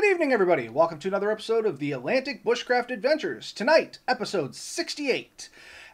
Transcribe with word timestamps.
Good 0.00 0.12
evening, 0.12 0.32
everybody. 0.32 0.68
Welcome 0.68 1.00
to 1.00 1.08
another 1.08 1.28
episode 1.28 1.66
of 1.66 1.80
the 1.80 1.90
Atlantic 1.90 2.44
Bushcraft 2.44 2.92
Adventures. 2.92 3.52
Tonight, 3.52 3.98
episode 4.06 4.54
68. 4.54 5.50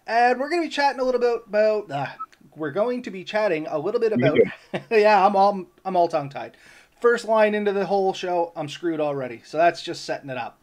And 0.07 0.39
we're 0.39 0.51
going 0.51 0.61
to 0.61 0.69
be 0.69 0.71
chatting 0.71 1.01
a 1.01 1.05
little 1.05 1.23
bit 1.23 1.41
about. 1.47 1.91
Uh, 1.91 2.09
we're 2.55 2.71
going 2.71 3.01
to 3.01 3.11
be 3.11 3.25
chatting 3.25 3.67
a 3.67 3.79
little 3.79 4.03
bit 4.03 4.13
about. 4.13 4.37
yeah, 4.91 5.27
I'm 5.27 5.35
all 5.35 5.65
I'm 5.87 5.97
all 5.97 6.09
tongue 6.09 6.29
tied. 6.29 6.59
First 7.01 7.25
line 7.25 7.55
into 7.55 7.73
the 7.73 7.87
whole 7.87 8.13
show, 8.13 8.53
I'm 8.55 8.69
screwed 8.69 9.01
already. 9.01 9.41
So 9.43 9.57
that's 9.57 9.81
just 9.81 10.05
setting 10.05 10.29
it 10.29 10.37
up. 10.37 10.61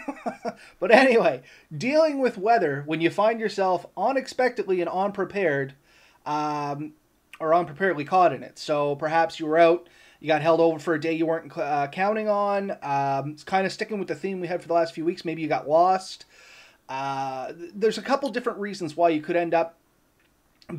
but 0.80 0.90
anyway, 0.90 1.42
dealing 1.78 2.18
with 2.18 2.36
weather 2.36 2.82
when 2.86 3.00
you 3.00 3.08
find 3.08 3.38
yourself 3.38 3.86
unexpectedly 3.96 4.80
and 4.80 4.90
unprepared, 4.90 5.74
um, 6.26 6.94
or 7.38 7.54
unpreparedly 7.54 8.04
caught 8.04 8.32
in 8.32 8.42
it. 8.42 8.58
So 8.58 8.96
perhaps 8.96 9.38
you 9.38 9.46
were 9.46 9.58
out 9.58 9.88
you 10.24 10.28
got 10.28 10.40
held 10.40 10.58
over 10.58 10.78
for 10.78 10.94
a 10.94 11.00
day 11.00 11.12
you 11.12 11.26
weren't 11.26 11.54
uh, 11.58 11.86
counting 11.88 12.30
on. 12.30 12.70
Um, 12.82 13.32
it's 13.32 13.44
kind 13.44 13.66
of 13.66 13.72
sticking 13.72 13.98
with 13.98 14.08
the 14.08 14.14
theme 14.14 14.40
we 14.40 14.46
had 14.46 14.62
for 14.62 14.68
the 14.68 14.72
last 14.72 14.94
few 14.94 15.04
weeks. 15.04 15.22
Maybe 15.22 15.42
you 15.42 15.48
got 15.48 15.68
lost. 15.68 16.24
Uh, 16.88 17.52
there's 17.74 17.98
a 17.98 18.02
couple 18.02 18.30
different 18.30 18.58
reasons 18.58 18.96
why 18.96 19.10
you 19.10 19.20
could 19.20 19.36
end 19.36 19.52
up 19.52 19.76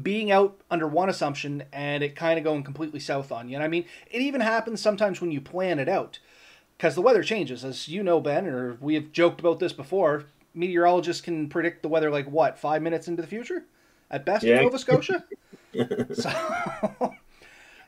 being 0.02 0.32
out 0.32 0.60
under 0.72 0.88
one 0.88 1.10
assumption 1.10 1.62
and 1.72 2.04
it 2.04 2.16
kind 2.16 2.40
of 2.40 2.44
going 2.44 2.64
completely 2.64 3.00
south 3.00 3.32
on 3.32 3.48
you. 3.48 3.54
And 3.54 3.64
I 3.64 3.68
mean, 3.68 3.86
it 4.10 4.24
even 4.24 4.42
happens 4.42 4.82
sometimes 4.82 5.22
when 5.22 5.32
you 5.32 5.40
plan 5.40 5.78
it 5.78 5.88
out 5.88 6.18
because 6.76 6.96
the 6.96 7.04
weather 7.04 7.22
changes. 7.22 7.64
As 7.64 7.88
you 7.88 8.02
know, 8.02 8.20
Ben, 8.20 8.48
or 8.48 8.80
we 8.82 8.96
have 8.96 9.12
joked 9.12 9.42
about 9.42 9.60
this 9.60 9.74
before, 9.74 10.26
meteorologists 10.56 11.22
can 11.22 11.50
predict 11.50 11.84
the 11.84 11.88
weather 11.88 12.10
like 12.10 12.26
what, 12.26 12.58
five 12.58 12.82
minutes 12.82 13.08
into 13.08 13.22
the 13.22 13.28
future 13.28 13.64
at 14.10 14.26
best 14.26 14.44
yeah. 14.44 14.58
in 14.58 14.64
Nova 14.64 14.80
Scotia? 14.80 15.24
so. 16.16 17.14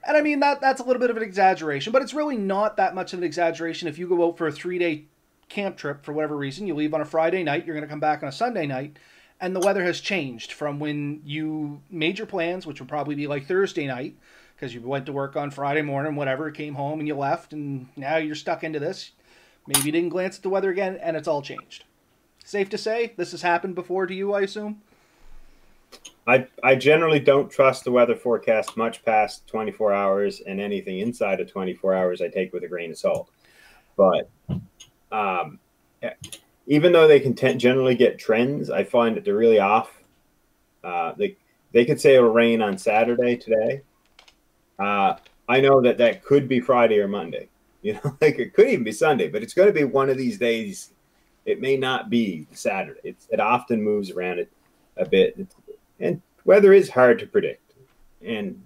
And 0.07 0.15
I 0.15 0.21
mean 0.21 0.39
that 0.39 0.61
that's 0.61 0.79
a 0.79 0.85
little 0.85 1.01
bit 1.01 1.09
of 1.09 1.17
an 1.17 1.23
exaggeration, 1.23 1.91
but 1.91 2.01
it's 2.01 2.13
really 2.13 2.37
not 2.37 2.77
that 2.77 2.95
much 2.95 3.11
of 3.11 3.19
an 3.19 3.25
exaggeration 3.25 3.89
if 3.89 3.99
you 3.99 4.07
go 4.07 4.25
out 4.25 4.37
for 4.37 4.47
a 4.47 4.51
three 4.51 4.79
day 4.79 5.03
camp 5.49 5.75
trip 5.75 6.03
for 6.03 6.13
whatever 6.13 6.37
reason. 6.37 6.65
You 6.65 6.75
leave 6.75 6.93
on 6.93 7.01
a 7.01 7.05
Friday 7.05 7.43
night, 7.43 7.65
you're 7.65 7.75
going 7.75 7.85
to 7.85 7.89
come 7.89 7.99
back 7.99 8.23
on 8.23 8.29
a 8.29 8.31
Sunday 8.31 8.65
night, 8.65 8.97
and 9.41 9.53
the 9.53 9.59
weather 9.59 9.83
has 9.83 9.99
changed 9.99 10.53
from 10.53 10.79
when 10.79 11.21
you 11.25 11.81
made 11.91 12.17
your 12.17 12.25
plans, 12.25 12.65
which 12.65 12.79
would 12.79 12.89
probably 12.89 13.15
be 13.15 13.27
like 13.27 13.47
Thursday 13.47 13.85
night, 13.85 14.15
because 14.55 14.73
you 14.73 14.81
went 14.81 15.05
to 15.07 15.13
work 15.13 15.35
on 15.35 15.51
Friday 15.51 15.81
morning, 15.81 16.15
whatever, 16.15 16.51
came 16.51 16.75
home 16.75 16.99
and 16.99 17.07
you 17.07 17.15
left, 17.15 17.51
and 17.51 17.87
now 17.97 18.15
you're 18.15 18.33
stuck 18.33 18.63
into 18.63 18.79
this. 18.79 19.11
Maybe 19.67 19.85
you 19.85 19.91
didn't 19.91 20.09
glance 20.09 20.37
at 20.37 20.43
the 20.43 20.49
weather 20.49 20.69
again, 20.69 20.97
and 21.01 21.17
it's 21.17 21.27
all 21.27 21.41
changed. 21.41 21.83
Safe 22.45 22.69
to 22.69 22.77
say, 22.77 23.13
this 23.17 23.31
has 23.31 23.41
happened 23.41 23.75
before 23.75 24.07
to 24.07 24.13
you, 24.13 24.33
I 24.33 24.41
assume? 24.41 24.81
I, 26.27 26.45
I 26.61 26.75
generally 26.75 27.19
don't 27.21 27.49
trust 27.49 27.85
the 27.85 27.91
weather 27.91 28.15
forecast 28.15 28.75
much 28.75 29.03
past 29.05 29.47
24 29.47 29.93
hours, 29.93 30.41
and 30.41 30.59
anything 30.59 30.99
inside 30.99 31.39
of 31.39 31.49
24 31.49 31.93
hours 31.93 32.21
I 32.21 32.27
take 32.27 32.51
with 32.51 32.63
a 32.63 32.67
grain 32.67 32.91
of 32.91 32.97
salt. 32.97 33.29
But 33.95 34.29
um, 35.11 35.59
even 36.67 36.91
though 36.91 37.07
they 37.07 37.21
can 37.21 37.33
t- 37.33 37.55
generally 37.55 37.95
get 37.95 38.19
trends, 38.19 38.69
I 38.69 38.83
find 38.83 39.15
that 39.15 39.23
they're 39.23 39.37
really 39.37 39.59
off. 39.59 39.89
Uh, 40.83 41.13
they 41.17 41.37
they 41.73 41.85
could 41.85 41.99
say 41.99 42.15
it'll 42.15 42.29
rain 42.29 42.61
on 42.61 42.77
Saturday 42.77 43.37
today. 43.37 43.81
Uh, 44.77 45.15
I 45.47 45.61
know 45.61 45.81
that 45.81 45.97
that 45.97 46.23
could 46.23 46.47
be 46.47 46.59
Friday 46.59 46.99
or 46.99 47.07
Monday. 47.07 47.49
You 47.83 47.93
know, 47.93 48.17
like 48.19 48.37
it 48.39 48.53
could 48.53 48.67
even 48.67 48.83
be 48.83 48.91
Sunday, 48.91 49.29
but 49.29 49.43
it's 49.43 49.53
going 49.53 49.67
to 49.67 49.73
be 49.73 49.83
one 49.83 50.09
of 50.09 50.17
these 50.17 50.37
days. 50.37 50.91
It 51.45 51.61
may 51.61 51.77
not 51.77 52.09
be 52.09 52.47
Saturday. 52.51 52.99
It's, 53.03 53.27
it 53.31 53.39
often 53.39 53.81
moves 53.81 54.09
around 54.09 54.39
it 54.39 54.51
a 54.97 55.07
bit. 55.07 55.35
It's, 55.37 55.55
and 55.99 56.21
weather 56.45 56.73
is 56.73 56.89
hard 56.89 57.19
to 57.19 57.27
predict, 57.27 57.73
and 58.21 58.65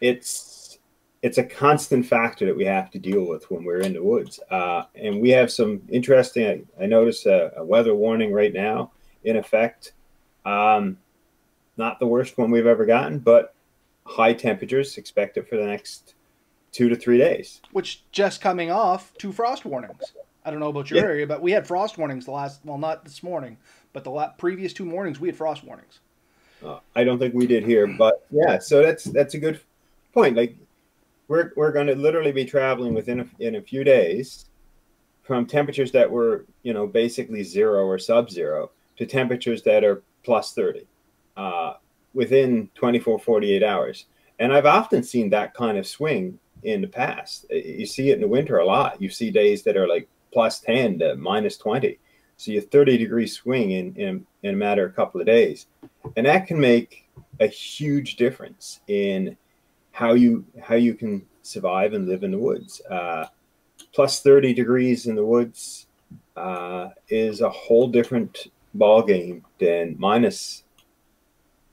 it's 0.00 0.78
it's 1.22 1.38
a 1.38 1.44
constant 1.44 2.06
factor 2.06 2.46
that 2.46 2.56
we 2.56 2.64
have 2.64 2.90
to 2.90 2.98
deal 2.98 3.26
with 3.26 3.50
when 3.50 3.62
we're 3.64 3.80
in 3.80 3.92
the 3.92 4.02
woods. 4.02 4.40
Uh, 4.50 4.84
and 4.94 5.20
we 5.20 5.30
have 5.30 5.52
some 5.52 5.82
interesting. 5.90 6.66
I, 6.78 6.84
I 6.84 6.86
notice 6.86 7.26
a, 7.26 7.52
a, 7.58 7.64
weather 7.64 7.94
warning 7.94 8.32
right 8.32 8.52
now 8.52 8.92
in 9.24 9.36
effect. 9.36 9.92
Um, 10.46 10.96
not 11.76 11.98
the 11.98 12.06
worst 12.06 12.38
one 12.38 12.50
we've 12.50 12.66
ever 12.66 12.86
gotten, 12.86 13.18
but 13.18 13.54
high 14.06 14.32
temperatures 14.32 14.96
expected 14.96 15.46
for 15.46 15.56
the 15.56 15.66
next 15.66 16.14
two 16.72 16.88
to 16.88 16.96
three 16.96 17.18
days. 17.18 17.60
Which 17.72 18.02
just 18.12 18.40
coming 18.40 18.70
off 18.70 19.12
two 19.18 19.32
frost 19.32 19.64
warnings. 19.64 20.12
I 20.44 20.50
don't 20.50 20.60
know 20.60 20.68
about 20.68 20.90
your 20.90 21.00
yeah. 21.00 21.06
area, 21.06 21.26
but 21.26 21.42
we 21.42 21.52
had 21.52 21.66
frost 21.66 21.98
warnings 21.98 22.24
the 22.24 22.30
last. 22.30 22.60
Well, 22.64 22.78
not 22.78 23.04
this 23.04 23.22
morning, 23.22 23.58
but 23.92 24.04
the 24.04 24.32
previous 24.38 24.72
two 24.72 24.86
mornings 24.86 25.20
we 25.20 25.28
had 25.28 25.36
frost 25.36 25.64
warnings. 25.64 26.00
I 26.94 27.04
don't 27.04 27.18
think 27.18 27.34
we 27.34 27.46
did 27.46 27.64
here, 27.64 27.86
but 27.86 28.26
yeah. 28.30 28.58
So 28.58 28.82
that's 28.82 29.04
that's 29.04 29.34
a 29.34 29.38
good 29.38 29.60
point. 30.12 30.36
Like 30.36 30.56
we're 31.28 31.52
we're 31.56 31.72
going 31.72 31.86
to 31.86 31.94
literally 31.94 32.32
be 32.32 32.44
traveling 32.44 32.92
within 32.92 33.20
a, 33.20 33.26
in 33.38 33.54
a 33.56 33.62
few 33.62 33.84
days 33.84 34.46
from 35.30 35.46
temperatures 35.46 35.92
that 35.92 36.10
were 36.10 36.44
you 36.64 36.74
know 36.74 36.88
basically 36.88 37.44
zero 37.44 37.86
or 37.86 38.00
sub-zero 38.00 38.68
to 38.96 39.06
temperatures 39.06 39.62
that 39.62 39.84
are 39.84 40.02
plus 40.24 40.52
30 40.54 40.86
uh, 41.36 41.74
within 42.14 42.68
24 42.74 43.20
48 43.20 43.62
hours 43.62 44.06
and 44.40 44.52
i've 44.52 44.66
often 44.66 45.04
seen 45.04 45.30
that 45.30 45.54
kind 45.54 45.78
of 45.78 45.86
swing 45.86 46.36
in 46.64 46.80
the 46.80 46.88
past 46.88 47.46
you 47.50 47.86
see 47.86 48.10
it 48.10 48.14
in 48.14 48.20
the 48.20 48.26
winter 48.26 48.58
a 48.58 48.66
lot 48.66 49.00
you 49.00 49.08
see 49.08 49.30
days 49.30 49.62
that 49.62 49.76
are 49.76 49.86
like 49.86 50.08
plus 50.32 50.58
10 50.58 50.98
to 50.98 51.14
minus 51.14 51.56
20 51.56 51.96
so 52.40 52.52
you 52.52 52.62
30 52.62 52.96
degree 52.96 53.26
swing 53.26 53.72
in, 53.72 53.94
in, 53.96 54.26
in 54.42 54.54
a 54.54 54.56
matter 54.56 54.86
of 54.86 54.92
a 54.92 54.94
couple 54.94 55.20
of 55.20 55.26
days. 55.26 55.66
And 56.16 56.24
that 56.24 56.46
can 56.46 56.58
make 56.58 57.06
a 57.38 57.46
huge 57.46 58.16
difference 58.16 58.80
in 58.88 59.36
how 59.92 60.14
you 60.14 60.46
how 60.62 60.76
you 60.76 60.94
can 60.94 61.26
survive 61.42 61.92
and 61.92 62.08
live 62.08 62.22
in 62.22 62.30
the 62.30 62.38
woods. 62.38 62.80
Uh, 62.90 63.26
plus 63.92 64.22
30 64.22 64.54
degrees 64.54 65.06
in 65.06 65.16
the 65.16 65.24
woods 65.24 65.86
uh, 66.34 66.88
is 67.10 67.42
a 67.42 67.50
whole 67.50 67.88
different 67.88 68.46
ball 68.72 69.02
game 69.02 69.44
than 69.58 69.94
minus 69.98 70.62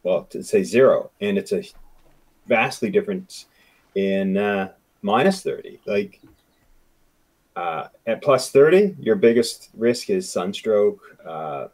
well 0.03 0.23
to 0.25 0.43
say 0.43 0.63
zero 0.63 1.11
and 1.21 1.37
it's 1.37 1.53
a 1.53 1.63
vastly 2.47 2.89
different 2.89 3.45
in 3.95 4.35
uh, 4.35 4.69
minus 5.01 5.43
30 5.43 5.79
like 5.85 6.19
uh, 7.57 7.87
at 8.05 8.21
plus 8.21 8.51
30, 8.51 8.97
your 8.99 9.15
biggest 9.15 9.69
risk 9.75 10.11
is 10.11 10.29
sunstroke, 10.29 10.99
uh, 11.25 11.69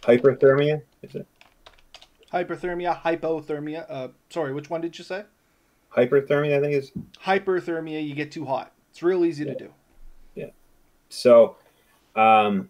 hyperthermia. 0.00 0.82
Is 1.02 1.14
it? 1.14 1.26
Hyperthermia, 2.32 3.00
hypothermia. 3.00 3.86
Uh, 3.88 4.08
sorry, 4.30 4.52
which 4.52 4.68
one 4.68 4.80
did 4.80 4.98
you 4.98 5.04
say? 5.04 5.22
Hyperthermia, 5.96 6.58
I 6.58 6.60
think 6.60 6.74
is. 6.74 6.90
Hyperthermia, 7.24 8.04
you 8.04 8.16
get 8.16 8.32
too 8.32 8.44
hot. 8.44 8.72
It's 8.90 9.00
real 9.00 9.24
easy 9.24 9.44
yeah. 9.44 9.52
to 9.52 9.58
do. 9.58 9.74
Yeah. 10.34 10.50
So, 11.08 11.54
um, 12.16 12.68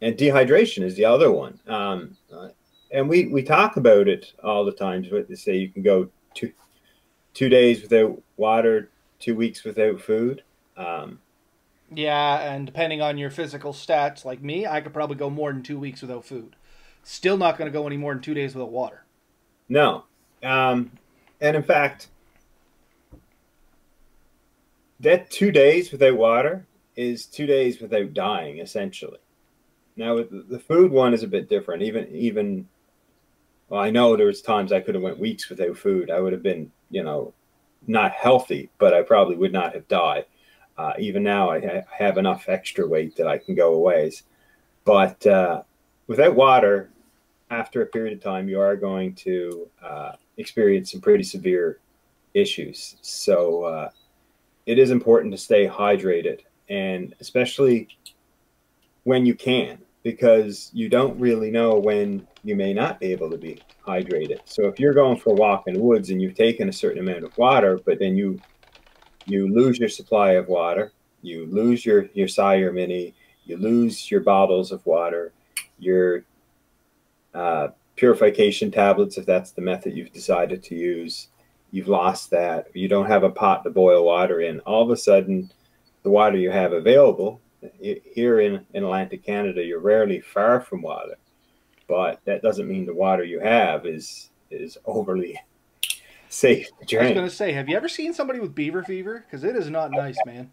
and 0.00 0.16
dehydration 0.16 0.82
is 0.84 0.96
the 0.96 1.04
other 1.04 1.30
one. 1.30 1.60
Um, 1.66 2.16
uh, 2.34 2.48
and 2.92 3.10
we, 3.10 3.26
we 3.26 3.42
talk 3.42 3.76
about 3.76 4.08
it 4.08 4.32
all 4.42 4.64
the 4.64 4.72
time. 4.72 5.04
What 5.10 5.28
they 5.28 5.34
say 5.34 5.56
you 5.56 5.68
can 5.68 5.82
go 5.82 6.08
two, 6.32 6.50
two 7.34 7.50
days 7.50 7.82
without 7.82 8.22
water, 8.38 8.90
two 9.20 9.36
weeks 9.36 9.62
without 9.62 10.00
food. 10.00 10.42
Um, 10.76 11.20
yeah, 11.94 12.52
and 12.52 12.66
depending 12.66 13.02
on 13.02 13.18
your 13.18 13.30
physical 13.30 13.72
stats, 13.72 14.24
like 14.24 14.42
me, 14.42 14.66
I 14.66 14.80
could 14.80 14.92
probably 14.92 15.16
go 15.16 15.30
more 15.30 15.52
than 15.52 15.62
two 15.62 15.78
weeks 15.78 16.02
without 16.02 16.24
food. 16.24 16.56
Still 17.02 17.36
not 17.36 17.58
going 17.58 17.70
to 17.70 17.76
go 17.76 17.86
any 17.86 17.96
more 17.96 18.12
than 18.14 18.22
two 18.22 18.34
days 18.34 18.54
without 18.54 18.70
water. 18.70 19.04
No. 19.68 20.04
Um, 20.42 20.92
and 21.40 21.56
in 21.56 21.62
fact, 21.62 22.08
that 25.00 25.30
two 25.30 25.50
days 25.50 25.90
without 25.90 26.16
water 26.16 26.66
is 26.96 27.26
two 27.26 27.46
days 27.46 27.80
without 27.80 28.14
dying, 28.14 28.58
essentially. 28.58 29.18
Now, 29.96 30.16
the 30.16 30.58
food 30.60 30.92
one 30.92 31.12
is 31.12 31.22
a 31.22 31.28
bit 31.28 31.48
different. 31.48 31.82
Even, 31.82 32.08
even, 32.14 32.68
well, 33.68 33.80
I 33.80 33.90
know 33.90 34.16
there 34.16 34.26
was 34.26 34.42
times 34.42 34.72
I 34.72 34.80
could 34.80 34.94
have 34.94 35.02
went 35.02 35.18
weeks 35.18 35.48
without 35.48 35.76
food. 35.76 36.10
I 36.10 36.20
would 36.20 36.32
have 36.32 36.42
been, 36.42 36.70
you 36.90 37.02
know, 37.02 37.34
not 37.86 38.12
healthy, 38.12 38.70
but 38.78 38.94
I 38.94 39.02
probably 39.02 39.36
would 39.36 39.52
not 39.52 39.74
have 39.74 39.88
died. 39.88 40.26
Uh, 40.76 40.92
even 40.98 41.22
now, 41.22 41.50
I, 41.50 41.56
I, 41.56 41.84
have 41.90 42.16
enough 42.16 42.48
extra 42.48 42.86
weight 42.86 43.16
that 43.16 43.26
I 43.26 43.36
can 43.36 43.54
go 43.54 43.74
a 43.74 43.78
ways. 43.78 44.22
But 44.84 45.26
uh, 45.26 45.62
without 46.06 46.34
water, 46.34 46.90
after 47.50 47.82
a 47.82 47.86
period 47.86 48.16
of 48.16 48.22
time, 48.22 48.48
you 48.48 48.60
are 48.60 48.76
going 48.76 49.14
to 49.16 49.68
uh, 49.82 50.12
experience 50.38 50.92
some 50.92 51.00
pretty 51.00 51.24
severe 51.24 51.80
issues. 52.32 52.96
So 53.02 53.64
uh, 53.64 53.90
it 54.66 54.78
is 54.78 54.90
important 54.90 55.32
to 55.32 55.38
stay 55.38 55.66
hydrated, 55.66 56.40
and 56.68 57.14
especially 57.20 57.88
when 59.04 59.26
you 59.26 59.34
can, 59.34 59.78
because 60.02 60.70
you 60.72 60.88
don't 60.88 61.18
really 61.20 61.50
know 61.50 61.78
when 61.78 62.26
you 62.42 62.56
may 62.56 62.72
not 62.72 63.00
be 63.00 63.12
able 63.12 63.30
to 63.30 63.36
be 63.36 63.60
hydrated. 63.86 64.40
So 64.44 64.66
if 64.66 64.80
you're 64.80 64.94
going 64.94 65.18
for 65.18 65.30
a 65.30 65.36
walk 65.36 65.64
in 65.66 65.74
the 65.74 65.80
woods 65.80 66.10
and 66.10 66.20
you've 66.22 66.34
taken 66.34 66.68
a 66.68 66.72
certain 66.72 67.00
amount 67.00 67.24
of 67.24 67.36
water, 67.36 67.78
but 67.84 67.98
then 67.98 68.16
you 68.16 68.40
you 69.26 69.52
lose 69.52 69.78
your 69.78 69.88
supply 69.88 70.32
of 70.32 70.48
water, 70.48 70.92
you 71.22 71.46
lose 71.46 71.84
your 71.84 72.06
your 72.14 72.28
Sawyer 72.28 72.72
Mini, 72.72 73.14
you 73.44 73.56
lose 73.56 74.10
your 74.10 74.20
bottles 74.20 74.72
of 74.72 74.84
water, 74.86 75.32
your 75.78 76.24
uh, 77.34 77.68
purification 77.96 78.70
tablets, 78.70 79.18
if 79.18 79.26
that's 79.26 79.52
the 79.52 79.60
method 79.60 79.94
you've 79.94 80.12
decided 80.12 80.62
to 80.62 80.74
use, 80.74 81.28
you've 81.70 81.88
lost 81.88 82.30
that, 82.30 82.68
you 82.74 82.88
don't 82.88 83.06
have 83.06 83.24
a 83.24 83.30
pot 83.30 83.62
to 83.62 83.70
boil 83.70 84.04
water 84.04 84.40
in, 84.40 84.60
all 84.60 84.82
of 84.82 84.90
a 84.90 84.96
sudden, 84.96 85.50
the 86.02 86.10
water 86.10 86.38
you 86.38 86.50
have 86.50 86.72
available 86.72 87.40
here 87.80 88.40
in, 88.40 88.64
in 88.74 88.84
Atlantic 88.84 89.24
Canada, 89.24 89.62
you're 89.62 89.80
rarely 89.80 90.20
far 90.20 90.60
from 90.60 90.82
water, 90.82 91.16
but 91.88 92.20
that 92.24 92.42
doesn't 92.42 92.68
mean 92.68 92.86
the 92.86 92.94
water 92.94 93.24
you 93.24 93.40
have 93.40 93.86
is 93.86 94.30
is 94.50 94.78
overly 94.84 95.38
safe 96.28 96.68
to 96.80 96.86
drink. 96.86 97.02
I 97.02 97.08
was 97.08 97.14
going 97.14 97.28
to 97.28 97.34
say, 97.34 97.52
have 97.52 97.68
you 97.68 97.76
ever 97.76 97.88
seen 97.88 98.12
somebody 98.12 98.40
with 98.40 98.54
beaver 98.54 98.82
fever? 98.82 99.24
Because 99.26 99.44
it 99.44 99.56
is 99.56 99.70
not 99.70 99.90
nice, 99.90 100.18
man. 100.26 100.50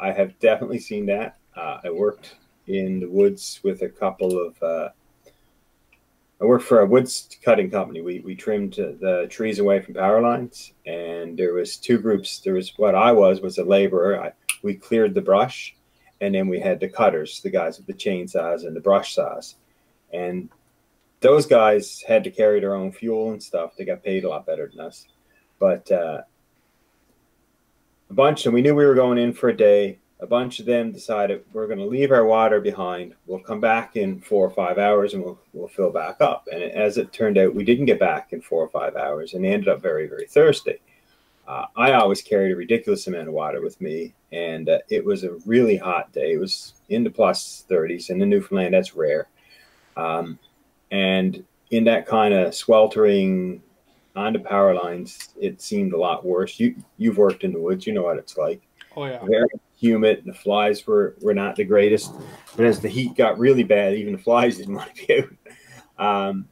I 0.00 0.12
have 0.12 0.38
definitely 0.38 0.78
seen 0.78 1.06
that. 1.06 1.38
Uh, 1.56 1.78
I 1.84 1.90
worked 1.90 2.36
in 2.66 3.00
the 3.00 3.08
woods 3.08 3.60
with 3.62 3.82
a 3.82 3.88
couple 3.88 4.38
of. 4.38 4.62
Uh, 4.62 4.88
I 6.40 6.44
worked 6.44 6.64
for 6.64 6.80
a 6.80 6.86
woods 6.86 7.36
cutting 7.42 7.70
company. 7.70 8.00
We 8.00 8.20
we 8.20 8.36
trimmed 8.36 8.74
the 8.74 9.26
trees 9.28 9.58
away 9.58 9.80
from 9.80 9.94
power 9.94 10.20
lines, 10.20 10.72
and 10.86 11.36
there 11.36 11.54
was 11.54 11.76
two 11.76 11.98
groups. 11.98 12.38
There 12.40 12.54
was 12.54 12.72
what 12.76 12.94
I 12.94 13.10
was 13.10 13.40
was 13.40 13.58
a 13.58 13.64
laborer. 13.64 14.22
I, 14.22 14.32
we 14.62 14.74
cleared 14.74 15.14
the 15.14 15.20
brush, 15.20 15.74
and 16.20 16.34
then 16.34 16.48
we 16.48 16.60
had 16.60 16.80
the 16.80 16.88
cutters, 16.88 17.40
the 17.40 17.50
guys 17.50 17.78
with 17.78 17.86
the 17.86 17.94
chainsaws 17.94 18.66
and 18.66 18.74
the 18.74 18.80
brush 18.80 19.14
saws, 19.14 19.56
and 20.12 20.48
those 21.20 21.46
guys 21.46 22.02
had 22.06 22.24
to 22.24 22.30
carry 22.30 22.60
their 22.60 22.74
own 22.74 22.92
fuel 22.92 23.32
and 23.32 23.42
stuff. 23.42 23.76
They 23.76 23.84
got 23.84 24.04
paid 24.04 24.24
a 24.24 24.28
lot 24.28 24.46
better 24.46 24.68
than 24.68 24.80
us, 24.80 25.06
but 25.58 25.90
uh, 25.90 26.22
a 28.10 28.14
bunch, 28.14 28.46
and 28.46 28.54
we 28.54 28.62
knew 28.62 28.74
we 28.74 28.86
were 28.86 28.94
going 28.94 29.18
in 29.18 29.32
for 29.32 29.48
a 29.48 29.56
day. 29.56 29.98
A 30.20 30.26
bunch 30.26 30.58
of 30.58 30.66
them 30.66 30.90
decided 30.90 31.44
we're 31.52 31.68
going 31.68 31.78
to 31.78 31.84
leave 31.84 32.10
our 32.10 32.24
water 32.24 32.60
behind. 32.60 33.14
We'll 33.26 33.38
come 33.38 33.60
back 33.60 33.94
in 33.94 34.20
four 34.20 34.44
or 34.44 34.50
five 34.50 34.76
hours 34.76 35.14
and 35.14 35.22
we'll, 35.22 35.38
we'll 35.52 35.68
fill 35.68 35.92
back 35.92 36.20
up. 36.20 36.48
And 36.50 36.60
as 36.60 36.98
it 36.98 37.12
turned 37.12 37.38
out, 37.38 37.54
we 37.54 37.62
didn't 37.62 37.84
get 37.84 38.00
back 38.00 38.32
in 38.32 38.40
four 38.40 38.60
or 38.60 38.68
five 38.68 38.96
hours 38.96 39.34
and 39.34 39.44
they 39.44 39.52
ended 39.52 39.68
up 39.68 39.80
very, 39.80 40.08
very 40.08 40.26
thirsty. 40.26 40.80
Uh, 41.48 41.64
I 41.76 41.92
always 41.92 42.20
carried 42.20 42.52
a 42.52 42.56
ridiculous 42.56 43.06
amount 43.06 43.26
of 43.26 43.32
water 43.32 43.62
with 43.62 43.80
me, 43.80 44.12
and 44.32 44.68
uh, 44.68 44.80
it 44.90 45.02
was 45.02 45.24
a 45.24 45.32
really 45.46 45.78
hot 45.78 46.12
day. 46.12 46.34
It 46.34 46.38
was 46.38 46.74
in 46.90 47.04
the 47.04 47.10
plus 47.10 47.64
30s, 47.70 48.10
and 48.10 48.22
in 48.22 48.28
Newfoundland, 48.28 48.74
that's 48.74 48.94
rare. 48.94 49.28
Um, 49.96 50.38
and 50.90 51.42
in 51.70 51.84
that 51.84 52.06
kind 52.06 52.34
of 52.34 52.54
sweltering 52.54 53.62
on 54.14 54.34
the 54.34 54.40
power 54.40 54.74
lines, 54.74 55.30
it 55.40 55.62
seemed 55.62 55.94
a 55.94 55.98
lot 55.98 56.24
worse. 56.24 56.60
You 56.60 56.74
you've 56.98 57.16
worked 57.16 57.44
in 57.44 57.52
the 57.54 57.60
woods, 57.60 57.86
you 57.86 57.94
know 57.94 58.02
what 58.02 58.18
it's 58.18 58.36
like. 58.36 58.60
Oh 58.94 59.06
yeah. 59.06 59.24
Very 59.24 59.48
humid. 59.74 60.24
The 60.26 60.34
flies 60.34 60.86
were 60.86 61.16
were 61.22 61.34
not 61.34 61.56
the 61.56 61.64
greatest, 61.64 62.12
but 62.56 62.66
as 62.66 62.80
the 62.80 62.88
heat 62.88 63.16
got 63.16 63.38
really 63.38 63.64
bad, 63.64 63.94
even 63.94 64.12
the 64.12 64.22
flies 64.22 64.58
didn't 64.58 64.74
want 64.76 64.94
to 64.94 65.06
be 65.06 65.22
out. 65.98 66.28
Um, 66.28 66.48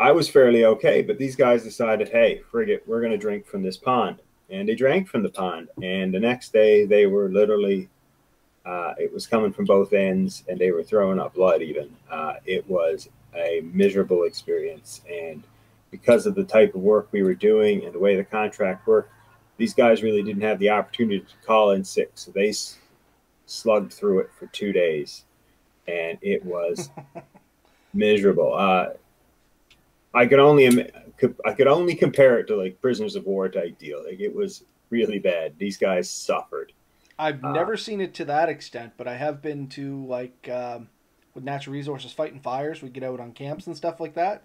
I 0.00 0.12
was 0.12 0.30
fairly 0.30 0.64
okay, 0.64 1.02
but 1.02 1.18
these 1.18 1.36
guys 1.36 1.62
decided, 1.62 2.08
hey, 2.08 2.40
frigate, 2.50 2.82
we're 2.86 3.00
going 3.00 3.12
to 3.12 3.18
drink 3.18 3.46
from 3.46 3.62
this 3.62 3.76
pond, 3.76 4.16
and 4.48 4.66
they 4.66 4.74
drank 4.74 5.06
from 5.08 5.22
the 5.22 5.28
pond. 5.28 5.68
And 5.82 6.12
the 6.12 6.18
next 6.18 6.54
day, 6.54 6.86
they 6.86 7.04
were 7.04 7.28
literally, 7.28 7.90
uh, 8.64 8.94
it 8.96 9.12
was 9.12 9.26
coming 9.26 9.52
from 9.52 9.66
both 9.66 9.92
ends, 9.92 10.42
and 10.48 10.58
they 10.58 10.70
were 10.70 10.82
throwing 10.82 11.20
up 11.20 11.34
blood. 11.34 11.60
Even 11.60 11.94
uh, 12.10 12.36
it 12.46 12.66
was 12.66 13.10
a 13.36 13.60
miserable 13.74 14.22
experience, 14.22 15.02
and 15.06 15.44
because 15.90 16.24
of 16.24 16.34
the 16.34 16.44
type 16.44 16.74
of 16.74 16.80
work 16.80 17.08
we 17.12 17.22
were 17.22 17.34
doing 17.34 17.84
and 17.84 17.92
the 17.92 17.98
way 17.98 18.16
the 18.16 18.24
contract 18.24 18.86
worked, 18.86 19.12
these 19.58 19.74
guys 19.74 20.02
really 20.02 20.22
didn't 20.22 20.40
have 20.40 20.58
the 20.60 20.70
opportunity 20.70 21.20
to 21.20 21.46
call 21.46 21.72
in 21.72 21.84
sick. 21.84 22.12
So 22.14 22.30
they 22.30 22.54
slugged 23.44 23.92
through 23.92 24.20
it 24.20 24.30
for 24.38 24.46
two 24.46 24.72
days, 24.72 25.26
and 25.86 26.16
it 26.22 26.42
was 26.42 26.88
miserable. 27.92 28.54
Uh, 28.54 28.86
I 30.14 30.26
could 30.26 30.40
only 30.40 30.90
I 31.44 31.52
could 31.52 31.66
only 31.66 31.94
compare 31.94 32.38
it 32.38 32.46
to 32.48 32.56
like 32.56 32.80
prisoners 32.80 33.16
of 33.16 33.26
war 33.26 33.48
type 33.48 33.78
deal. 33.78 34.04
Like 34.04 34.20
it 34.20 34.34
was 34.34 34.64
really 34.90 35.18
bad. 35.18 35.54
These 35.58 35.76
guys 35.76 36.10
suffered. 36.10 36.72
I've 37.18 37.44
uh, 37.44 37.52
never 37.52 37.76
seen 37.76 38.00
it 38.00 38.14
to 38.14 38.24
that 38.26 38.48
extent, 38.48 38.94
but 38.96 39.06
I 39.06 39.16
have 39.16 39.42
been 39.42 39.68
to 39.68 40.04
like 40.06 40.48
um, 40.48 40.88
with 41.34 41.44
natural 41.44 41.74
resources 41.74 42.12
fighting 42.12 42.40
fires. 42.40 42.82
We 42.82 42.88
get 42.88 43.04
out 43.04 43.20
on 43.20 43.32
camps 43.32 43.66
and 43.66 43.76
stuff 43.76 44.00
like 44.00 44.14
that 44.14 44.42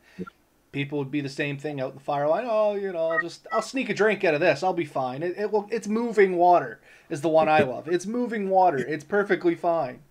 people 0.75 0.99
would 0.99 1.09
be 1.09 1.21
the 1.21 1.29
same 1.29 1.57
thing 1.57 1.79
out 1.79 1.91
in 1.91 1.95
the 1.95 2.03
fire 2.03 2.27
line. 2.27 2.43
Oh, 2.45 2.75
you 2.75 2.91
know, 2.91 3.07
I'll 3.07 3.21
just 3.21 3.47
I'll 3.51 3.61
sneak 3.61 3.89
a 3.89 3.93
drink 3.93 4.25
out 4.25 4.33
of 4.33 4.41
this. 4.41 4.61
I'll 4.61 4.73
be 4.73 4.85
fine. 4.85 5.23
It, 5.23 5.35
it 5.37 5.49
will. 5.49 5.67
It's 5.71 5.87
moving 5.87 6.35
water 6.35 6.81
is 7.09 7.21
the 7.21 7.29
one 7.29 7.47
I 7.47 7.59
love. 7.63 7.87
It's 7.87 8.05
moving 8.05 8.49
water. 8.49 8.77
It's 8.77 9.05
perfectly 9.05 9.55
fine. 9.55 10.01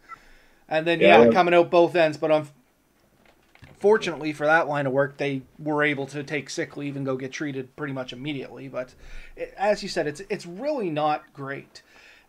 And 0.67 0.87
then 0.87 1.01
yeah, 1.01 1.23
yeah 1.23 1.31
coming 1.31 1.53
out 1.53 1.71
both 1.71 1.95
ends. 1.95 2.17
But 2.17 2.31
unfortunately 3.85 4.33
for 4.33 4.47
that 4.47 4.67
line 4.67 4.87
of 4.87 4.95
work, 4.95 5.19
they 5.19 5.43
were 5.59 5.83
able 5.83 6.07
to 6.07 6.23
take 6.23 6.49
sick 6.49 6.75
leave 6.75 6.97
and 6.97 7.05
go 7.05 7.19
get 7.19 7.31
treated 7.31 7.77
pretty 7.77 7.93
much 7.93 8.15
immediately. 8.15 8.67
But 8.67 8.95
it, 9.37 9.53
as 9.59 9.83
you 9.83 9.91
said, 9.91 10.07
it's 10.07 10.23
it's 10.31 10.47
really 10.47 10.89
not 10.89 11.35
great. 11.35 11.83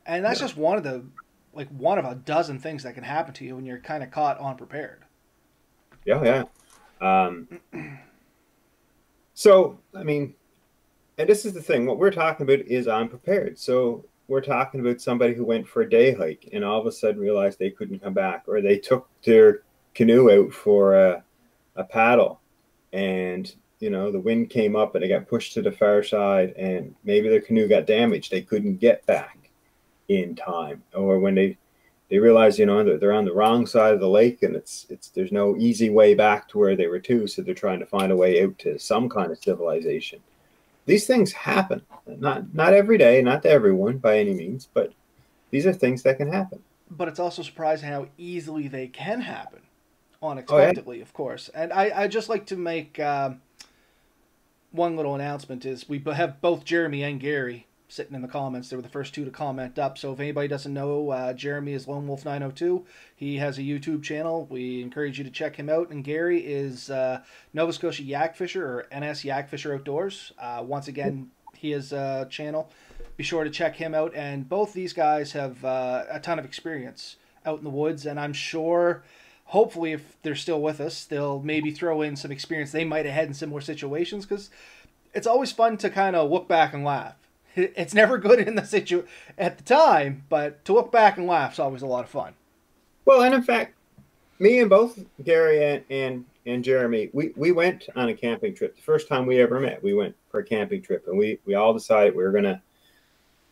And 0.05 0.25
that's 0.25 0.41
yeah. 0.41 0.47
just 0.47 0.57
one 0.57 0.75
of 0.75 0.83
the 0.83 1.05
like 1.53 1.69
one 1.69 1.97
of 1.97 2.03
a 2.03 2.13
dozen 2.13 2.59
things 2.59 2.83
that 2.83 2.93
can 2.93 3.05
happen 3.05 3.33
to 3.35 3.45
you 3.45 3.55
when 3.55 3.65
you're 3.65 3.79
kind 3.79 4.03
of 4.03 4.11
caught 4.11 4.37
unprepared. 4.37 5.05
Yeah, 6.03 6.43
yeah. 7.01 7.25
Um, 7.25 7.47
so, 9.33 9.79
I 9.95 10.03
mean, 10.03 10.35
and 11.17 11.29
this 11.29 11.45
is 11.45 11.53
the 11.53 11.61
thing 11.61 11.85
what 11.85 11.97
we're 11.97 12.11
talking 12.11 12.43
about 12.43 12.67
is 12.67 12.89
unprepared. 12.89 13.57
So, 13.57 14.03
we're 14.27 14.41
talking 14.41 14.81
about 14.81 14.99
somebody 14.99 15.33
who 15.35 15.45
went 15.45 15.69
for 15.69 15.83
a 15.83 15.89
day 15.89 16.13
hike 16.13 16.49
and 16.51 16.65
all 16.65 16.81
of 16.81 16.85
a 16.85 16.91
sudden 16.91 17.21
realized 17.21 17.59
they 17.59 17.69
couldn't 17.69 18.03
come 18.03 18.13
back, 18.13 18.43
or 18.45 18.59
they 18.59 18.77
took 18.77 19.07
their 19.23 19.61
canoe 19.93 20.29
out 20.29 20.51
for 20.51 20.95
a, 20.95 21.23
a 21.75 21.83
paddle. 21.83 22.39
And 22.93 23.53
you 23.79 23.89
know 23.89 24.11
the 24.11 24.19
wind 24.19 24.49
came 24.49 24.75
up 24.75 24.95
and 24.95 25.03
they 25.03 25.09
got 25.09 25.27
pushed 25.27 25.53
to 25.53 25.61
the 25.61 25.71
far 25.71 26.01
side 26.01 26.53
and 26.57 26.95
maybe 27.03 27.29
their 27.29 27.41
canoe 27.41 27.67
got 27.67 27.85
damaged. 27.85 28.31
They 28.31 28.41
couldn't 28.41 28.77
get 28.77 29.05
back 29.05 29.49
in 30.07 30.35
time. 30.35 30.83
Or 30.93 31.19
when 31.19 31.35
they 31.35 31.57
they 32.09 32.19
realize 32.19 32.57
you 32.57 32.65
know 32.65 32.83
they're, 32.83 32.97
they're 32.97 33.11
on 33.11 33.25
the 33.25 33.33
wrong 33.33 33.65
side 33.65 33.93
of 33.93 33.99
the 33.99 34.09
lake 34.09 34.43
and 34.43 34.55
it's 34.55 34.85
it's 34.89 35.09
there's 35.09 35.31
no 35.31 35.55
easy 35.57 35.89
way 35.89 36.13
back 36.13 36.47
to 36.49 36.57
where 36.57 36.75
they 36.75 36.87
were 36.87 36.99
to 36.99 37.27
so 37.27 37.41
they're 37.41 37.53
trying 37.53 37.79
to 37.79 37.85
find 37.85 38.11
a 38.11 38.15
way 38.15 38.43
out 38.43 38.57
to 38.59 38.79
some 38.79 39.09
kind 39.09 39.31
of 39.31 39.43
civilization. 39.43 40.19
These 40.85 41.07
things 41.07 41.33
happen. 41.33 41.81
Not 42.07 42.53
not 42.53 42.73
every 42.73 42.97
day 42.97 43.21
not 43.21 43.41
to 43.43 43.49
everyone 43.49 43.97
by 43.97 44.19
any 44.19 44.33
means 44.33 44.69
but 44.73 44.93
these 45.51 45.65
are 45.65 45.73
things 45.73 46.03
that 46.03 46.17
can 46.17 46.31
happen. 46.31 46.61
But 46.89 47.07
it's 47.07 47.19
also 47.19 47.41
surprising 47.41 47.89
how 47.89 48.07
easily 48.17 48.67
they 48.67 48.87
can 48.87 49.21
happen 49.21 49.61
unexpectedly 50.29 50.97
oh, 50.97 50.99
yeah. 50.99 51.03
of 51.03 51.13
course 51.13 51.49
and 51.53 51.71
i 51.73 52.03
i 52.03 52.07
just 52.07 52.29
like 52.29 52.45
to 52.45 52.55
make 52.55 52.99
um, 52.99 53.41
one 54.71 54.95
little 54.95 55.15
announcement 55.15 55.65
is 55.65 55.87
we 55.87 55.99
have 56.13 56.41
both 56.41 56.63
jeremy 56.65 57.03
and 57.03 57.19
gary 57.19 57.67
sitting 57.87 58.15
in 58.15 58.21
the 58.21 58.27
comments. 58.27 58.69
They 58.69 58.75
were 58.75 58.81
the 58.81 58.89
first 58.89 59.13
two 59.13 59.25
to 59.25 59.31
comment 59.31 59.77
up. 59.79 59.97
So 59.97 60.11
if 60.13 60.19
anybody 60.19 60.47
doesn't 60.47 60.73
know, 60.73 61.09
uh, 61.09 61.33
Jeremy 61.33 61.73
is 61.73 61.87
Lone 61.87 62.07
Wolf 62.07 62.25
902. 62.25 62.85
He 63.15 63.37
has 63.37 63.57
a 63.57 63.61
YouTube 63.61 64.03
channel. 64.03 64.47
We 64.49 64.81
encourage 64.81 65.17
you 65.17 65.23
to 65.23 65.29
check 65.29 65.55
him 65.55 65.69
out. 65.69 65.89
And 65.91 66.03
Gary 66.03 66.39
is 66.39 66.89
uh, 66.89 67.21
Nova 67.53 67.73
Scotia 67.73 68.03
Yak 68.03 68.35
Fisher 68.35 68.65
or 68.65 68.85
NS 68.97 69.23
Yak 69.23 69.49
Fisher 69.49 69.73
Outdoors. 69.73 70.33
Uh, 70.39 70.63
once 70.65 70.87
again, 70.87 71.31
he 71.53 71.71
has 71.71 71.93
a 71.93 72.27
channel. 72.29 72.69
Be 73.17 73.23
sure 73.23 73.43
to 73.43 73.49
check 73.49 73.75
him 73.75 73.93
out. 73.93 74.13
And 74.15 74.47
both 74.47 74.73
these 74.73 74.93
guys 74.93 75.31
have 75.31 75.63
uh, 75.63 76.05
a 76.09 76.19
ton 76.19 76.39
of 76.39 76.45
experience 76.45 77.17
out 77.45 77.59
in 77.59 77.63
the 77.63 77.69
woods. 77.69 78.05
And 78.05 78.19
I'm 78.19 78.33
sure 78.33 79.03
hopefully 79.45 79.91
if 79.91 80.17
they're 80.21 80.35
still 80.35 80.61
with 80.61 80.79
us 80.79 81.05
they'll 81.05 81.41
maybe 81.41 81.71
throw 81.71 82.01
in 82.01 82.15
some 82.15 82.31
experience 82.31 82.71
they 82.71 82.85
might 82.85 83.05
have 83.05 83.15
had 83.15 83.27
in 83.27 83.33
similar 83.33 83.61
situations 83.61 84.25
because 84.25 84.49
it's 85.13 85.27
always 85.27 85.51
fun 85.51 85.77
to 85.77 85.89
kind 85.89 86.15
of 86.15 86.29
look 86.29 86.47
back 86.47 86.73
and 86.73 86.83
laugh 86.83 87.15
it's 87.55 87.93
never 87.93 88.17
good 88.17 88.39
in 88.39 88.55
the 88.55 88.65
situ 88.65 89.03
at 89.37 89.57
the 89.57 89.63
time, 89.63 90.23
but 90.29 90.63
to 90.65 90.73
look 90.73 90.91
back 90.91 91.17
and 91.17 91.27
laugh 91.27 91.53
is 91.53 91.59
always 91.59 91.81
a 91.81 91.87
lot 91.87 92.03
of 92.03 92.09
fun. 92.09 92.33
Well, 93.05 93.21
and 93.21 93.33
in 93.33 93.43
fact, 93.43 93.75
me 94.39 94.59
and 94.59 94.69
both 94.69 94.99
Gary 95.23 95.63
and 95.63 95.83
and, 95.89 96.25
and 96.45 96.63
Jeremy, 96.63 97.09
we, 97.13 97.31
we 97.35 97.51
went 97.51 97.87
on 97.95 98.09
a 98.09 98.13
camping 98.13 98.53
trip. 98.53 98.75
The 98.75 98.81
first 98.81 99.07
time 99.07 99.25
we 99.25 99.39
ever 99.39 99.59
met, 99.59 99.81
we 99.81 99.93
went 99.93 100.15
for 100.29 100.39
a 100.39 100.43
camping 100.43 100.81
trip, 100.81 101.07
and 101.07 101.17
we 101.17 101.39
we 101.45 101.55
all 101.55 101.73
decided 101.73 102.15
we 102.15 102.23
were 102.23 102.31
gonna 102.31 102.61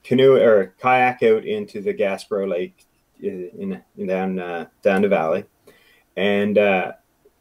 canoe 0.04 0.36
or 0.36 0.74
kayak 0.80 1.24
out 1.24 1.46
into 1.46 1.82
the 1.82 1.94
Gaspereau 1.94 2.50
Lake 2.50 2.86
in, 3.22 3.82
in 3.98 4.08
down 4.08 4.40
uh, 4.40 4.66
down 4.82 5.04
the 5.04 5.08
valley, 5.08 5.46
and. 6.18 6.58
Uh, 6.58 6.92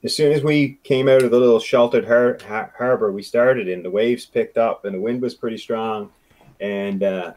as 0.04 0.16
soon 0.16 0.32
as 0.32 0.42
we 0.42 0.80
came 0.82 1.08
out 1.08 1.22
of 1.22 1.30
the 1.30 1.38
little 1.38 1.60
sheltered 1.60 2.04
har- 2.04 2.36
har- 2.48 2.74
harbor 2.76 3.12
we 3.12 3.22
started 3.22 3.68
in, 3.68 3.84
the 3.84 3.90
waves 3.90 4.26
picked 4.26 4.58
up 4.58 4.84
and 4.84 4.96
the 4.96 5.00
wind 5.00 5.22
was 5.22 5.32
pretty 5.32 5.56
strong 5.56 6.10
and 6.62 7.02
uh, 7.02 7.34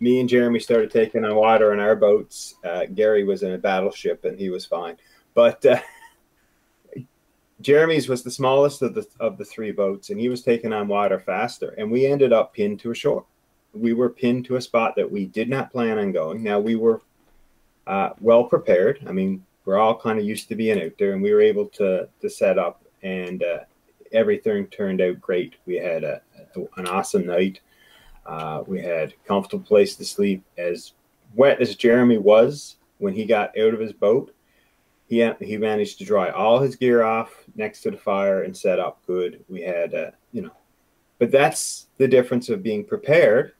me 0.00 0.20
and 0.20 0.28
Jeremy 0.28 0.60
started 0.60 0.90
taking 0.90 1.24
on 1.24 1.34
water 1.34 1.72
in 1.72 1.80
our 1.80 1.96
boats. 1.96 2.54
Uh, 2.64 2.86
Gary 2.86 3.24
was 3.24 3.42
in 3.42 3.52
a 3.52 3.58
battleship 3.58 4.24
and 4.24 4.38
he 4.38 4.48
was 4.48 4.64
fine, 4.64 4.96
but 5.34 5.64
uh, 5.66 5.80
Jeremy's 7.60 8.08
was 8.08 8.22
the 8.22 8.30
smallest 8.30 8.82
of 8.82 8.94
the 8.94 9.06
of 9.18 9.36
the 9.36 9.44
three 9.44 9.72
boats, 9.72 10.10
and 10.10 10.20
he 10.20 10.28
was 10.28 10.42
taking 10.42 10.72
on 10.72 10.86
water 10.86 11.18
faster. 11.18 11.74
And 11.76 11.90
we 11.90 12.06
ended 12.06 12.32
up 12.32 12.54
pinned 12.54 12.78
to 12.80 12.92
a 12.92 12.94
shore. 12.94 13.24
We 13.74 13.92
were 13.92 14.10
pinned 14.10 14.44
to 14.46 14.56
a 14.56 14.60
spot 14.60 14.94
that 14.96 15.10
we 15.10 15.26
did 15.26 15.48
not 15.48 15.72
plan 15.72 15.98
on 15.98 16.12
going. 16.12 16.42
Now 16.42 16.60
we 16.60 16.76
were 16.76 17.02
uh, 17.86 18.10
well 18.20 18.44
prepared. 18.44 19.00
I 19.06 19.12
mean, 19.12 19.44
we're 19.68 19.76
all 19.76 19.94
kind 19.94 20.18
of 20.18 20.24
used 20.24 20.48
to 20.48 20.54
being 20.54 20.82
out 20.82 20.92
there, 20.98 21.12
and 21.12 21.22
we 21.22 21.30
were 21.30 21.42
able 21.42 21.66
to 21.66 22.08
to 22.22 22.30
set 22.30 22.58
up, 22.58 22.82
and 23.02 23.42
uh, 23.42 23.58
everything 24.12 24.66
turned 24.68 25.02
out 25.02 25.20
great. 25.20 25.56
We 25.66 25.74
had 25.76 26.04
a, 26.04 26.22
an 26.78 26.86
awesome 26.86 27.26
night. 27.26 27.60
Uh, 28.24 28.62
we 28.66 28.80
had 28.80 29.10
a 29.12 29.28
comfortable 29.28 29.62
place 29.62 29.94
to 29.96 30.06
sleep. 30.06 30.42
As 30.56 30.94
wet 31.34 31.60
as 31.60 31.76
Jeremy 31.76 32.16
was 32.16 32.76
when 32.96 33.12
he 33.12 33.26
got 33.26 33.58
out 33.58 33.74
of 33.74 33.80
his 33.80 33.92
boat, 33.92 34.34
he 35.06 35.30
he 35.38 35.58
managed 35.58 35.98
to 35.98 36.04
dry 36.06 36.30
all 36.30 36.60
his 36.60 36.74
gear 36.74 37.02
off 37.02 37.44
next 37.54 37.82
to 37.82 37.90
the 37.90 37.98
fire 37.98 38.44
and 38.44 38.56
set 38.56 38.80
up 38.80 39.02
good. 39.06 39.44
We 39.50 39.60
had, 39.60 39.92
uh, 39.94 40.12
you 40.32 40.40
know, 40.40 40.56
but 41.18 41.30
that's 41.30 41.88
the 41.98 42.08
difference 42.08 42.48
of 42.48 42.62
being 42.62 42.86
prepared 42.86 43.52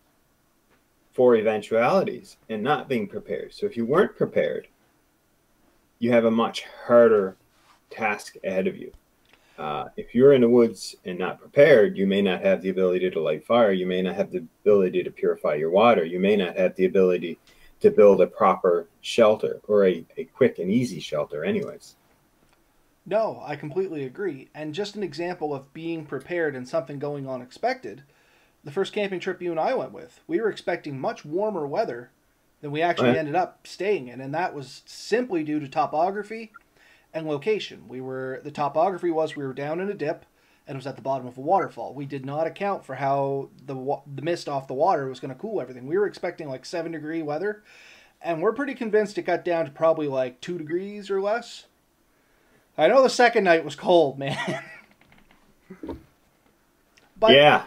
for 1.12 1.36
eventualities 1.36 2.38
and 2.48 2.62
not 2.62 2.88
being 2.88 3.06
prepared. 3.06 3.52
So 3.52 3.66
if 3.66 3.76
you 3.76 3.84
weren't 3.84 4.16
prepared, 4.16 4.68
you 5.98 6.12
have 6.12 6.24
a 6.24 6.30
much 6.30 6.64
harder 6.86 7.36
task 7.90 8.36
ahead 8.44 8.66
of 8.66 8.76
you. 8.76 8.92
Uh, 9.58 9.88
if 9.96 10.14
you're 10.14 10.32
in 10.32 10.42
the 10.42 10.48
woods 10.48 10.94
and 11.04 11.18
not 11.18 11.40
prepared, 11.40 11.96
you 11.96 12.06
may 12.06 12.22
not 12.22 12.40
have 12.40 12.62
the 12.62 12.68
ability 12.68 13.10
to 13.10 13.20
light 13.20 13.44
fire. 13.44 13.72
You 13.72 13.86
may 13.86 14.02
not 14.02 14.14
have 14.14 14.30
the 14.30 14.46
ability 14.62 15.02
to 15.02 15.10
purify 15.10 15.54
your 15.54 15.70
water. 15.70 16.04
You 16.04 16.20
may 16.20 16.36
not 16.36 16.56
have 16.56 16.76
the 16.76 16.84
ability 16.84 17.38
to 17.80 17.90
build 17.90 18.20
a 18.20 18.26
proper 18.26 18.88
shelter 19.00 19.60
or 19.66 19.86
a, 19.86 20.04
a 20.16 20.24
quick 20.24 20.58
and 20.58 20.70
easy 20.70 21.00
shelter, 21.00 21.44
anyways. 21.44 21.96
No, 23.04 23.42
I 23.44 23.56
completely 23.56 24.04
agree. 24.04 24.48
And 24.54 24.74
just 24.74 24.94
an 24.94 25.02
example 25.02 25.52
of 25.52 25.72
being 25.72 26.04
prepared 26.04 26.54
and 26.54 26.68
something 26.68 26.98
going 26.98 27.28
unexpected 27.28 28.02
the 28.64 28.72
first 28.72 28.92
camping 28.92 29.20
trip 29.20 29.40
you 29.40 29.50
and 29.50 29.60
I 29.60 29.74
went 29.74 29.92
with, 29.92 30.20
we 30.26 30.40
were 30.40 30.50
expecting 30.50 31.00
much 31.00 31.24
warmer 31.24 31.66
weather 31.66 32.10
than 32.60 32.70
we 32.70 32.82
actually 32.82 33.16
ended 33.16 33.34
up 33.34 33.66
staying 33.66 34.08
in. 34.08 34.20
And 34.20 34.34
that 34.34 34.54
was 34.54 34.82
simply 34.86 35.44
due 35.44 35.60
to 35.60 35.68
topography 35.68 36.52
and 37.12 37.26
location. 37.26 37.88
We 37.88 38.00
were 38.00 38.40
the 38.42 38.50
topography 38.50 39.10
was 39.10 39.36
we 39.36 39.46
were 39.46 39.54
down 39.54 39.80
in 39.80 39.88
a 39.88 39.94
dip 39.94 40.24
and 40.66 40.74
it 40.74 40.78
was 40.78 40.86
at 40.86 40.96
the 40.96 41.02
bottom 41.02 41.26
of 41.26 41.38
a 41.38 41.40
waterfall. 41.40 41.94
We 41.94 42.04
did 42.04 42.26
not 42.26 42.46
account 42.46 42.84
for 42.84 42.96
how 42.96 43.50
the 43.64 44.00
the 44.06 44.22
mist 44.22 44.48
off 44.48 44.68
the 44.68 44.74
water 44.74 45.08
was 45.08 45.20
going 45.20 45.32
to 45.32 45.40
cool 45.40 45.60
everything. 45.60 45.86
We 45.86 45.98
were 45.98 46.06
expecting 46.06 46.48
like 46.48 46.64
7 46.64 46.92
degree 46.92 47.22
weather 47.22 47.62
and 48.20 48.42
we're 48.42 48.52
pretty 48.52 48.74
convinced 48.74 49.16
it 49.18 49.22
got 49.22 49.44
down 49.44 49.64
to 49.64 49.70
probably 49.70 50.08
like 50.08 50.40
2 50.40 50.58
degrees 50.58 51.10
or 51.10 51.20
less. 51.20 51.66
I 52.76 52.86
know 52.86 53.02
the 53.02 53.10
second 53.10 53.44
night 53.44 53.64
was 53.64 53.74
cold, 53.74 54.18
man. 54.20 54.62
but 57.18 57.32
yeah. 57.32 57.64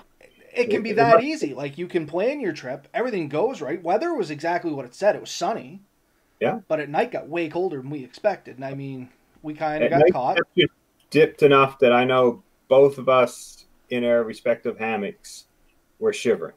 It 0.53 0.70
can 0.70 0.84
be 0.84 0.91
that 0.93 1.24
easy. 1.24 1.53
Like 1.53 1.77
you 1.77 1.88
can 1.88 2.05
plan 2.05 2.39
your 2.39 2.53
trip, 2.53 2.88
everything 2.93 3.29
goes 3.29 3.62
right. 3.62 3.81
Weather 3.81 4.13
was 4.13 4.31
exactly 4.31 4.72
what 4.72 4.86
it 4.86 4.93
said. 4.93 5.15
It 5.15 5.22
was 5.22 5.31
sunny. 5.31 5.81
Yeah. 6.39 6.60
But 6.67 6.79
at 6.79 6.89
night 6.89 7.12
got 7.12 7.29
way 7.29 7.50
colder 7.50 7.77
than 7.77 7.89
we 7.89 8.03
expected. 8.03 8.55
And 8.55 8.65
I 8.65 8.74
mean, 8.74 9.10
we 9.43 9.53
kind 9.53 9.84
of 9.84 9.89
got 9.89 10.03
caught. 10.12 10.38
Dipped 11.10 11.43
enough 11.43 11.79
that 11.79 11.91
I 11.91 12.05
know 12.05 12.41
both 12.67 12.98
of 12.98 13.10
us 13.10 13.65
in 13.89 14.05
our 14.05 14.24
respective 14.24 14.77
hammocks 14.77 15.46
were 16.00 16.13
shivering, 16.13 16.55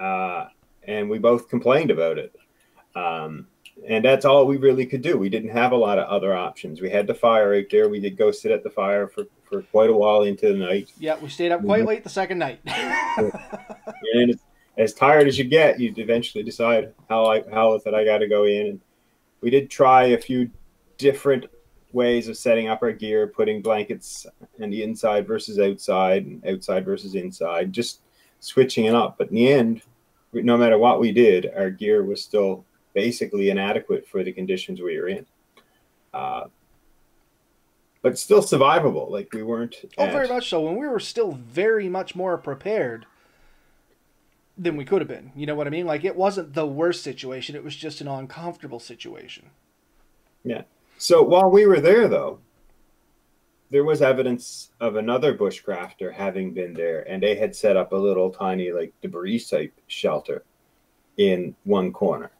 uh, 0.00 0.46
and 0.82 1.08
we 1.08 1.18
both 1.18 1.48
complained 1.48 1.92
about 1.92 2.18
it. 2.18 2.34
Um, 2.96 3.46
and 3.88 4.04
that's 4.04 4.24
all 4.24 4.46
we 4.46 4.56
really 4.56 4.86
could 4.86 5.02
do. 5.02 5.16
We 5.16 5.28
didn't 5.28 5.50
have 5.50 5.72
a 5.72 5.76
lot 5.76 5.98
of 5.98 6.08
other 6.08 6.34
options. 6.34 6.80
We 6.80 6.90
had 6.90 7.06
the 7.06 7.14
fire 7.14 7.54
out 7.54 7.64
there. 7.70 7.88
We 7.88 8.00
did 8.00 8.16
go 8.16 8.30
sit 8.30 8.52
at 8.52 8.62
the 8.62 8.70
fire 8.70 9.06
for, 9.06 9.26
for 9.54 9.62
quite 9.70 9.90
a 9.90 9.94
while 9.94 10.22
into 10.22 10.48
the 10.48 10.58
night. 10.58 10.90
Yeah, 10.98 11.16
we 11.18 11.28
stayed 11.28 11.52
up 11.52 11.64
quite 11.64 11.80
mm-hmm. 11.80 11.88
late 11.88 12.04
the 12.04 12.10
second 12.10 12.38
night. 12.38 12.60
and 14.14 14.38
as 14.76 14.94
tired 14.94 15.28
as 15.28 15.38
you 15.38 15.44
get, 15.44 15.78
you 15.78 15.94
eventually 15.96 16.42
decide 16.42 16.92
how 17.08 17.26
I 17.26 17.44
how 17.50 17.78
that 17.84 17.94
I 17.94 18.04
got 18.04 18.18
to 18.18 18.28
go 18.28 18.44
in. 18.44 18.66
And 18.66 18.80
we 19.40 19.50
did 19.50 19.70
try 19.70 20.06
a 20.06 20.18
few 20.18 20.50
different 20.98 21.46
ways 21.92 22.26
of 22.28 22.36
setting 22.36 22.68
up 22.68 22.82
our 22.82 22.92
gear, 22.92 23.28
putting 23.28 23.62
blankets 23.62 24.26
on 24.60 24.70
the 24.70 24.82
inside 24.82 25.26
versus 25.26 25.60
outside, 25.60 26.26
and 26.26 26.44
outside 26.46 26.84
versus 26.84 27.14
inside, 27.14 27.72
just 27.72 28.00
switching 28.40 28.86
it 28.86 28.94
up. 28.94 29.16
But 29.16 29.28
in 29.28 29.36
the 29.36 29.52
end, 29.52 29.82
no 30.32 30.56
matter 30.56 30.78
what 30.78 30.98
we 30.98 31.12
did, 31.12 31.52
our 31.56 31.70
gear 31.70 32.02
was 32.02 32.22
still 32.22 32.64
basically 32.92 33.50
inadequate 33.50 34.08
for 34.08 34.24
the 34.24 34.32
conditions 34.32 34.80
we 34.80 34.98
were 34.98 35.08
in. 35.08 35.26
Uh, 36.12 36.44
but 38.04 38.18
still 38.18 38.42
survivable. 38.42 39.10
Like 39.10 39.32
we 39.32 39.42
weren't. 39.42 39.76
Oh, 39.96 40.04
at... 40.04 40.12
very 40.12 40.28
much 40.28 40.50
so. 40.50 40.60
When 40.60 40.76
we 40.76 40.86
were 40.86 41.00
still 41.00 41.32
very 41.32 41.88
much 41.88 42.14
more 42.14 42.36
prepared 42.36 43.06
than 44.58 44.76
we 44.76 44.84
could 44.84 45.00
have 45.00 45.08
been. 45.08 45.32
You 45.34 45.46
know 45.46 45.54
what 45.54 45.66
I 45.66 45.70
mean? 45.70 45.86
Like 45.86 46.04
it 46.04 46.14
wasn't 46.14 46.52
the 46.52 46.66
worst 46.66 47.02
situation. 47.02 47.56
It 47.56 47.64
was 47.64 47.74
just 47.74 48.02
an 48.02 48.06
uncomfortable 48.06 48.78
situation. 48.78 49.50
Yeah. 50.44 50.62
So 50.98 51.22
while 51.22 51.50
we 51.50 51.66
were 51.66 51.80
there, 51.80 52.06
though, 52.06 52.40
there 53.70 53.84
was 53.84 54.02
evidence 54.02 54.70
of 54.80 54.96
another 54.96 55.36
bushcrafter 55.36 56.12
having 56.12 56.52
been 56.52 56.74
there, 56.74 57.08
and 57.10 57.22
they 57.22 57.34
had 57.34 57.56
set 57.56 57.76
up 57.76 57.92
a 57.92 57.96
little 57.96 58.30
tiny, 58.30 58.70
like 58.70 58.92
debris 59.00 59.40
type 59.40 59.72
shelter 59.86 60.44
in 61.16 61.56
one 61.64 61.90
corner. 61.90 62.30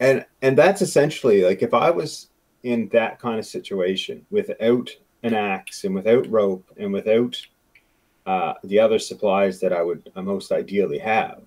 And 0.00 0.24
and 0.40 0.56
that's 0.56 0.80
essentially 0.80 1.42
like 1.42 1.60
if 1.60 1.74
I 1.74 1.90
was 1.90 2.30
in 2.62 2.88
that 2.88 3.18
kind 3.18 3.38
of 3.38 3.46
situation 3.46 4.24
without 4.30 4.90
an 5.22 5.34
axe 5.34 5.84
and 5.84 5.94
without 5.94 6.28
rope 6.30 6.64
and 6.76 6.92
without 6.92 7.40
uh, 8.26 8.54
the 8.64 8.78
other 8.78 8.98
supplies 8.98 9.60
that 9.60 9.72
I 9.72 9.82
would 9.82 10.10
most 10.16 10.52
ideally 10.52 10.98
have, 10.98 11.42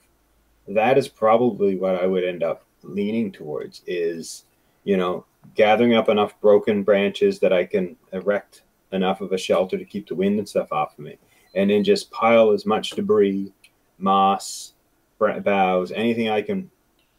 that 0.67 0.97
is 0.97 1.07
probably 1.07 1.75
what 1.75 1.95
I 1.95 2.05
would 2.05 2.23
end 2.23 2.43
up 2.43 2.65
leaning 2.83 3.31
towards. 3.31 3.81
Is 3.87 4.45
you 4.83 4.97
know 4.97 5.25
gathering 5.55 5.93
up 5.93 6.09
enough 6.09 6.39
broken 6.41 6.83
branches 6.83 7.39
that 7.39 7.53
I 7.53 7.65
can 7.65 7.95
erect 8.11 8.63
enough 8.91 9.21
of 9.21 9.31
a 9.31 9.37
shelter 9.37 9.77
to 9.77 9.85
keep 9.85 10.07
the 10.07 10.15
wind 10.15 10.39
and 10.39 10.47
stuff 10.47 10.71
off 10.71 10.97
of 10.97 11.05
me, 11.05 11.17
and 11.53 11.69
then 11.69 11.83
just 11.83 12.11
pile 12.11 12.51
as 12.51 12.65
much 12.65 12.91
debris, 12.91 13.53
moss, 13.97 14.73
boughs, 15.19 15.91
anything 15.91 16.29
I 16.29 16.41
can 16.41 16.69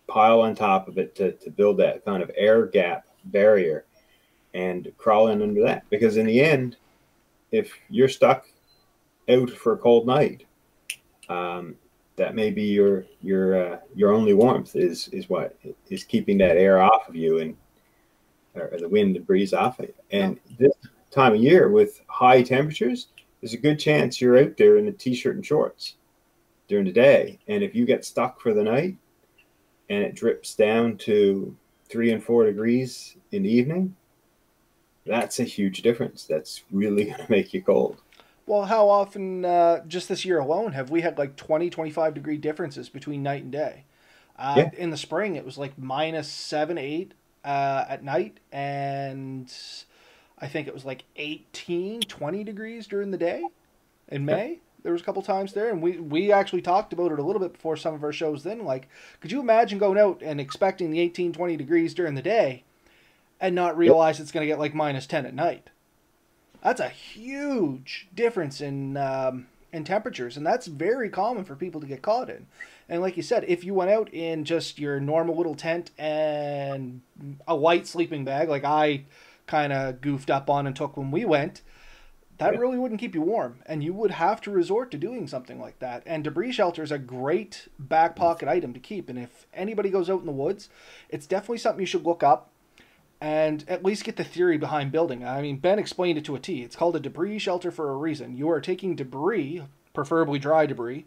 pile 0.07 0.41
on 0.41 0.55
top 0.55 0.87
of 0.87 0.99
it 0.99 1.15
to, 1.17 1.33
to 1.33 1.51
build 1.51 1.79
that 1.79 2.05
kind 2.05 2.23
of 2.23 2.31
air 2.37 2.67
gap 2.67 3.06
barrier 3.31 3.85
and 4.55 4.91
crawl 4.97 5.29
in 5.29 5.43
under 5.43 5.63
that. 5.63 5.85
Because 5.91 6.17
in 6.17 6.27
the 6.27 6.41
end, 6.41 6.77
if 7.53 7.73
you're 7.89 8.09
stuck 8.09 8.47
out 9.29 9.51
for 9.51 9.75
a 9.75 9.79
cold 9.79 10.07
night, 10.07 10.45
um, 11.29 11.75
that 12.17 12.35
may 12.35 12.51
be 12.51 12.63
your 12.63 13.05
your 13.23 13.75
uh, 13.75 13.79
your 13.95 14.13
only 14.13 14.33
warmth 14.33 14.75
is 14.75 15.09
is 15.09 15.29
what 15.29 15.57
is 15.91 16.05
keeping 16.05 16.39
that 16.39 16.57
air 16.57 16.81
off 16.81 17.09
of 17.09 17.15
you 17.15 17.39
and 17.39 17.57
or 18.55 18.79
the 18.79 18.89
wind 18.89 19.17
and 19.17 19.27
breeze 19.27 19.53
off 19.53 19.79
of 19.79 19.87
you. 19.87 19.95
And 20.11 20.41
this 20.59 20.73
time 21.11 21.35
of 21.35 21.41
year 21.41 21.69
with 21.69 22.01
high 22.07 22.43
temperatures, 22.43 23.09
there's 23.41 23.53
a 23.53 23.59
good 23.59 23.79
chance 23.79 24.21
you're 24.21 24.39
out 24.39 24.57
there 24.57 24.79
in 24.79 24.89
a 24.89 24.93
t-shirt 24.93 25.37
and 25.37 25.45
shorts 25.45 25.97
during 26.69 26.87
the 26.87 26.93
day. 26.93 27.39
And 27.49 27.63
if 27.63 27.75
you 27.75 27.85
get 27.85 28.05
stuck 28.05 28.41
for 28.41 28.55
the 28.55 28.63
night 28.63 28.97
and 29.91 30.03
it 30.03 30.15
drips 30.15 30.55
down 30.55 30.97
to 30.99 31.55
three 31.89 32.13
and 32.13 32.23
four 32.23 32.45
degrees 32.45 33.17
in 33.33 33.43
the 33.43 33.51
evening, 33.51 33.97
that's 35.05 35.39
a 35.41 35.45
huge 35.45 35.83
difference. 35.83 36.25
That's 36.25 36.63
really 36.71 37.05
going 37.07 37.19
to 37.19 37.31
make 37.31 37.55
you 37.55 37.63
cold. 37.63 37.99
Well, 38.47 38.65
how 38.65 38.89
often, 38.89 39.45
uh, 39.45 39.85
just 39.87 40.09
this 40.09 40.25
year 40.25 40.39
alone, 40.39 40.73
have 40.73 40.91
we 40.91 41.01
had 41.01 41.19
like 41.19 41.35
20, 41.37 41.69
25 41.69 42.15
degree 42.15 42.37
differences 42.37 42.89
between 42.89 43.23
night 43.23 43.43
and 43.43 43.51
day? 43.51 43.85
Uh, 44.39 44.55
yeah. 44.57 44.71
In 44.77 44.91
the 44.91 44.97
spring, 44.97 45.35
it 45.37 45.45
was 45.45 45.59
like 45.59 45.77
minus 45.79 46.29
seven, 46.29 46.79
eight 46.79 47.15
uh, 47.45 47.85
at 47.89 48.05
night, 48.05 48.39
and 48.53 49.53
I 50.39 50.47
think 50.47 50.69
it 50.69 50.75
was 50.75 50.85
like 50.85 51.05
18, 51.17 52.03
20 52.03 52.45
degrees 52.45 52.87
during 52.87 53.11
the 53.11 53.19
day 53.19 53.43
in 54.09 54.25
May. 54.25 54.61
There 54.87 54.93
was 54.93 55.03
a 55.03 55.05
couple 55.05 55.21
times 55.21 55.53
there, 55.53 55.69
and 55.69 55.83
we, 55.83 55.99
we 55.99 56.31
actually 56.31 56.63
talked 56.63 56.93
about 56.93 57.11
it 57.11 57.19
a 57.19 57.23
little 57.25 57.43
bit 57.43 57.55
before 57.55 57.77
some 57.77 57.93
of 57.93 58.05
our 58.05 58.13
shows 58.13 58.45
then. 58.45 58.65
Like, 58.65 58.89
could 59.21 59.33
you 59.33 59.41
imagine 59.41 59.81
going 59.81 59.99
out 59.99 60.23
and 60.23 60.41
expecting 60.41 60.93
the 60.93 61.01
18, 61.01 61.33
20 61.33 61.57
degrees 61.57 61.93
during 61.93 62.15
the 62.15 62.23
day 62.23 62.63
and 63.41 63.53
not 63.53 63.77
realize 63.77 64.21
it's 64.21 64.31
going 64.31 64.43
to 64.43 64.47
get 64.47 64.61
like 64.61 64.77
minus 64.77 65.09
10 65.09 65.27
at 65.27 65.35
night? 65.35 65.71
That's 66.63 66.79
a 66.79 66.89
huge 66.89 68.07
difference 68.15 68.61
in 68.61 68.97
um, 68.97 69.49
in 69.73 69.83
temperatures, 69.83 70.37
and 70.37 70.47
that's 70.47 70.69
very 70.69 71.11
common 71.11 71.45
for 71.45 71.57
people 71.57 71.81
to 71.81 71.87
get 71.89 72.01
caught 72.01 72.31
in. 72.31 72.47
And 72.89 73.03
like 73.03 73.17
you 73.17 73.25
said, 73.25 73.45
if 73.49 73.65
you 73.65 73.75
went 73.75 73.91
out 73.91 74.15
in 74.15 74.45
just 74.45 74.79
your 74.79 75.01
normal 75.01 75.37
little 75.37 75.57
tent 75.57 75.91
and 75.99 77.01
a 77.49 77.57
white 77.57 77.89
sleeping 77.89 78.25
bag, 78.25 78.49
like 78.49 78.63
I 78.63 79.03
kind 79.49 79.73
of 79.73 80.01
goofed 80.01 80.31
up 80.31 80.49
on 80.49 80.65
and 80.65 80.77
took 80.77 80.97
when 80.97 81.11
we 81.11 81.25
went, 81.25 81.63
that 82.39 82.55
yeah. 82.55 82.59
really 82.59 82.79
wouldn't 82.79 83.01
keep 83.01 83.15
you 83.15 83.23
warm. 83.23 83.61
And 83.67 83.83
you 83.83 83.95
would 83.95 84.11
have 84.11 84.41
to 84.43 84.51
resort 84.51 84.91
to 84.91 84.99
doing 84.99 85.27
something 85.27 85.61
like 85.61 85.79
that. 85.79 86.03
And 86.07 86.23
debris 86.23 86.53
shelter 86.53 86.83
is 86.83 86.93
a 86.93 86.99
great 86.99 87.69
back 87.79 88.17
pocket 88.17 88.49
item 88.49 88.75
to 88.75 88.81
keep. 88.81 89.09
And 89.09 89.19
if 89.19 89.47
anybody 89.55 89.91
goes 89.91 90.11
out 90.11 90.21
in 90.21 90.27
the 90.27 90.33
woods, 90.33 90.69
it's 91.09 91.27
definitely 91.27 91.59
something 91.59 91.81
you 91.81 91.87
should 91.87 92.05
look 92.05 92.23
up 92.23 92.51
and 93.21 93.65
at 93.69 93.85
least 93.85 94.05
get 94.05 94.17
the 94.17 94.25
theory 94.25 94.59
behind 94.59 94.93
building. 94.93 95.25
I 95.25 95.41
mean, 95.41 95.57
Ben 95.59 95.79
explained 95.79 96.19
it 96.19 96.25
to 96.27 96.37
a 96.37 96.41
T. 96.41 96.63
It's 96.63 96.77
called 96.77 96.97
a 96.97 97.01
debris 97.01 97.39
shelter 97.39 97.71
for 97.71 97.91
a 97.91 97.97
reason. 97.97 98.37
You 98.37 98.51
are 98.51 98.61
taking 98.61 98.95
debris, 98.95 99.63
preferably 99.95 100.39
dry 100.39 100.67
debris, 100.67 101.07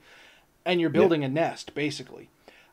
and 0.66 0.82
you're 0.82 0.90
building 0.90 1.22
yeah. 1.22 1.28
a 1.28 1.32
nest, 1.32 1.76
basically. 1.76 2.30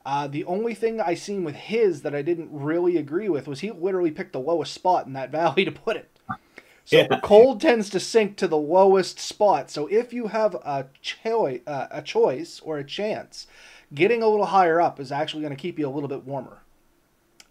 Uh, 0.06 0.28
the 0.28 0.44
only 0.44 0.72
thing 0.72 1.00
I 1.00 1.14
seen 1.14 1.44
with 1.44 1.56
his 1.56 2.02
that 2.02 2.14
I 2.14 2.22
didn't 2.22 2.48
really 2.52 2.96
agree 2.96 3.28
with 3.28 3.48
was 3.48 3.60
he 3.60 3.72
literally 3.72 4.12
picked 4.12 4.32
the 4.32 4.40
lowest 4.40 4.72
spot 4.72 5.06
in 5.06 5.12
that 5.14 5.30
valley 5.32 5.64
to 5.64 5.72
put 5.72 5.96
it. 5.96 6.15
So 6.86 6.98
Yeah. 6.98 7.20
cold 7.20 7.60
tends 7.60 7.90
to 7.90 8.00
sink 8.00 8.36
to 8.36 8.48
the 8.48 8.56
lowest 8.56 9.18
spot. 9.18 9.70
So 9.70 9.88
if 9.88 10.12
you 10.12 10.28
have 10.28 10.54
a 10.54 10.86
choice, 11.02 11.60
uh, 11.66 11.88
a 11.90 12.00
choice 12.00 12.60
or 12.60 12.78
a 12.78 12.84
chance, 12.84 13.48
getting 13.92 14.22
a 14.22 14.28
little 14.28 14.46
higher 14.46 14.80
up 14.80 15.00
is 15.00 15.10
actually 15.10 15.42
going 15.42 15.54
to 15.54 15.60
keep 15.60 15.78
you 15.78 15.88
a 15.88 15.90
little 15.90 16.08
bit 16.08 16.24
warmer. 16.24 16.62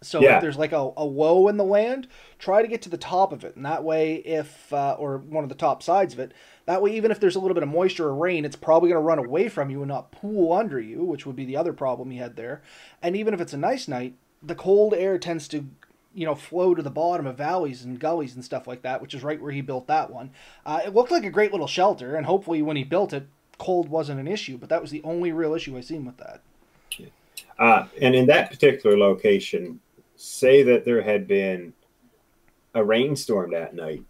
So 0.02 0.22
Yeah. 0.22 0.36
if 0.36 0.40
there's 0.40 0.56
like 0.56 0.72
a, 0.72 0.90
a 0.96 1.04
low 1.04 1.48
in 1.48 1.58
the 1.58 1.64
land, 1.64 2.08
try 2.38 2.62
to 2.62 2.68
get 2.68 2.80
to 2.82 2.88
the 2.88 2.96
top 2.96 3.32
of 3.32 3.44
it, 3.44 3.56
and 3.56 3.64
that 3.64 3.82
way, 3.84 4.16
if 4.16 4.72
uh, 4.72 4.96
or 4.98 5.18
one 5.18 5.42
of 5.42 5.48
the 5.48 5.54
top 5.54 5.82
sides 5.82 6.14
of 6.14 6.20
it, 6.20 6.32
that 6.66 6.80
way, 6.80 6.94
even 6.96 7.10
if 7.10 7.18
there's 7.20 7.36
a 7.36 7.40
little 7.40 7.54
bit 7.54 7.62
of 7.62 7.68
moisture 7.68 8.06
or 8.06 8.14
rain, 8.14 8.44
it's 8.44 8.56
probably 8.56 8.90
going 8.90 9.00
to 9.00 9.06
run 9.06 9.18
away 9.18 9.48
from 9.48 9.68
you 9.70 9.80
and 9.80 9.88
not 9.88 10.12
pool 10.12 10.52
under 10.52 10.80
you, 10.80 11.02
which 11.02 11.26
would 11.26 11.36
be 11.36 11.44
the 11.44 11.56
other 11.56 11.72
problem 11.72 12.12
you 12.12 12.22
had 12.22 12.36
there. 12.36 12.62
And 13.02 13.16
even 13.16 13.34
if 13.34 13.40
it's 13.40 13.52
a 13.54 13.58
nice 13.58 13.88
night, 13.88 14.14
the 14.42 14.54
cold 14.54 14.94
air 14.94 15.18
tends 15.18 15.48
to 15.48 15.66
you 16.16 16.24
know, 16.24 16.34
flow 16.34 16.74
to 16.74 16.82
the 16.82 16.90
bottom 16.90 17.26
of 17.26 17.36
valleys 17.36 17.84
and 17.84 18.00
gullies 18.00 18.34
and 18.34 18.44
stuff 18.44 18.66
like 18.66 18.80
that, 18.80 19.02
which 19.02 19.12
is 19.12 19.22
right 19.22 19.40
where 19.40 19.52
he 19.52 19.60
built 19.60 19.86
that 19.86 20.10
one. 20.10 20.30
Uh, 20.64 20.80
it 20.84 20.94
looked 20.94 21.10
like 21.10 21.24
a 21.24 21.30
great 21.30 21.52
little 21.52 21.66
shelter, 21.66 22.16
and 22.16 22.24
hopefully, 22.24 22.62
when 22.62 22.76
he 22.76 22.84
built 22.84 23.12
it, 23.12 23.26
cold 23.58 23.90
wasn't 23.90 24.18
an 24.18 24.26
issue. 24.26 24.56
But 24.56 24.70
that 24.70 24.80
was 24.80 24.90
the 24.90 25.02
only 25.04 25.30
real 25.30 25.52
issue 25.52 25.76
I 25.76 25.82
seen 25.82 26.06
with 26.06 26.16
that. 26.16 26.40
Uh, 27.58 27.86
and 28.00 28.14
in 28.14 28.26
that 28.26 28.50
particular 28.50 28.96
location, 28.96 29.78
say 30.16 30.62
that 30.62 30.86
there 30.86 31.02
had 31.02 31.28
been 31.28 31.74
a 32.74 32.82
rainstorm 32.82 33.50
that 33.50 33.74
night, 33.74 34.02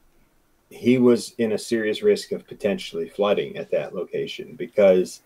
he 0.71 0.99
was 0.99 1.35
in 1.39 1.53
a 1.53 1.59
serious 1.59 2.03
risk 2.03 2.31
of 2.31 2.47
potentially 2.47 3.09
flooding 3.09 3.57
at 3.57 3.71
that 3.73 3.97
location 3.97 4.55
because 4.55 5.23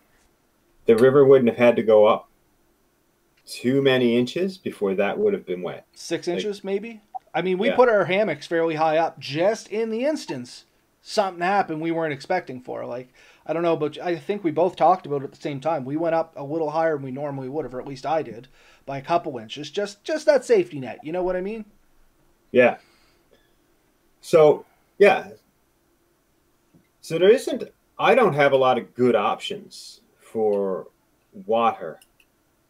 the 0.87 0.95
river 0.95 1.25
wouldn't 1.25 1.49
have 1.49 1.57
had 1.57 1.75
to 1.75 1.83
go 1.83 2.05
up 2.05 2.27
too 3.51 3.81
many 3.81 4.17
inches 4.17 4.57
before 4.57 4.95
that 4.95 5.17
would 5.19 5.33
have 5.33 5.45
been 5.45 5.61
wet. 5.61 5.85
Six 5.93 6.27
Like- 6.27 6.37
inches, 6.37 6.63
maybe. 6.63 7.01
I 7.33 7.41
mean, 7.41 7.57
we 7.57 7.67
Yeah. 7.69 7.75
put 7.75 7.89
our 7.89 8.05
hammocks 8.05 8.47
fairly 8.47 8.75
high 8.75 8.97
up, 8.97 9.19
just 9.19 9.67
in 9.69 9.89
the 9.89 10.05
instance 10.05 10.65
something 11.01 11.41
happened 11.41 11.81
we 11.81 11.91
weren't 11.91 12.13
expecting 12.13 12.61
for. 12.61 12.85
Like, 12.85 13.09
I 13.45 13.53
don't 13.53 13.63
know, 13.63 13.75
but 13.75 13.97
I 13.99 14.15
think 14.17 14.43
we 14.43 14.51
both 14.51 14.75
talked 14.75 15.05
about 15.05 15.21
it 15.21 15.25
at 15.25 15.31
the 15.31 15.41
same 15.41 15.59
time. 15.59 15.83
We 15.83 15.97
went 15.97 16.13
up 16.15 16.33
a 16.37 16.43
little 16.43 16.69
higher 16.71 16.93
than 16.95 17.03
we 17.03 17.11
normally 17.11 17.49
would 17.49 17.65
have, 17.65 17.73
or 17.73 17.79
at 17.81 17.87
least 17.87 18.05
I 18.05 18.21
did, 18.21 18.47
by 18.85 18.97
a 18.99 19.01
couple 19.01 19.37
inches. 19.37 19.71
Just, 19.71 20.03
just 20.03 20.25
that 20.27 20.45
safety 20.45 20.79
net. 20.79 20.99
You 21.03 21.11
know 21.11 21.23
what 21.23 21.35
I 21.35 21.41
mean? 21.41 21.65
Yeah. 22.51 22.77
So, 24.21 24.65
yeah. 24.99 25.29
So 27.01 27.17
there 27.17 27.31
isn't, 27.31 27.63
I 27.97 28.13
don't 28.13 28.33
have 28.35 28.51
a 28.51 28.57
lot 28.57 28.77
of 28.77 28.93
good 28.93 29.15
options 29.15 30.01
for 30.19 30.87
water 31.33 31.99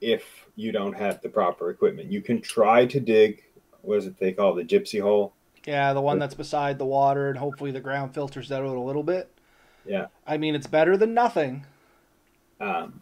if 0.01 0.47
you 0.55 0.71
don't 0.71 0.93
have 0.93 1.21
the 1.21 1.29
proper 1.29 1.69
equipment. 1.69 2.11
You 2.11 2.21
can 2.21 2.41
try 2.41 2.85
to 2.87 2.99
dig, 2.99 3.43
what 3.83 3.99
is 3.99 4.07
it 4.07 4.17
they 4.17 4.33
call 4.33 4.57
it, 4.57 4.67
the 4.67 4.79
gypsy 4.79 5.01
hole? 5.01 5.33
Yeah, 5.65 5.93
the 5.93 6.01
one 6.01 6.17
that's 6.17 6.33
beside 6.33 6.79
the 6.79 6.85
water, 6.85 7.29
and 7.29 7.37
hopefully 7.37 7.71
the 7.71 7.79
ground 7.79 8.13
filters 8.13 8.49
that 8.49 8.63
out 8.63 8.75
a 8.75 8.79
little 8.79 9.03
bit. 9.03 9.29
Yeah. 9.85 10.07
I 10.25 10.37
mean, 10.37 10.55
it's 10.55 10.67
better 10.67 10.97
than 10.97 11.13
nothing. 11.13 11.65
Um, 12.59 13.01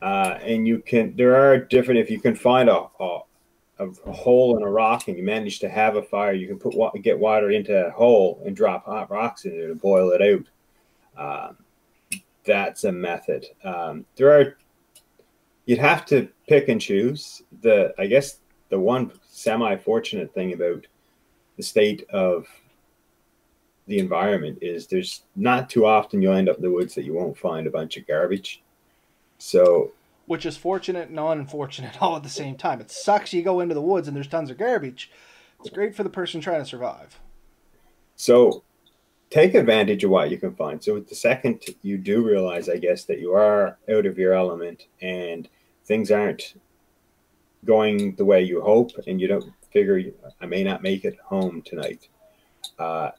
uh, 0.00 0.38
and 0.40 0.66
you 0.66 0.78
can, 0.78 1.16
there 1.16 1.34
are 1.34 1.58
different, 1.58 2.00
if 2.00 2.10
you 2.10 2.20
can 2.20 2.36
find 2.36 2.68
a, 2.68 2.86
a, 3.00 3.20
a 3.80 4.12
hole 4.12 4.56
in 4.56 4.62
a 4.62 4.70
rock 4.70 5.08
and 5.08 5.16
you 5.16 5.24
manage 5.24 5.58
to 5.60 5.68
have 5.68 5.96
a 5.96 6.02
fire, 6.02 6.32
you 6.32 6.46
can 6.46 6.58
put 6.58 6.74
get 7.02 7.18
water 7.18 7.50
into 7.50 7.72
that 7.72 7.90
hole 7.90 8.40
and 8.44 8.54
drop 8.56 8.86
hot 8.86 9.10
rocks 9.10 9.44
in 9.44 9.56
there 9.56 9.68
to 9.68 9.74
boil 9.74 10.10
it 10.10 10.22
out. 11.16 11.48
Um, 11.50 12.20
that's 12.44 12.84
a 12.84 12.92
method. 12.92 13.46
Um, 13.64 14.04
there 14.16 14.32
are, 14.32 14.56
you'd 15.68 15.78
have 15.78 16.06
to 16.06 16.26
pick 16.48 16.68
and 16.68 16.80
choose. 16.80 17.42
The, 17.60 17.94
I 17.98 18.06
guess, 18.06 18.38
the 18.70 18.80
one 18.80 19.12
semi 19.28 19.76
fortunate 19.76 20.32
thing 20.32 20.54
about 20.54 20.86
the 21.58 21.62
state 21.62 22.08
of 22.08 22.46
the 23.86 23.98
environment 23.98 24.58
is 24.62 24.86
there's 24.86 25.24
not 25.36 25.68
too 25.68 25.84
often 25.84 26.22
you'll 26.22 26.32
end 26.32 26.48
up 26.48 26.56
in 26.56 26.62
the 26.62 26.70
woods 26.70 26.94
that 26.94 27.04
you 27.04 27.12
won't 27.12 27.36
find 27.36 27.66
a 27.66 27.70
bunch 27.70 27.98
of 27.98 28.06
garbage. 28.06 28.62
So 29.36 29.92
which 30.24 30.46
is 30.46 30.56
fortunate 30.56 31.10
and 31.10 31.18
unfortunate 31.18 32.00
all 32.02 32.16
at 32.16 32.22
the 32.22 32.30
same 32.30 32.56
time. 32.56 32.80
It 32.80 32.90
sucks 32.90 33.34
you 33.34 33.42
go 33.42 33.60
into 33.60 33.74
the 33.74 33.82
woods 33.82 34.08
and 34.08 34.16
there's 34.16 34.26
tons 34.26 34.50
of 34.50 34.56
garbage. 34.56 35.10
It's 35.60 35.70
great 35.70 35.94
for 35.94 36.02
the 36.02 36.10
person 36.10 36.40
trying 36.40 36.62
to 36.62 36.68
survive. 36.68 37.20
so 38.16 38.62
take 39.30 39.54
advantage 39.54 40.04
of 40.04 40.10
what 40.10 40.30
you 40.30 40.38
can 40.38 40.54
find. 40.54 40.82
So 40.82 40.98
the 41.00 41.14
second 41.14 41.62
you 41.82 41.98
do 41.98 42.24
realize, 42.24 42.68
I 42.68 42.78
guess, 42.78 43.04
that 43.04 43.18
you 43.18 43.32
are 43.34 43.76
out 43.92 44.06
of 44.06 44.18
your 44.18 44.32
element 44.32 44.86
and 45.02 45.48
things 45.88 46.10
aren't 46.10 46.54
going 47.64 48.14
the 48.16 48.24
way 48.24 48.42
you 48.42 48.60
hope, 48.60 48.92
and 49.06 49.20
you 49.20 49.26
don't 49.26 49.52
figure 49.72 50.00
I 50.40 50.46
may 50.46 50.62
not 50.62 50.82
make 50.82 51.04
it 51.04 51.18
home 51.24 51.62
tonight. 51.62 52.08
Uh, 52.78 53.10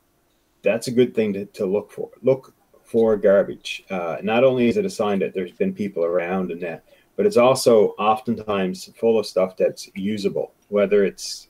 that's 0.61 0.87
a 0.87 0.91
good 0.91 1.13
thing 1.13 1.33
to, 1.33 1.45
to 1.45 1.65
look 1.65 1.91
for. 1.91 2.09
Look 2.21 2.53
for 2.83 3.17
garbage. 3.17 3.83
Uh, 3.89 4.17
not 4.23 4.43
only 4.43 4.69
is 4.69 4.77
it 4.77 4.85
a 4.85 4.89
sign 4.89 5.19
that 5.19 5.33
there's 5.33 5.51
been 5.51 5.73
people 5.73 6.03
around 6.03 6.51
and 6.51 6.61
that, 6.61 6.83
but 7.15 7.25
it's 7.25 7.37
also 7.37 7.89
oftentimes 7.99 8.89
full 8.97 9.19
of 9.19 9.25
stuff 9.25 9.57
that's 9.57 9.89
usable, 9.93 10.53
whether 10.69 11.03
it's 11.03 11.49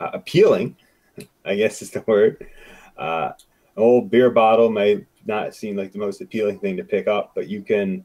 uh, 0.00 0.10
appealing, 0.12 0.76
I 1.44 1.54
guess 1.54 1.82
is 1.82 1.90
the 1.90 2.02
word. 2.06 2.46
Uh, 2.96 3.32
old 3.76 4.10
beer 4.10 4.30
bottle 4.30 4.70
may 4.70 5.06
not 5.26 5.54
seem 5.54 5.76
like 5.76 5.92
the 5.92 5.98
most 5.98 6.20
appealing 6.20 6.58
thing 6.58 6.76
to 6.76 6.84
pick 6.84 7.06
up, 7.08 7.32
but 7.34 7.48
you 7.48 7.62
can, 7.62 8.04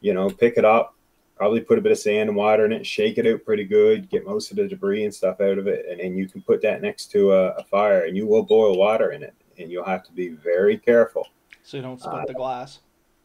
you 0.00 0.14
know, 0.14 0.30
pick 0.30 0.56
it 0.56 0.64
up, 0.64 0.94
probably 1.36 1.60
put 1.60 1.78
a 1.78 1.80
bit 1.80 1.92
of 1.92 1.98
sand 1.98 2.28
and 2.28 2.36
water 2.36 2.64
in 2.64 2.72
it, 2.72 2.86
shake 2.86 3.18
it 3.18 3.26
out 3.26 3.44
pretty 3.44 3.64
good, 3.64 4.08
get 4.08 4.24
most 4.24 4.50
of 4.50 4.56
the 4.56 4.68
debris 4.68 5.04
and 5.04 5.12
stuff 5.14 5.40
out 5.40 5.58
of 5.58 5.66
it, 5.66 5.84
and 5.90 6.00
then 6.00 6.16
you 6.16 6.28
can 6.28 6.40
put 6.42 6.62
that 6.62 6.80
next 6.82 7.06
to 7.12 7.32
a, 7.32 7.48
a 7.56 7.64
fire 7.64 8.04
and 8.04 8.16
you 8.16 8.26
will 8.26 8.42
boil 8.44 8.76
water 8.78 9.10
in 9.12 9.22
it. 9.22 9.34
And 9.58 9.70
you'll 9.70 9.84
have 9.84 10.02
to 10.04 10.12
be 10.12 10.28
very 10.30 10.76
careful 10.78 11.28
So 11.62 11.76
you 11.76 11.82
don't 11.82 12.00
split 12.00 12.14
Uh, 12.14 12.24
the 12.26 12.34
glass. 12.34 12.80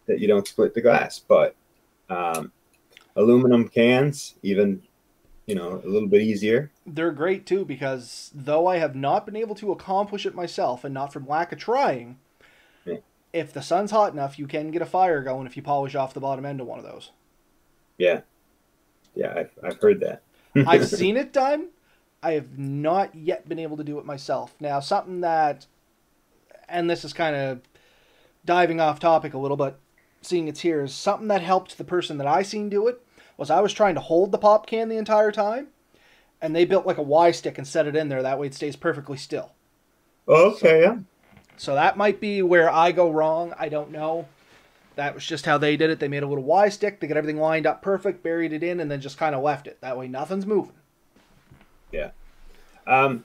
that 0.08 0.20
you 0.20 0.28
don't 0.28 0.48
split 0.48 0.74
the 0.74 0.82
glass. 0.82 1.20
But 1.20 1.56
um, 2.10 2.52
aluminum 3.16 3.68
cans, 3.68 4.36
even, 4.44 4.82
you 5.48 5.56
know, 5.56 5.82
a 5.84 5.88
little 5.88 6.08
bit 6.08 6.22
easier. 6.22 6.72
They're 6.86 7.12
great 7.12 7.46
too 7.46 7.66
because 7.66 8.32
though 8.34 8.68
I 8.68 8.78
have 8.78 8.96
not 8.96 9.26
been 9.26 9.36
able 9.36 9.56
to 9.56 9.72
accomplish 9.72 10.26
it 10.26 10.36
myself 10.36 10.84
and 10.84 10.94
not 10.94 11.12
from 11.14 11.28
lack 11.28 11.52
of 11.52 11.58
trying, 11.60 12.18
Yeah. 12.86 12.98
if 13.34 13.52
the 13.54 13.62
sun's 13.62 13.92
hot 13.92 14.14
enough, 14.14 14.38
you 14.40 14.46
can 14.48 14.70
get 14.72 14.82
a 14.84 14.86
fire 14.88 15.22
going 15.24 15.46
if 15.48 15.56
you 15.58 15.64
polish 15.64 15.96
off 15.96 16.14
the 16.14 16.20
bottom 16.20 16.46
end 16.46 16.62
of 16.62 16.68
one 16.68 16.80
of 16.80 16.86
those. 16.86 17.12
Yeah. 18.00 18.22
Yeah, 19.14 19.34
I've, 19.36 19.52
I've 19.64 19.80
heard 19.80 20.00
that. 20.00 20.24
I've 20.68 20.88
seen 20.88 21.18
it 21.18 21.32
done. 21.32 21.68
I 22.24 22.32
have 22.32 22.58
not 22.58 23.14
yet 23.14 23.48
been 23.48 23.60
able 23.60 23.78
to 23.78 23.84
do 23.84 24.00
it 24.00 24.06
myself. 24.06 24.56
Now, 24.60 24.80
something 24.80 25.22
that, 25.22 25.68
and 26.68 26.90
this 26.90 27.06
is 27.06 27.14
kind 27.14 27.36
of 27.36 27.62
diving 28.44 28.82
off 28.82 29.00
topic 29.00 29.34
a 29.34 29.38
little, 29.38 29.58
but 29.58 29.80
seeing 30.22 30.48
it's 30.48 30.62
here 30.62 30.82
is 30.82 30.94
something 30.94 31.28
that 31.28 31.42
helped 31.42 31.78
the 31.78 31.84
person 31.84 32.18
that 32.18 32.28
I 32.28 32.42
seen 32.42 32.70
do 32.70 32.88
it 32.88 33.02
was 33.38 33.50
I 33.50 33.62
was 33.62 33.74
trying 33.74 33.96
to 33.96 34.02
hold 34.02 34.32
the 34.32 34.38
pop 34.38 34.68
can 34.68 34.90
the 34.90 34.98
entire 34.98 35.32
time, 35.32 35.68
and 36.42 36.56
they 36.56 36.66
built 36.66 36.86
like 36.86 36.98
a 36.98 37.04
Y 37.04 37.32
stick 37.32 37.58
and 37.58 37.68
set 37.68 37.88
it 37.88 37.96
in 37.96 38.10
there. 38.10 38.22
That 38.22 38.40
way 38.40 38.48
it 38.48 38.54
stays 38.54 38.76
perfectly 38.76 39.18
still. 39.18 39.52
Oh, 40.28 40.52
okay, 40.52 40.82
yeah. 40.82 40.98
So 41.56 41.76
that 41.76 41.98
might 41.98 42.20
be 42.20 42.42
where 42.42 42.70
I 42.70 42.92
go 42.92 43.10
wrong. 43.10 43.54
I 43.58 43.70
don't 43.70 43.92
know. 43.92 44.28
That 45.00 45.16
was 45.16 45.26
just 45.26 45.46
how 45.46 45.58
they 45.58 45.78
did 45.78 45.92
it. 45.92 46.02
They 46.02 46.10
made 46.10 46.24
a 46.24 46.28
little 46.28 46.44
Y 46.44 46.68
stick. 46.68 47.00
They 47.00 47.08
got 47.08 47.16
everything 47.16 47.40
lined 47.40 47.66
up 47.66 47.82
perfect, 47.82 48.22
buried 48.22 48.52
it 48.52 48.64
in, 48.64 48.82
and 48.82 48.92
then 48.92 49.00
just 49.00 49.18
kind 49.18 49.34
of 49.34 49.42
left 49.42 49.66
it. 49.66 49.80
That 49.80 49.98
way 49.98 50.10
nothing's 50.10 50.46
moving. 50.46 50.76
Yeah. 51.90 52.12
Um, 52.86 53.24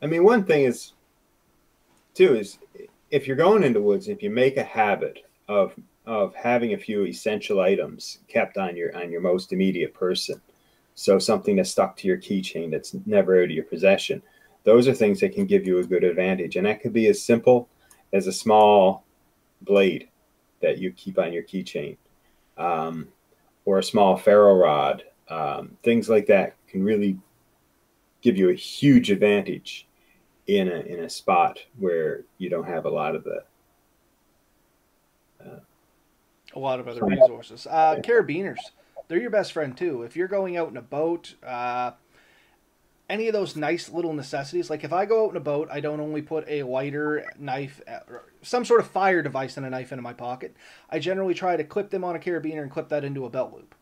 I 0.00 0.06
mean, 0.06 0.24
one 0.24 0.44
thing 0.44 0.64
is, 0.64 0.94
too, 2.14 2.34
is 2.34 2.56
if 3.10 3.26
you're 3.26 3.36
going 3.36 3.62
into 3.62 3.82
woods, 3.82 4.08
if 4.08 4.22
you 4.22 4.30
make 4.30 4.56
a 4.56 4.64
habit 4.64 5.26
of 5.48 5.74
of 6.06 6.34
having 6.34 6.72
a 6.72 6.78
few 6.78 7.04
essential 7.04 7.60
items 7.60 8.20
kept 8.26 8.56
on 8.56 8.74
your 8.74 8.96
on 8.96 9.10
your 9.10 9.20
most 9.20 9.52
immediate 9.52 9.92
person, 9.92 10.40
so 10.94 11.18
something 11.18 11.56
that's 11.56 11.72
stuck 11.72 11.94
to 11.98 12.08
your 12.08 12.16
keychain 12.16 12.70
that's 12.70 12.96
never 13.04 13.36
out 13.36 13.44
of 13.44 13.50
your 13.50 13.64
possession, 13.64 14.22
those 14.64 14.88
are 14.88 14.94
things 14.94 15.20
that 15.20 15.34
can 15.34 15.44
give 15.44 15.66
you 15.66 15.78
a 15.78 15.84
good 15.84 16.04
advantage, 16.04 16.56
and 16.56 16.64
that 16.64 16.80
could 16.80 16.94
be 16.94 17.06
as 17.06 17.22
simple 17.22 17.68
as 18.14 18.26
a 18.26 18.32
small 18.32 19.04
blade 19.60 20.08
that 20.60 20.78
you 20.78 20.92
keep 20.92 21.18
on 21.18 21.32
your 21.32 21.42
keychain, 21.42 21.96
um, 22.56 23.08
or 23.64 23.78
a 23.78 23.82
small 23.82 24.16
ferro 24.16 24.54
rod. 24.54 25.04
Um, 25.28 25.76
things 25.82 26.08
like 26.08 26.26
that 26.26 26.54
can 26.68 26.84
really 26.84 27.18
give 28.22 28.36
you 28.36 28.50
a 28.50 28.54
huge 28.54 29.10
advantage 29.10 29.86
in 30.46 30.68
a 30.68 30.80
in 30.80 31.00
a 31.00 31.10
spot 31.10 31.58
where 31.78 32.24
you 32.38 32.48
don't 32.48 32.66
have 32.66 32.84
a 32.84 32.90
lot 32.90 33.16
of 33.16 33.24
the 33.24 33.42
a 36.56 36.58
lot 36.58 36.80
of 36.80 36.88
other 36.88 37.04
resources. 37.04 37.66
Uh, 37.68 37.96
carabiners, 38.02 38.58
they're 39.08 39.20
your 39.20 39.30
best 39.30 39.52
friend 39.52 39.76
too. 39.76 40.02
If 40.02 40.16
you're 40.16 40.28
going 40.28 40.56
out 40.56 40.70
in 40.70 40.76
a 40.76 40.82
boat, 40.82 41.34
uh, 41.44 41.92
any 43.08 43.28
of 43.28 43.34
those 43.34 43.54
nice 43.54 43.90
little 43.90 44.12
necessities, 44.12 44.70
like 44.70 44.82
if 44.82 44.92
I 44.92 45.04
go 45.04 45.26
out 45.26 45.30
in 45.30 45.36
a 45.36 45.40
boat, 45.40 45.68
I 45.70 45.80
don't 45.80 46.00
only 46.00 46.22
put 46.22 46.48
a 46.48 46.62
lighter, 46.64 47.24
knife, 47.38 47.80
uh, 47.86 48.00
some 48.46 48.64
sort 48.64 48.80
of 48.80 48.86
fire 48.86 49.22
device 49.22 49.56
and 49.56 49.66
a 49.66 49.70
knife 49.70 49.92
into 49.92 50.02
my 50.02 50.12
pocket. 50.12 50.54
I 50.88 50.98
generally 50.98 51.34
try 51.34 51.56
to 51.56 51.64
clip 51.64 51.90
them 51.90 52.04
on 52.04 52.14
a 52.14 52.18
carabiner 52.18 52.62
and 52.62 52.70
clip 52.70 52.88
that 52.90 53.04
into 53.04 53.24
a 53.24 53.30
belt 53.30 53.52
loop. 53.52 53.74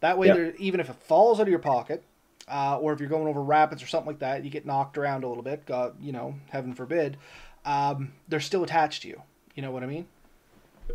That 0.00 0.18
way, 0.18 0.28
there, 0.28 0.54
even 0.56 0.80
if 0.80 0.90
it 0.90 0.96
falls 0.96 1.38
out 1.38 1.44
of 1.44 1.48
your 1.48 1.60
pocket, 1.60 2.02
uh, 2.48 2.76
or 2.78 2.92
if 2.92 2.98
you're 2.98 3.08
going 3.08 3.28
over 3.28 3.40
rapids 3.40 3.82
or 3.82 3.86
something 3.86 4.08
like 4.08 4.18
that, 4.18 4.44
you 4.44 4.50
get 4.50 4.66
knocked 4.66 4.98
around 4.98 5.22
a 5.22 5.28
little 5.28 5.44
bit. 5.44 5.64
God, 5.64 5.94
you 6.02 6.10
know, 6.10 6.34
heaven 6.50 6.74
forbid. 6.74 7.16
Um, 7.64 8.12
they're 8.28 8.40
still 8.40 8.64
attached 8.64 9.02
to 9.02 9.08
you. 9.08 9.22
You 9.54 9.62
know 9.62 9.70
what 9.70 9.84
I 9.84 9.86
mean? 9.86 10.06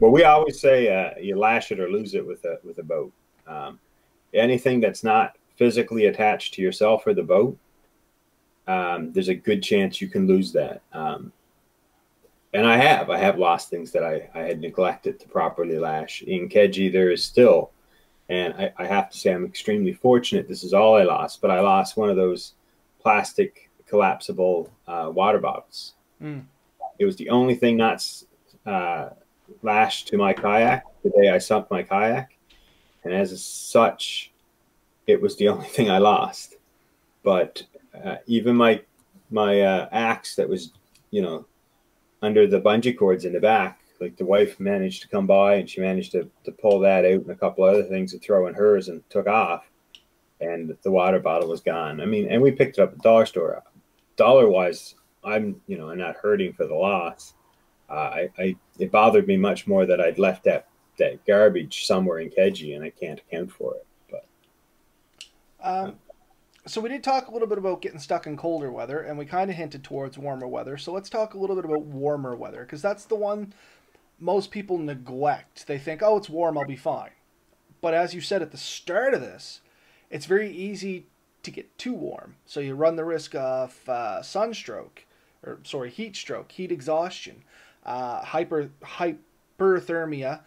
Well, 0.02 0.12
we 0.12 0.24
always 0.24 0.60
say 0.60 0.93
uh, 0.93 1.17
you 1.20 1.38
lash 1.38 1.72
it 1.72 1.80
or 1.80 1.89
lose 1.89 2.13
it 2.13 2.28
with 2.28 2.43
a 2.43 2.60
with 2.65 2.80
a 2.80 2.84
boat. 2.84 3.13
Um, 3.48 3.80
anything 4.34 4.82
that's 4.82 5.04
not 5.04 5.38
physically 5.56 6.08
attached 6.08 6.54
to 6.56 6.62
yourself 6.62 7.08
or 7.08 7.13
the 7.13 7.24
boat, 7.24 7.58
um, 8.67 9.13
there's 9.13 9.30
a 9.30 9.36
good 9.36 9.63
chance 9.63 10.02
you 10.02 10.10
can 10.10 10.28
lose 10.28 10.52
that. 10.52 10.82
Um, 10.91 11.32
and 12.53 12.65
I 12.65 12.77
have, 12.77 13.10
I 13.10 13.17
have 13.17 13.38
lost 13.38 13.69
things 13.69 13.91
that 13.91 14.03
I, 14.03 14.29
I 14.33 14.39
had 14.43 14.60
neglected 14.60 15.19
to 15.19 15.27
properly 15.27 15.77
lash. 15.77 16.21
In 16.21 16.49
Keji, 16.49 16.91
there 16.91 17.12
is 17.12 17.23
still, 17.23 17.71
and 18.29 18.53
I, 18.53 18.73
I 18.77 18.86
have 18.86 19.10
to 19.10 19.17
say 19.17 19.33
I'm 19.33 19.45
extremely 19.45 19.93
fortunate. 19.93 20.47
This 20.47 20.63
is 20.63 20.73
all 20.73 20.95
I 20.95 21.03
lost, 21.03 21.41
but 21.41 21.51
I 21.51 21.60
lost 21.60 21.97
one 21.97 22.10
of 22.10 22.15
those 22.15 22.53
plastic 23.01 23.69
collapsible 23.88 24.71
uh, 24.88 25.12
water 25.13 25.39
bottles. 25.39 25.93
Mm. 26.21 26.45
It 26.99 27.05
was 27.05 27.15
the 27.15 27.29
only 27.29 27.55
thing 27.55 27.77
not 27.77 28.05
uh, 28.65 29.10
lashed 29.62 30.07
to 30.10 30.17
my 30.17 30.33
kayak 30.33 30.83
the 31.03 31.10
day 31.21 31.29
I 31.29 31.38
sunk 31.38 31.69
my 31.69 31.83
kayak. 31.83 32.29
And 33.03 33.13
as 33.13 33.43
such, 33.43 34.31
it 35.05 35.21
was 35.21 35.38
the 35.38 35.47
only 35.49 35.67
thing 35.75 35.89
I 35.89 35.97
lost. 35.97 36.55
But 37.23 37.63
uh, 37.93 38.17
even 38.25 38.55
my 38.55 38.81
my 39.29 39.62
uh, 39.62 39.89
axe 39.91 40.36
that 40.36 40.47
was, 40.47 40.71
you 41.12 41.21
know, 41.21 41.45
under 42.21 42.47
the 42.47 42.62
bungee 42.62 42.97
cords 42.97 43.25
in 43.25 43.34
the 43.34 43.39
back, 43.39 43.80
like 43.99 44.15
the 44.17 44.25
wife 44.25 44.60
managed 44.60 45.01
to 45.01 45.08
come 45.08 45.27
by 45.27 45.56
and 45.56 45.69
she 45.69 45.82
managed 45.82 46.12
to, 46.12 46.30
to 46.43 46.51
pull 46.51 46.80
that 46.80 47.06
out 47.06 47.21
and 47.21 47.30
a 47.30 47.36
couple 47.36 47.63
other 47.63 47.84
things 47.84 48.12
to 48.12 48.19
throw 48.19 48.47
in 48.47 48.53
hers 48.53 48.89
and 48.89 49.08
took 49.10 49.27
off. 49.27 49.69
And 50.39 50.77
the 50.84 50.91
water 50.91 51.19
bottle 51.19 51.49
was 51.49 51.62
gone. 51.62 51.99
I 51.99 52.06
mean, 52.06 52.30
and 52.30 52.41
we 52.41 52.51
picked 52.51 52.77
it 52.77 52.82
up 52.82 52.91
at 52.91 52.97
the 52.97 53.01
dollar 53.01 53.25
store. 53.25 53.63
Dollar 54.15 54.47
wise, 54.49 54.95
I'm, 55.23 55.60
you 55.67 55.77
know, 55.77 55.89
I'm 55.89 55.97
not 55.97 56.15
hurting 56.15 56.53
for 56.53 56.67
the 56.67 56.75
loss. 56.75 57.34
Uh, 57.89 57.93
I, 57.93 58.30
I, 58.38 58.56
it 58.77 58.91
bothered 58.91 59.27
me 59.27 59.38
much 59.38 59.65
more 59.65 59.86
that 59.86 60.01
I'd 60.01 60.19
left 60.19 60.43
that, 60.43 60.67
that 60.99 61.25
garbage 61.25 61.86
somewhere 61.86 62.19
in 62.19 62.30
Keji 62.30 62.75
and 62.75 62.84
I 62.84 62.91
can't 62.91 63.19
account 63.19 63.51
for 63.51 63.75
it. 63.75 63.86
But, 64.12 64.25
um, 65.63 65.95
so 66.67 66.82
we 66.82 66.89
did 66.89 67.03
talk 67.03 67.27
a 67.27 67.32
little 67.32 67.47
bit 67.47 67.58
about 67.58 67.82
getting 67.82 67.99
stuck 67.99 68.27
in 68.27 68.36
colder 68.36 68.71
weather, 68.71 68.99
and 68.99 69.17
we 69.17 69.25
kind 69.25 69.49
of 69.49 69.56
hinted 69.56 69.84
towards 69.84 70.17
warmer 70.17 70.47
weather. 70.47 70.77
So 70.77 70.91
let's 70.91 71.10
talk 71.10 71.34
a 71.34 71.38
little 71.38 71.56
bit 71.56 71.65
about 71.65 71.82
warmer 71.82 72.36
weather, 72.36 72.62
because 72.62 72.82
that's 72.82 73.06
the 73.06 73.15
one 73.15 73.53
most 74.19 74.51
people 74.51 74.77
neglect. 74.77 75.67
They 75.67 75.77
think, 75.77 76.01
oh, 76.03 76.17
it's 76.17 76.30
warm, 76.30 76.58
I'll 76.58 76.65
be 76.65 76.75
fine. 76.75 77.12
But 77.80 77.93
as 77.93 78.13
you 78.13 78.21
said 78.21 78.41
at 78.41 78.51
the 78.51 78.58
start 78.58 79.13
of 79.13 79.21
this, 79.21 79.62
it's 80.10 80.25
very 80.25 80.51
easy 80.51 81.06
to 81.43 81.51
get 81.51 81.77
too 81.77 81.93
warm. 81.93 82.36
So 82.45 82.60
you 82.60 82.75
run 82.75 82.95
the 82.95 83.06
risk 83.06 83.36
of 83.36 83.88
uh, 83.88 84.21
sunstroke, 84.21 85.06
or 85.43 85.60
sorry, 85.63 85.89
heat 85.89 86.15
stroke, 86.15 86.51
heat 86.51 86.71
exhaustion, 86.71 87.43
uh, 87.86 88.23
hyper 88.23 88.71
hyperthermia, 88.84 90.41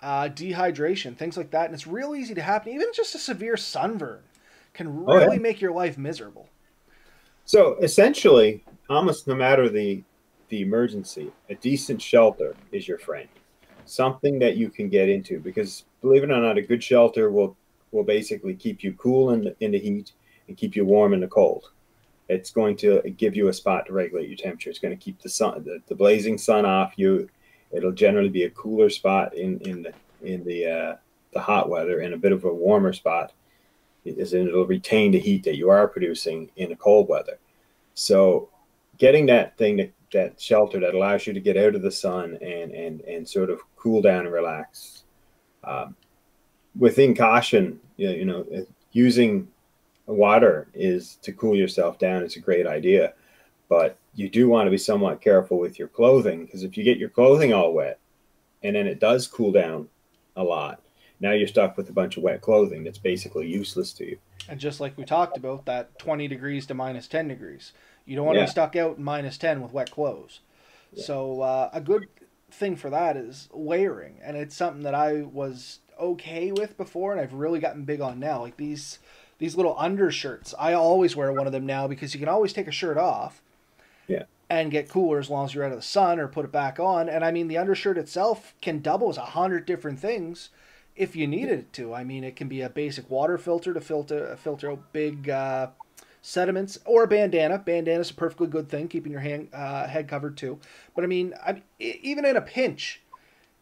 uh, 0.00 0.28
dehydration, 0.28 1.16
things 1.16 1.36
like 1.36 1.50
that. 1.50 1.66
And 1.66 1.74
it's 1.74 1.86
real 1.86 2.14
easy 2.14 2.34
to 2.34 2.42
happen, 2.42 2.72
even 2.72 2.88
just 2.94 3.14
a 3.14 3.18
severe 3.18 3.56
sunburn 3.56 4.22
can 4.76 5.04
really 5.04 5.24
oh, 5.24 5.32
yeah. 5.32 5.38
make 5.38 5.60
your 5.60 5.72
life 5.72 5.96
miserable. 5.98 6.48
So 7.44 7.76
essentially, 7.76 8.64
almost 8.88 9.26
no 9.26 9.34
matter 9.34 9.68
the 9.68 10.02
the 10.48 10.62
emergency, 10.62 11.32
a 11.50 11.56
decent 11.56 12.00
shelter 12.00 12.54
is 12.70 12.86
your 12.86 12.98
friend. 12.98 13.28
Something 13.84 14.38
that 14.38 14.56
you 14.56 14.68
can 14.68 14.88
get 14.88 15.08
into 15.08 15.40
because 15.40 15.84
believe 16.02 16.22
it 16.22 16.30
or 16.30 16.40
not, 16.40 16.58
a 16.58 16.62
good 16.62 16.82
shelter 16.82 17.30
will 17.30 17.56
will 17.90 18.04
basically 18.04 18.54
keep 18.54 18.84
you 18.84 18.92
cool 18.94 19.30
in 19.30 19.44
the, 19.44 19.56
in 19.60 19.70
the 19.70 19.78
heat 19.78 20.12
and 20.48 20.56
keep 20.56 20.76
you 20.76 20.84
warm 20.84 21.14
in 21.14 21.20
the 21.20 21.26
cold. 21.26 21.70
It's 22.28 22.50
going 22.50 22.76
to 22.78 23.00
give 23.16 23.36
you 23.36 23.48
a 23.48 23.52
spot 23.52 23.86
to 23.86 23.92
regulate 23.92 24.28
your 24.28 24.36
temperature. 24.36 24.70
It's 24.70 24.80
going 24.80 24.96
to 24.96 25.04
keep 25.04 25.22
the 25.22 25.28
sun, 25.28 25.62
the, 25.64 25.80
the 25.86 25.94
blazing 25.94 26.38
sun 26.38 26.66
off 26.66 26.94
you. 26.96 27.28
It'll 27.70 27.92
generally 27.92 28.28
be 28.28 28.44
a 28.44 28.50
cooler 28.50 28.90
spot 28.90 29.34
in 29.34 29.58
in 29.60 29.82
the 29.82 29.92
in 30.22 30.44
the 30.44 30.66
uh, 30.66 30.96
the 31.32 31.40
hot 31.40 31.68
weather 31.68 32.00
and 32.00 32.12
a 32.12 32.18
bit 32.18 32.32
of 32.32 32.44
a 32.44 32.52
warmer 32.52 32.92
spot 32.92 33.32
is 34.06 34.34
it'll 34.34 34.66
retain 34.66 35.12
the 35.12 35.18
heat 35.18 35.44
that 35.44 35.56
you 35.56 35.70
are 35.70 35.88
producing 35.88 36.50
in 36.56 36.68
the 36.68 36.76
cold 36.76 37.08
weather. 37.08 37.38
So 37.94 38.48
getting 38.98 39.26
that 39.26 39.56
thing 39.56 39.76
that, 39.76 39.92
that 40.12 40.40
shelter 40.40 40.80
that 40.80 40.94
allows 40.94 41.26
you 41.26 41.32
to 41.32 41.40
get 41.40 41.56
out 41.56 41.74
of 41.74 41.82
the 41.82 41.90
sun 41.90 42.38
and 42.40 42.72
and 42.72 43.00
and 43.02 43.28
sort 43.28 43.50
of 43.50 43.60
cool 43.76 44.02
down 44.02 44.24
and 44.24 44.32
relax. 44.32 45.04
Um, 45.64 45.96
within 46.78 47.14
caution, 47.14 47.80
you 47.96 48.08
know, 48.08 48.14
you 48.14 48.24
know, 48.24 48.66
using 48.92 49.48
water 50.06 50.68
is 50.74 51.16
to 51.22 51.32
cool 51.32 51.56
yourself 51.56 51.98
down. 51.98 52.22
It's 52.22 52.36
a 52.36 52.40
great 52.40 52.66
idea, 52.66 53.14
but 53.68 53.98
you 54.14 54.30
do 54.30 54.48
want 54.48 54.66
to 54.66 54.70
be 54.70 54.78
somewhat 54.78 55.20
careful 55.20 55.58
with 55.58 55.78
your 55.78 55.88
clothing 55.88 56.44
because 56.44 56.62
if 56.62 56.76
you 56.76 56.84
get 56.84 56.98
your 56.98 57.08
clothing 57.08 57.52
all 57.52 57.72
wet 57.72 57.98
and 58.62 58.76
then 58.76 58.86
it 58.86 59.00
does 59.00 59.26
cool 59.26 59.52
down 59.52 59.88
a 60.36 60.42
lot, 60.42 60.80
now 61.20 61.32
you're 61.32 61.48
stuck 61.48 61.76
with 61.76 61.88
a 61.88 61.92
bunch 61.92 62.16
of 62.16 62.22
wet 62.22 62.40
clothing 62.40 62.84
that's 62.84 62.98
basically 62.98 63.46
useless 63.46 63.92
to 63.94 64.04
you. 64.04 64.18
And 64.48 64.60
just 64.60 64.80
like 64.80 64.96
we 64.96 65.04
talked 65.04 65.36
about, 65.36 65.64
that 65.66 65.98
20 65.98 66.28
degrees 66.28 66.66
to 66.66 66.74
minus 66.74 67.08
10 67.08 67.28
degrees. 67.28 67.72
You 68.04 68.16
don't 68.16 68.26
want 68.26 68.36
yeah. 68.36 68.42
to 68.42 68.46
be 68.46 68.50
stuck 68.50 68.76
out 68.76 68.98
in 68.98 69.04
minus 69.04 69.38
10 69.38 69.60
with 69.60 69.72
wet 69.72 69.90
clothes. 69.90 70.40
Yeah. 70.92 71.04
So 71.04 71.40
uh, 71.40 71.70
a 71.72 71.80
good 71.80 72.06
thing 72.50 72.76
for 72.76 72.90
that 72.90 73.16
is 73.16 73.48
layering. 73.52 74.18
And 74.22 74.36
it's 74.36 74.54
something 74.54 74.82
that 74.82 74.94
I 74.94 75.22
was 75.22 75.80
okay 75.98 76.52
with 76.52 76.76
before 76.76 77.12
and 77.12 77.20
I've 77.20 77.32
really 77.32 77.58
gotten 77.58 77.84
big 77.84 78.00
on 78.00 78.20
now. 78.20 78.42
Like 78.42 78.56
these 78.56 78.98
these 79.38 79.56
little 79.56 79.76
undershirts. 79.78 80.54
I 80.58 80.72
always 80.72 81.14
wear 81.14 81.30
one 81.30 81.46
of 81.46 81.52
them 81.52 81.66
now 81.66 81.86
because 81.86 82.14
you 82.14 82.20
can 82.20 82.28
always 82.28 82.54
take 82.54 82.68
a 82.68 82.72
shirt 82.72 82.96
off. 82.96 83.42
Yeah. 84.06 84.24
And 84.48 84.70
get 84.70 84.88
cooler 84.88 85.18
as 85.18 85.28
long 85.28 85.44
as 85.44 85.54
you're 85.54 85.64
out 85.64 85.72
of 85.72 85.78
the 85.78 85.82
sun 85.82 86.20
or 86.20 86.28
put 86.28 86.44
it 86.44 86.52
back 86.52 86.78
on. 86.78 87.08
And 87.08 87.24
I 87.24 87.32
mean 87.32 87.48
the 87.48 87.58
undershirt 87.58 87.98
itself 87.98 88.54
can 88.62 88.80
double 88.80 89.10
as 89.10 89.16
a 89.16 89.22
hundred 89.22 89.66
different 89.66 89.98
things 89.98 90.50
if 90.96 91.14
you 91.14 91.26
needed 91.26 91.58
it 91.58 91.72
to. 91.74 91.94
I 91.94 92.04
mean, 92.04 92.24
it 92.24 92.36
can 92.36 92.48
be 92.48 92.62
a 92.62 92.68
basic 92.68 93.10
water 93.10 93.38
filter 93.38 93.74
to 93.74 93.80
filter 93.80 94.36
filter 94.36 94.70
out 94.70 94.92
big 94.92 95.28
uh, 95.28 95.68
sediments, 96.22 96.78
or 96.84 97.04
a 97.04 97.06
bandana. 97.06 97.58
Bandana 97.58 98.00
is 98.00 98.10
a 98.10 98.14
perfectly 98.14 98.46
good 98.46 98.68
thing, 98.68 98.88
keeping 98.88 99.12
your 99.12 99.20
hand 99.20 99.48
uh, 99.52 99.86
head 99.86 100.08
covered 100.08 100.36
too. 100.36 100.58
But 100.94 101.04
I 101.04 101.06
mean, 101.06 101.34
I, 101.44 101.62
even 101.78 102.24
in 102.24 102.36
a 102.36 102.40
pinch, 102.40 103.00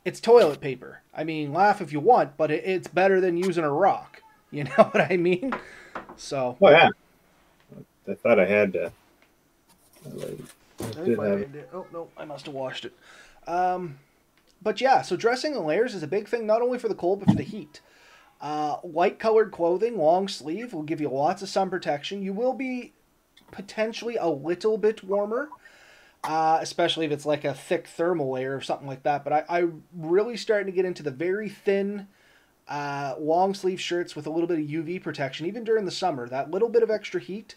it's 0.05 0.21
toilet 0.21 0.61
paper. 0.61 1.01
I 1.15 1.25
mean, 1.25 1.53
laugh 1.53 1.81
if 1.81 1.93
you 1.93 2.01
want, 2.01 2.37
but 2.37 2.51
it, 2.51 2.63
it's 2.65 2.89
better 2.89 3.21
than 3.21 3.37
using 3.37 3.65
a 3.65 3.73
rock. 3.73 4.21
You 4.55 4.63
know 4.63 4.89
what 4.93 5.11
I 5.11 5.17
mean? 5.17 5.53
So. 6.17 6.57
Oh 6.63 6.71
yeah. 6.71 6.91
I 8.09 8.15
thought 8.15 8.39
I 8.39 8.45
had. 8.45 8.77
Uh, 8.77 8.91
I 10.07 11.05
did 11.05 11.19
have... 11.19 11.49
Oh 11.73 11.87
no, 11.93 12.09
I 12.17 12.25
must 12.25 12.47
have 12.47 12.55
washed 12.55 12.85
it. 12.85 12.93
Um, 13.49 13.99
but 14.65 14.81
yeah, 14.81 15.03
so 15.03 15.15
dressing 15.15 15.55
in 15.55 15.65
layers 15.65 15.95
is 15.95 16.03
a 16.03 16.09
big 16.09 16.27
thing, 16.27 16.47
not 16.47 16.63
only 16.63 16.79
for 16.79 16.89
the 16.89 16.95
cold, 16.95 17.21
but 17.21 17.29
for 17.29 17.37
the 17.37 17.45
heat. 17.45 17.81
Uh, 18.41 18.79
light 18.83 19.19
colored 19.19 19.53
clothing, 19.53 19.97
long 19.97 20.27
sleeve, 20.27 20.73
will 20.73 20.83
give 20.83 21.01
you 21.01 21.09
lots 21.09 21.43
of 21.43 21.49
sun 21.49 21.71
protection. 21.71 22.23
You 22.23 22.33
will 22.33 22.55
be 22.55 22.95
potentially 23.53 24.17
a 24.17 24.29
little 24.29 24.77
bit 24.77 25.05
warmer, 25.05 25.49
uh, 26.25 26.59
especially 26.61 27.07
if 27.07 27.13
it's 27.13 27.27
like 27.27 27.45
a 27.45 27.55
thick 27.55 27.87
thermal 27.87 28.33
layer 28.33 28.57
or 28.57 28.61
something 28.61 28.89
like 28.89 29.03
that. 29.05 29.23
But 29.23 29.33
I, 29.33 29.45
I'm 29.49 29.85
really 29.95 30.37
starting 30.37 30.67
to 30.67 30.73
get 30.73 30.85
into 30.85 31.03
the 31.03 31.11
very 31.11 31.49
thin, 31.49 32.09
uh, 32.67 33.15
long 33.19 33.55
sleeve 33.55 33.81
shirts 33.81 34.17
with 34.17 34.27
a 34.27 34.31
little 34.31 34.49
bit 34.49 34.59
of 34.59 34.67
UV 34.67 35.03
protection, 35.03 35.47
even 35.47 35.65
during 35.65 35.85
the 35.85 35.91
summer. 35.91 36.29
That 36.29 36.51
little 36.51 36.71
bit 36.71 36.83
of 36.83 36.91
extra 36.91 37.21
heat 37.21 37.55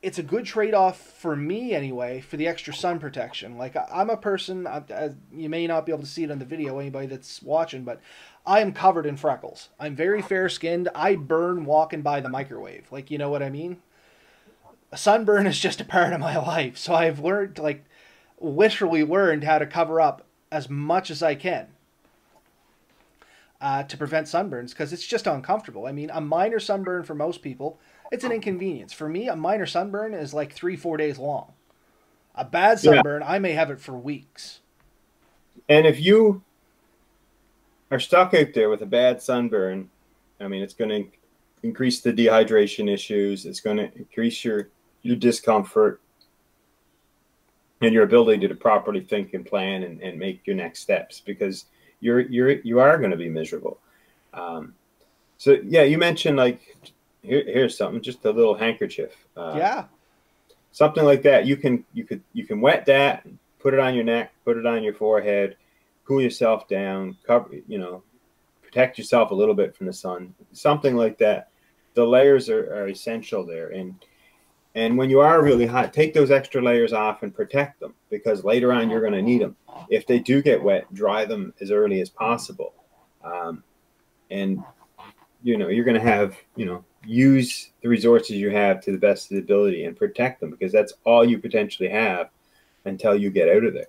it's 0.00 0.18
a 0.18 0.22
good 0.22 0.44
trade 0.44 0.74
off 0.74 0.98
for 0.98 1.34
me 1.34 1.74
anyway 1.74 2.20
for 2.20 2.36
the 2.36 2.46
extra 2.46 2.72
sun 2.72 2.98
protection. 2.98 3.58
Like 3.58 3.76
I'm 3.92 4.10
a 4.10 4.16
person, 4.16 4.66
I, 4.66 5.10
you 5.32 5.48
may 5.48 5.66
not 5.66 5.86
be 5.86 5.92
able 5.92 6.02
to 6.02 6.08
see 6.08 6.22
it 6.22 6.30
on 6.30 6.38
the 6.38 6.44
video, 6.44 6.78
anybody 6.78 7.06
that's 7.06 7.42
watching, 7.42 7.82
but 7.82 8.00
I 8.46 8.60
am 8.60 8.72
covered 8.72 9.06
in 9.06 9.16
freckles. 9.16 9.70
I'm 9.78 9.96
very 9.96 10.22
fair 10.22 10.48
skinned. 10.48 10.88
I 10.94 11.16
burn 11.16 11.64
walking 11.64 12.02
by 12.02 12.20
the 12.20 12.28
microwave. 12.28 12.86
Like 12.92 13.10
you 13.10 13.18
know 13.18 13.28
what 13.28 13.42
I 13.42 13.50
mean? 13.50 13.78
A 14.92 14.96
sunburn 14.96 15.46
is 15.46 15.58
just 15.58 15.80
a 15.80 15.84
part 15.84 16.12
of 16.12 16.20
my 16.20 16.38
life, 16.38 16.78
so 16.78 16.94
I've 16.94 17.18
learned 17.18 17.58
like 17.58 17.84
literally 18.40 19.04
learned 19.04 19.44
how 19.44 19.58
to 19.58 19.66
cover 19.66 20.00
up 20.00 20.24
as 20.52 20.70
much 20.70 21.10
as 21.10 21.22
I 21.22 21.34
can. 21.34 21.68
Uh, 23.60 23.82
to 23.82 23.96
prevent 23.96 24.28
sunburns 24.28 24.70
because 24.70 24.92
it's 24.92 25.04
just 25.04 25.26
uncomfortable. 25.26 25.86
I 25.86 25.90
mean, 25.90 26.10
a 26.10 26.20
minor 26.20 26.60
sunburn 26.60 27.02
for 27.02 27.16
most 27.16 27.42
people 27.42 27.80
it's 28.10 28.24
an 28.24 28.32
inconvenience. 28.32 28.92
For 28.92 29.08
me, 29.08 29.28
a 29.28 29.36
minor 29.36 29.66
sunburn 29.66 30.14
is 30.14 30.32
like 30.32 30.52
three, 30.52 30.76
four 30.76 30.96
days 30.96 31.18
long. 31.18 31.52
A 32.34 32.44
bad 32.44 32.78
sunburn, 32.78 33.22
yeah. 33.22 33.30
I 33.32 33.38
may 33.38 33.52
have 33.52 33.70
it 33.70 33.80
for 33.80 33.92
weeks. 33.92 34.60
And 35.68 35.86
if 35.86 36.00
you 36.00 36.42
are 37.90 38.00
stuck 38.00 38.34
out 38.34 38.54
there 38.54 38.70
with 38.70 38.82
a 38.82 38.86
bad 38.86 39.20
sunburn, 39.20 39.90
I 40.40 40.48
mean, 40.48 40.62
it's 40.62 40.74
going 40.74 40.90
to 40.90 41.18
increase 41.62 42.00
the 42.00 42.12
dehydration 42.12 42.90
issues. 42.90 43.44
It's 43.44 43.60
going 43.60 43.78
to 43.78 43.92
increase 43.96 44.44
your 44.44 44.68
your 45.02 45.16
discomfort 45.16 46.00
and 47.80 47.92
your 47.92 48.02
ability 48.02 48.46
to 48.48 48.54
properly 48.54 49.00
think 49.00 49.34
and 49.34 49.46
plan 49.46 49.84
and, 49.84 50.00
and 50.02 50.18
make 50.18 50.46
your 50.46 50.56
next 50.56 50.80
steps 50.80 51.20
because 51.20 51.66
you're 52.00 52.20
you're 52.20 52.50
you 52.60 52.80
are 52.80 52.98
going 52.98 53.10
to 53.10 53.16
be 53.16 53.28
miserable. 53.28 53.78
Um, 54.32 54.74
so 55.38 55.56
yeah, 55.64 55.82
you 55.82 55.98
mentioned 55.98 56.36
like 56.36 56.92
here, 57.22 57.44
here's 57.46 57.76
something, 57.76 58.00
just 58.00 58.24
a 58.24 58.30
little 58.30 58.54
handkerchief. 58.54 59.14
Uh, 59.36 59.54
yeah. 59.56 59.84
Something 60.72 61.04
like 61.04 61.22
that. 61.22 61.46
You 61.46 61.56
can 61.56 61.84
you 61.92 62.04
could 62.04 62.22
you 62.32 62.46
can 62.46 62.60
wet 62.60 62.86
that, 62.86 63.26
put 63.58 63.74
it 63.74 63.80
on 63.80 63.94
your 63.94 64.04
neck, 64.04 64.32
put 64.44 64.56
it 64.56 64.66
on 64.66 64.82
your 64.82 64.94
forehead, 64.94 65.56
cool 66.04 66.20
yourself 66.20 66.68
down, 66.68 67.16
cover 67.26 67.48
you 67.66 67.78
know, 67.78 68.02
protect 68.62 68.98
yourself 68.98 69.30
a 69.30 69.34
little 69.34 69.54
bit 69.54 69.74
from 69.74 69.86
the 69.86 69.92
sun. 69.92 70.34
Something 70.52 70.94
like 70.94 71.18
that. 71.18 71.50
The 71.94 72.04
layers 72.04 72.48
are, 72.48 72.74
are 72.74 72.88
essential 72.88 73.44
there. 73.44 73.70
And 73.70 73.94
and 74.74 74.96
when 74.96 75.10
you 75.10 75.20
are 75.20 75.42
really 75.42 75.66
hot, 75.66 75.92
take 75.92 76.14
those 76.14 76.30
extra 76.30 76.62
layers 76.62 76.92
off 76.92 77.22
and 77.22 77.34
protect 77.34 77.80
them 77.80 77.94
because 78.10 78.44
later 78.44 78.72
on 78.72 78.90
you're 78.90 79.00
going 79.00 79.14
to 79.14 79.22
need 79.22 79.40
them. 79.40 79.56
If 79.88 80.06
they 80.06 80.18
do 80.18 80.42
get 80.42 80.62
wet, 80.62 80.92
dry 80.94 81.24
them 81.24 81.54
as 81.60 81.70
early 81.70 82.00
as 82.00 82.10
possible. 82.10 82.74
Um, 83.24 83.64
and 84.30 84.62
you 85.42 85.56
know 85.56 85.68
you're 85.68 85.84
going 85.84 85.98
to 85.98 86.00
have 86.00 86.36
you 86.56 86.66
know 86.66 86.84
use 87.04 87.70
the 87.82 87.88
resources 87.88 88.36
you 88.36 88.50
have 88.50 88.80
to 88.82 88.92
the 88.92 88.98
best 88.98 89.30
of 89.30 89.36
the 89.36 89.42
ability 89.42 89.84
and 89.84 89.96
protect 89.96 90.40
them 90.40 90.50
because 90.50 90.72
that's 90.72 90.94
all 91.04 91.24
you 91.24 91.38
potentially 91.38 91.88
have 91.88 92.30
until 92.84 93.14
you 93.14 93.30
get 93.30 93.48
out 93.48 93.64
of 93.64 93.74
there. 93.74 93.88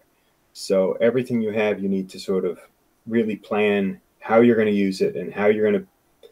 So 0.54 0.94
everything 0.94 1.42
you 1.42 1.52
have, 1.52 1.80
you 1.80 1.90
need 1.90 2.10
to 2.10 2.20
sort 2.20 2.46
of 2.46 2.60
really 3.08 3.36
plan 3.36 4.00
how 4.20 4.42
you're 4.42 4.56
going 4.56 4.68
to 4.68 4.74
use 4.74 5.02
it 5.02 5.16
and 5.16 5.34
how 5.34 5.48
you're 5.48 5.70
going 5.70 5.82
to 5.82 6.30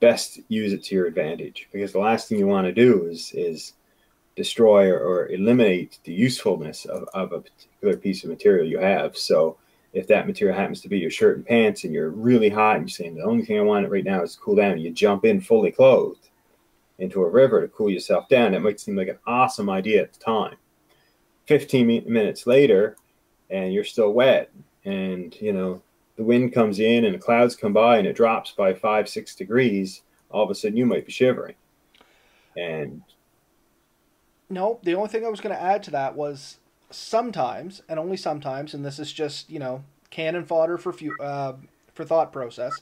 best 0.00 0.40
use 0.48 0.72
it 0.72 0.84
to 0.84 0.94
your 0.94 1.06
advantage. 1.06 1.68
Because 1.72 1.92
the 1.92 1.98
last 1.98 2.28
thing 2.28 2.38
you 2.38 2.46
want 2.46 2.66
to 2.66 2.72
do 2.72 3.06
is 3.06 3.32
is 3.32 3.74
destroy 4.36 4.88
or, 4.88 5.00
or 5.00 5.28
eliminate 5.28 5.98
the 6.04 6.12
usefulness 6.12 6.84
of, 6.84 7.08
of 7.12 7.32
a 7.32 7.40
particular 7.40 7.96
piece 7.96 8.22
of 8.22 8.30
material 8.30 8.66
you 8.66 8.78
have. 8.78 9.16
So 9.16 9.56
if 9.92 10.06
that 10.08 10.26
material 10.26 10.56
happens 10.56 10.80
to 10.82 10.88
be 10.88 10.98
your 10.98 11.10
shirt 11.10 11.36
and 11.36 11.46
pants 11.46 11.84
and 11.84 11.92
you're 11.92 12.10
really 12.10 12.48
hot 12.48 12.76
and 12.76 12.88
you're 12.88 12.94
saying 12.94 13.14
the 13.14 13.24
only 13.24 13.44
thing 13.44 13.58
I 13.58 13.62
want 13.62 13.88
right 13.88 14.04
now 14.04 14.22
is 14.22 14.34
to 14.34 14.40
cool 14.40 14.56
down, 14.56 14.78
you 14.78 14.90
jump 14.90 15.24
in 15.24 15.40
fully 15.40 15.70
clothed 15.70 16.28
into 16.98 17.22
a 17.22 17.28
river 17.28 17.60
to 17.60 17.68
cool 17.68 17.90
yourself 17.90 18.28
down. 18.28 18.54
It 18.54 18.60
might 18.60 18.80
seem 18.80 18.96
like 18.96 19.08
an 19.08 19.18
awesome 19.26 19.70
idea 19.70 20.02
at 20.02 20.12
the 20.12 20.18
time. 20.18 20.56
15 21.46 22.04
minutes 22.06 22.46
later, 22.46 22.96
and 23.48 23.72
you're 23.72 23.84
still 23.84 24.12
wet, 24.12 24.50
and 24.84 25.34
you 25.40 25.52
know 25.52 25.82
the 26.16 26.24
wind 26.24 26.52
comes 26.52 26.80
in 26.80 27.04
and 27.04 27.14
the 27.14 27.18
clouds 27.18 27.56
come 27.56 27.72
by 27.72 27.96
and 27.96 28.06
it 28.06 28.16
drops 28.16 28.50
by 28.50 28.74
five, 28.74 29.08
six 29.08 29.34
degrees. 29.34 30.02
All 30.30 30.44
of 30.44 30.50
a 30.50 30.54
sudden, 30.54 30.76
you 30.76 30.84
might 30.84 31.06
be 31.06 31.12
shivering. 31.12 31.54
And 32.56 33.02
no, 34.50 34.80
the 34.82 34.94
only 34.94 35.08
thing 35.08 35.24
I 35.24 35.28
was 35.28 35.40
going 35.40 35.54
to 35.54 35.62
add 35.62 35.82
to 35.84 35.92
that 35.92 36.16
was 36.16 36.58
sometimes, 36.90 37.82
and 37.88 37.98
only 37.98 38.16
sometimes, 38.16 38.74
and 38.74 38.84
this 38.84 38.98
is 38.98 39.12
just 39.12 39.50
you 39.50 39.58
know 39.58 39.84
cannon 40.10 40.44
fodder 40.44 40.78
for 40.78 40.92
few, 40.92 41.14
uh, 41.20 41.54
for 41.94 42.04
thought 42.04 42.32
process. 42.32 42.80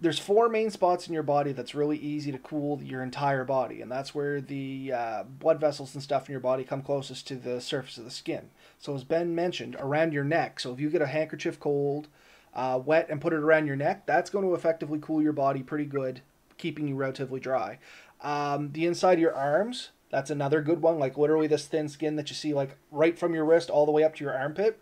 There's 0.00 0.18
four 0.18 0.48
main 0.48 0.70
spots 0.70 1.06
in 1.06 1.14
your 1.14 1.22
body 1.22 1.52
that's 1.52 1.76
really 1.76 1.96
easy 1.96 2.32
to 2.32 2.38
cool 2.38 2.82
your 2.82 3.04
entire 3.04 3.44
body, 3.44 3.80
and 3.80 3.90
that's 3.90 4.12
where 4.12 4.40
the 4.40 4.92
uh, 4.92 5.22
blood 5.22 5.60
vessels 5.60 5.94
and 5.94 6.02
stuff 6.02 6.28
in 6.28 6.32
your 6.32 6.40
body 6.40 6.64
come 6.64 6.82
closest 6.82 7.28
to 7.28 7.36
the 7.36 7.60
surface 7.60 7.98
of 7.98 8.04
the 8.04 8.10
skin. 8.10 8.50
So 8.80 8.96
as 8.96 9.04
Ben 9.04 9.32
mentioned, 9.32 9.76
around 9.78 10.12
your 10.12 10.24
neck. 10.24 10.58
So 10.58 10.72
if 10.72 10.80
you 10.80 10.90
get 10.90 11.02
a 11.02 11.06
handkerchief 11.06 11.60
cold, 11.60 12.08
uh, 12.52 12.80
wet, 12.84 13.06
and 13.10 13.20
put 13.20 13.32
it 13.32 13.38
around 13.38 13.68
your 13.68 13.76
neck, 13.76 14.04
that's 14.04 14.28
going 14.28 14.44
to 14.44 14.54
effectively 14.54 14.98
cool 15.00 15.22
your 15.22 15.32
body 15.32 15.62
pretty 15.62 15.84
good, 15.84 16.20
keeping 16.58 16.88
you 16.88 16.96
relatively 16.96 17.38
dry. 17.38 17.78
Um, 18.22 18.72
the 18.72 18.86
inside 18.86 19.14
of 19.14 19.20
your 19.20 19.34
arms, 19.34 19.90
that's 20.12 20.30
another 20.30 20.60
good 20.60 20.82
one. 20.82 20.98
Like 20.98 21.18
literally 21.18 21.48
this 21.48 21.66
thin 21.66 21.88
skin 21.88 22.14
that 22.16 22.28
you 22.28 22.36
see 22.36 22.54
like 22.54 22.76
right 22.92 23.18
from 23.18 23.34
your 23.34 23.46
wrist 23.46 23.70
all 23.70 23.86
the 23.86 23.92
way 23.92 24.04
up 24.04 24.14
to 24.16 24.24
your 24.24 24.38
armpit. 24.38 24.80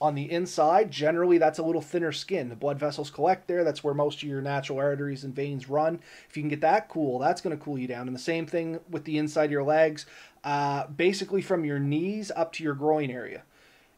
On 0.00 0.14
the 0.14 0.30
inside, 0.30 0.92
generally 0.92 1.38
that's 1.38 1.58
a 1.58 1.64
little 1.64 1.82
thinner 1.82 2.12
skin. 2.12 2.48
The 2.48 2.54
blood 2.54 2.78
vessels 2.78 3.10
collect 3.10 3.48
there. 3.48 3.64
That's 3.64 3.82
where 3.82 3.92
most 3.92 4.22
of 4.22 4.28
your 4.28 4.40
natural 4.40 4.78
arteries 4.78 5.24
and 5.24 5.34
veins 5.34 5.68
run. 5.68 5.98
If 6.30 6.36
you 6.36 6.42
can 6.44 6.48
get 6.48 6.60
that 6.60 6.88
cool, 6.88 7.18
that's 7.18 7.40
going 7.40 7.58
to 7.58 7.62
cool 7.62 7.76
you 7.76 7.88
down. 7.88 8.06
And 8.06 8.14
the 8.14 8.20
same 8.20 8.46
thing 8.46 8.78
with 8.88 9.04
the 9.04 9.18
inside 9.18 9.46
of 9.46 9.50
your 9.50 9.64
legs, 9.64 10.06
uh, 10.44 10.86
basically 10.86 11.42
from 11.42 11.64
your 11.64 11.80
knees 11.80 12.30
up 12.36 12.52
to 12.54 12.62
your 12.62 12.74
groin 12.74 13.10
area 13.10 13.42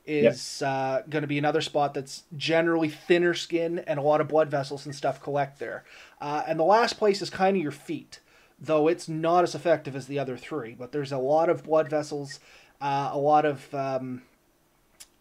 is 0.07 0.63
yep. 0.63 0.71
uh, 0.71 1.03
going 1.11 1.21
to 1.21 1.29
be 1.29 1.37
another 1.37 1.61
spot 1.61 1.93
that's 1.93 2.23
generally 2.35 2.89
thinner 2.89 3.35
skin 3.35 3.81
and 3.81 3.99
a 3.99 4.03
lot 4.03 4.23
of 4.23 4.29
blood 4.29 4.51
vessels 4.51 4.87
and 4.87 4.95
stuff 4.95 5.23
collect 5.23 5.59
there. 5.59 5.85
Uh, 6.23 6.43
and 6.49 6.59
the 6.59 6.65
last 6.65 6.97
place 6.97 7.21
is 7.21 7.29
kind 7.29 7.59
of 7.59 7.63
your 7.63 7.71
feet 7.71 8.21
though 8.61 8.89
it's 8.89 9.09
not 9.09 9.45
as 9.45 9.55
effective 9.55 9.97
as 9.97 10.07
the 10.07 10.19
other 10.19 10.37
three. 10.37 10.75
But 10.75 10.93
there's 10.93 11.13
a 11.13 11.19
lot 11.19 11.49
of 11.49 11.65
blood 11.65 11.89
vessels, 11.89 12.41
uh, 12.81 13.11
a 13.13 13.19
lot 13.19 13.45
of 13.45 13.75
um, 13.75 14.23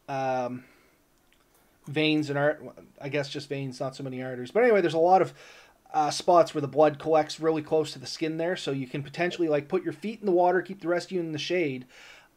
um, 0.07 0.65
veins 1.87 2.29
and 2.29 2.37
art. 2.37 2.63
I 3.01 3.09
guess 3.09 3.29
just 3.29 3.49
veins, 3.49 3.79
not 3.79 3.95
so 3.95 4.03
many 4.03 4.21
arteries. 4.21 4.51
But 4.51 4.63
anyway, 4.63 4.81
there's 4.81 4.93
a 4.93 4.99
lot 4.99 5.21
of 5.21 5.33
uh, 5.93 6.11
spots 6.11 6.53
where 6.53 6.61
the 6.61 6.67
blood 6.67 6.99
collects 6.99 7.39
really 7.39 7.61
close 7.61 7.93
to 7.93 7.99
the 7.99 8.07
skin 8.07 8.37
there, 8.37 8.55
so 8.55 8.71
you 8.71 8.87
can 8.87 9.03
potentially 9.03 9.47
like 9.47 9.67
put 9.67 9.83
your 9.83 9.93
feet 9.93 10.19
in 10.19 10.25
the 10.25 10.31
water, 10.31 10.61
keep 10.61 10.81
the 10.81 10.87
rest 10.87 11.07
of 11.07 11.11
you 11.13 11.19
in 11.19 11.31
the 11.31 11.39
shade. 11.39 11.85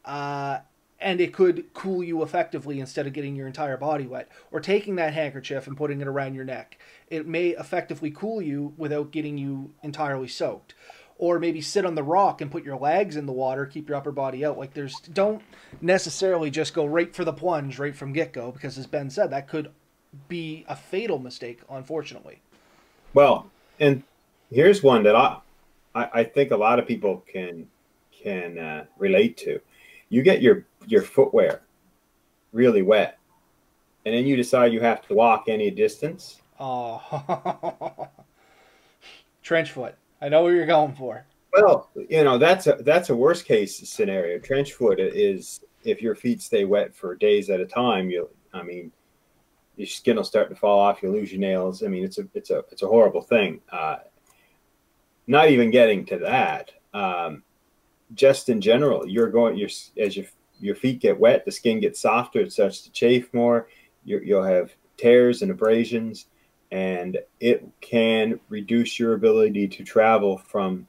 Uh, 0.05 0.59
and 1.03 1.19
it 1.19 1.33
could 1.33 1.71
cool 1.73 2.01
you 2.01 2.23
effectively 2.23 2.79
instead 2.79 3.05
of 3.05 3.13
getting 3.13 3.35
your 3.35 3.45
entire 3.45 3.77
body 3.77 4.07
wet. 4.07 4.29
Or 4.51 4.59
taking 4.59 4.95
that 4.95 5.13
handkerchief 5.13 5.67
and 5.67 5.77
putting 5.77 5.99
it 6.01 6.07
around 6.07 6.33
your 6.33 6.45
neck. 6.45 6.79
It 7.09 7.27
may 7.27 7.49
effectively 7.49 8.09
cool 8.09 8.41
you 8.41 8.73
without 8.77 9.11
getting 9.11 9.37
you 9.37 9.73
entirely 9.83 10.29
soaked. 10.29 10.73
Or 11.17 11.39
maybe 11.39 11.61
sit 11.61 11.85
on 11.85 11.95
the 11.95 12.03
rock 12.03 12.41
and 12.41 12.49
put 12.49 12.63
your 12.63 12.77
legs 12.77 13.17
in 13.17 13.25
the 13.25 13.33
water, 13.33 13.65
keep 13.65 13.89
your 13.89 13.97
upper 13.97 14.11
body 14.11 14.45
out. 14.45 14.57
Like 14.57 14.73
there's 14.73 14.99
don't 15.01 15.43
necessarily 15.81 16.49
just 16.49 16.73
go 16.73 16.85
right 16.85 17.13
for 17.13 17.25
the 17.25 17.33
plunge 17.33 17.77
right 17.77 17.95
from 17.95 18.13
get 18.13 18.33
go 18.33 18.51
because 18.51 18.77
as 18.77 18.87
Ben 18.87 19.09
said, 19.09 19.29
that 19.29 19.47
could 19.47 19.71
be 20.27 20.65
a 20.67 20.75
fatal 20.75 21.19
mistake, 21.19 21.61
unfortunately. 21.69 22.41
Well, 23.13 23.51
and 23.79 24.03
here's 24.49 24.81
one 24.81 25.03
that 25.03 25.15
I 25.15 25.37
I, 25.93 26.09
I 26.13 26.23
think 26.23 26.51
a 26.51 26.57
lot 26.57 26.79
of 26.79 26.87
people 26.87 27.23
can 27.27 27.67
can 28.11 28.57
uh, 28.57 28.85
relate 28.97 29.37
to. 29.37 29.59
You 30.09 30.21
get 30.21 30.41
your 30.41 30.65
your 30.87 31.01
footwear 31.01 31.61
really 32.51 32.81
wet, 32.81 33.17
and 34.05 34.15
then 34.15 34.25
you 34.25 34.35
decide 34.35 34.71
you 34.71 34.81
have 34.81 35.05
to 35.07 35.13
walk 35.13 35.45
any 35.47 35.71
distance. 35.71 36.41
Oh, 36.59 38.09
trench 39.43 39.71
foot. 39.71 39.95
I 40.21 40.29
know 40.29 40.43
where 40.43 40.53
you're 40.53 40.65
going 40.65 40.95
for. 40.95 41.25
Well, 41.53 41.89
you 41.95 42.23
know 42.23 42.37
that's 42.37 42.67
a 42.67 42.77
that's 42.81 43.09
a 43.09 43.15
worst 43.15 43.45
case 43.45 43.89
scenario. 43.89 44.39
Trench 44.39 44.73
foot 44.73 44.99
is 44.99 45.61
if 45.83 46.01
your 46.01 46.15
feet 46.15 46.41
stay 46.41 46.65
wet 46.65 46.95
for 46.95 47.15
days 47.15 47.49
at 47.49 47.59
a 47.59 47.65
time. 47.65 48.09
You, 48.09 48.29
I 48.53 48.63
mean, 48.63 48.91
your 49.75 49.87
skin 49.87 50.15
will 50.15 50.23
start 50.23 50.49
to 50.49 50.55
fall 50.55 50.79
off. 50.79 51.03
You 51.03 51.11
lose 51.11 51.31
your 51.31 51.41
nails. 51.41 51.83
I 51.83 51.87
mean, 51.87 52.03
it's 52.03 52.17
a 52.17 52.27
it's 52.33 52.49
a 52.49 52.63
it's 52.71 52.83
a 52.83 52.87
horrible 52.87 53.21
thing. 53.21 53.61
Uh, 53.71 53.97
not 55.27 55.49
even 55.49 55.71
getting 55.71 56.05
to 56.05 56.17
that. 56.19 56.71
Um, 56.93 57.43
just 58.13 58.49
in 58.49 58.61
general, 58.61 59.07
you're 59.07 59.29
going. 59.29 59.57
You're 59.57 59.69
as 59.97 60.17
your 60.17 60.25
your 60.63 60.75
feet 60.75 60.99
get 60.99 61.19
wet, 61.19 61.45
the 61.45 61.51
skin 61.51 61.79
gets 61.79 61.99
softer. 61.99 62.39
It 62.39 62.53
starts 62.53 62.81
to 62.81 62.91
chafe 62.91 63.33
more. 63.33 63.67
you 64.05 64.21
will 64.35 64.43
have 64.43 64.71
tears 64.97 65.41
and 65.41 65.51
abrasions, 65.51 66.27
and 66.71 67.17
it 67.39 67.67
can 67.81 68.39
reduce 68.49 68.99
your 68.99 69.13
ability 69.13 69.67
to 69.67 69.83
travel 69.83 70.37
from 70.37 70.87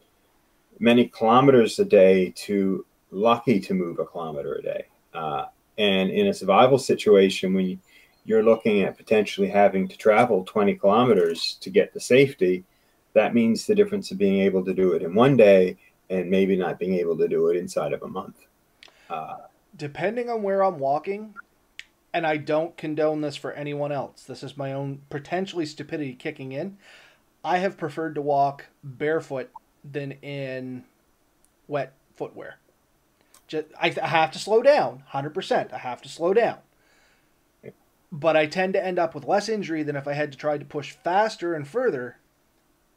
many 0.78 1.06
kilometers 1.06 1.78
a 1.78 1.84
day 1.84 2.32
to 2.36 2.84
lucky 3.10 3.60
to 3.60 3.74
move 3.74 3.98
a 3.98 4.04
kilometer 4.04 4.54
a 4.54 4.62
day. 4.62 4.86
Uh, 5.12 5.46
and 5.78 6.10
in 6.10 6.28
a 6.28 6.34
survival 6.34 6.78
situation, 6.78 7.54
when 7.54 7.80
you're 8.24 8.42
looking 8.42 8.82
at 8.82 8.96
potentially 8.96 9.48
having 9.48 9.86
to 9.88 9.96
travel 9.96 10.44
20 10.44 10.74
kilometers 10.76 11.58
to 11.60 11.70
get 11.70 11.92
to 11.92 12.00
safety, 12.00 12.64
that 13.12 13.34
means 13.34 13.66
the 13.66 13.74
difference 13.74 14.10
of 14.10 14.18
being 14.18 14.40
able 14.40 14.64
to 14.64 14.74
do 14.74 14.92
it 14.92 15.02
in 15.02 15.14
one 15.14 15.36
day 15.36 15.76
and 16.10 16.30
maybe 16.30 16.56
not 16.56 16.78
being 16.78 16.94
able 16.94 17.16
to 17.16 17.28
do 17.28 17.48
it 17.48 17.56
inside 17.56 17.92
of 17.92 18.02
a 18.02 18.08
month. 18.08 18.46
Uh, 19.08 19.36
Depending 19.76 20.30
on 20.30 20.42
where 20.42 20.62
I'm 20.62 20.78
walking, 20.78 21.34
and 22.12 22.26
I 22.26 22.36
don't 22.36 22.76
condone 22.76 23.22
this 23.22 23.36
for 23.36 23.52
anyone 23.52 23.90
else, 23.90 24.22
this 24.22 24.42
is 24.42 24.56
my 24.56 24.72
own 24.72 25.02
potentially 25.10 25.66
stupidity 25.66 26.14
kicking 26.14 26.52
in. 26.52 26.78
I 27.44 27.58
have 27.58 27.76
preferred 27.76 28.14
to 28.14 28.22
walk 28.22 28.66
barefoot 28.82 29.50
than 29.84 30.12
in 30.22 30.84
wet 31.66 31.92
footwear. 32.16 32.58
Just, 33.46 33.66
I, 33.80 33.94
I 34.00 34.08
have 34.08 34.30
to 34.32 34.38
slow 34.38 34.62
down, 34.62 35.02
100%. 35.12 35.72
I 35.72 35.78
have 35.78 36.00
to 36.02 36.08
slow 36.08 36.32
down. 36.32 36.58
But 38.10 38.36
I 38.36 38.46
tend 38.46 38.74
to 38.74 38.84
end 38.84 38.98
up 38.98 39.14
with 39.14 39.26
less 39.26 39.48
injury 39.48 39.82
than 39.82 39.96
if 39.96 40.06
I 40.06 40.12
had 40.12 40.30
to 40.32 40.38
try 40.38 40.56
to 40.56 40.64
push 40.64 40.92
faster 40.92 41.54
and 41.54 41.66
further 41.66 42.18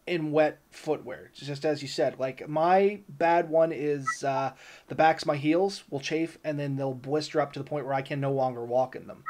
in 0.07 0.31
wet 0.31 0.59
footwear. 0.71 1.29
Just 1.33 1.65
as 1.65 1.81
you 1.81 1.87
said, 1.87 2.19
like 2.19 2.47
my 2.47 3.01
bad 3.09 3.49
one 3.49 3.71
is 3.71 4.23
uh, 4.23 4.53
the 4.87 4.95
backs 4.95 5.23
of 5.23 5.27
my 5.27 5.37
heels 5.37 5.83
will 5.89 5.99
chafe 5.99 6.37
and 6.43 6.57
then 6.57 6.75
they'll 6.75 6.93
blister 6.93 7.41
up 7.41 7.53
to 7.53 7.59
the 7.59 7.65
point 7.65 7.85
where 7.85 7.93
I 7.93 8.01
can 8.01 8.19
no 8.19 8.31
longer 8.31 8.65
walk 8.65 8.95
in 8.95 9.07
them. 9.07 9.23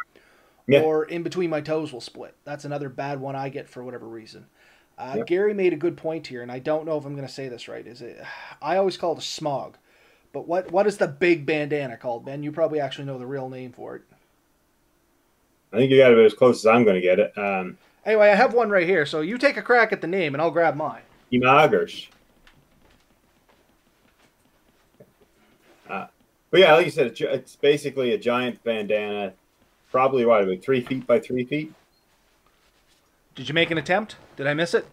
Yeah. 0.67 0.81
Or 0.81 1.05
in 1.05 1.23
between 1.23 1.49
my 1.49 1.61
toes 1.61 1.91
will 1.91 2.01
split. 2.01 2.35
That's 2.43 2.65
another 2.65 2.89
bad 2.89 3.19
one 3.19 3.35
I 3.35 3.49
get 3.49 3.69
for 3.69 3.83
whatever 3.83 4.07
reason. 4.07 4.47
Uh, 4.97 5.15
yep. 5.17 5.27
Gary 5.27 5.53
made 5.53 5.73
a 5.73 5.77
good 5.77 5.95
point 5.95 6.27
here, 6.27 6.41
and 6.41 6.51
I 6.51 6.59
don't 6.59 6.85
know 6.85 6.97
if 6.97 7.05
I'm 7.05 7.13
going 7.13 7.27
to 7.27 7.33
say 7.33 7.47
this 7.47 7.67
right. 7.67 7.85
Is 7.85 8.01
it? 8.01 8.21
I 8.61 8.77
always 8.77 8.97
call 8.97 9.13
it 9.13 9.19
a 9.19 9.21
smog, 9.21 9.77
but 10.33 10.47
what 10.47 10.71
what 10.71 10.87
is 10.87 10.97
the 10.97 11.07
big 11.07 11.45
bandana 11.45 11.97
called, 11.97 12.25
Ben? 12.25 12.41
You 12.41 12.51
probably 12.51 12.79
actually 12.79 13.05
know 13.05 13.19
the 13.19 13.27
real 13.27 13.47
name 13.47 13.71
for 13.71 13.95
it. 13.95 14.01
I 15.71 15.77
think 15.77 15.91
you 15.91 15.97
got 15.97 16.13
it 16.13 16.25
as 16.25 16.33
close 16.33 16.59
as 16.61 16.65
I'm 16.65 16.83
going 16.83 16.95
to 16.95 17.01
get 17.01 17.19
it. 17.19 17.37
Um, 17.37 17.77
Anyway, 18.07 18.29
I 18.29 18.35
have 18.35 18.53
one 18.53 18.69
right 18.69 18.87
here, 18.87 19.05
so 19.05 19.19
you 19.19 19.37
take 19.37 19.57
a 19.57 19.61
crack 19.61 19.91
at 19.91 19.99
the 19.99 20.07
name 20.07 20.33
and 20.33 20.41
I'll 20.41 20.49
grab 20.49 20.77
mine. 20.77 21.01
Imagers. 21.33 22.07
Uh, 25.89 26.07
but 26.49 26.61
yeah, 26.61 26.73
like 26.73 26.85
you 26.85 26.91
said, 26.91 27.19
it's 27.19 27.57
basically 27.57 28.13
a 28.13 28.17
giant 28.17 28.63
bandana, 28.63 29.33
probably 29.91 30.25
what, 30.25 30.41
about 30.41 30.61
three 30.61 30.79
feet 30.79 31.05
by 31.05 31.19
three 31.19 31.43
feet. 31.43 31.73
Did 33.35 33.49
you 33.49 33.53
make 33.53 33.71
an 33.71 33.77
attempt? 33.77 34.15
Did 34.37 34.47
I 34.47 34.53
miss 34.53 34.73
it? 34.73 34.87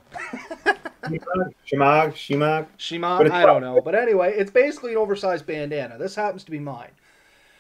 Shimag, 1.05 2.15
Shimag, 2.15 2.67
Shimag. 2.79 3.31
I 3.31 3.47
don't 3.47 3.63
know, 3.63 3.81
but 3.81 3.95
anyway, 3.95 4.35
it's 4.37 4.51
basically 4.51 4.91
an 4.91 4.99
oversized 4.99 5.47
bandana. 5.47 5.99
This 5.99 6.17
happens 6.17 6.43
to 6.45 6.51
be 6.51 6.59
mine. 6.59 6.91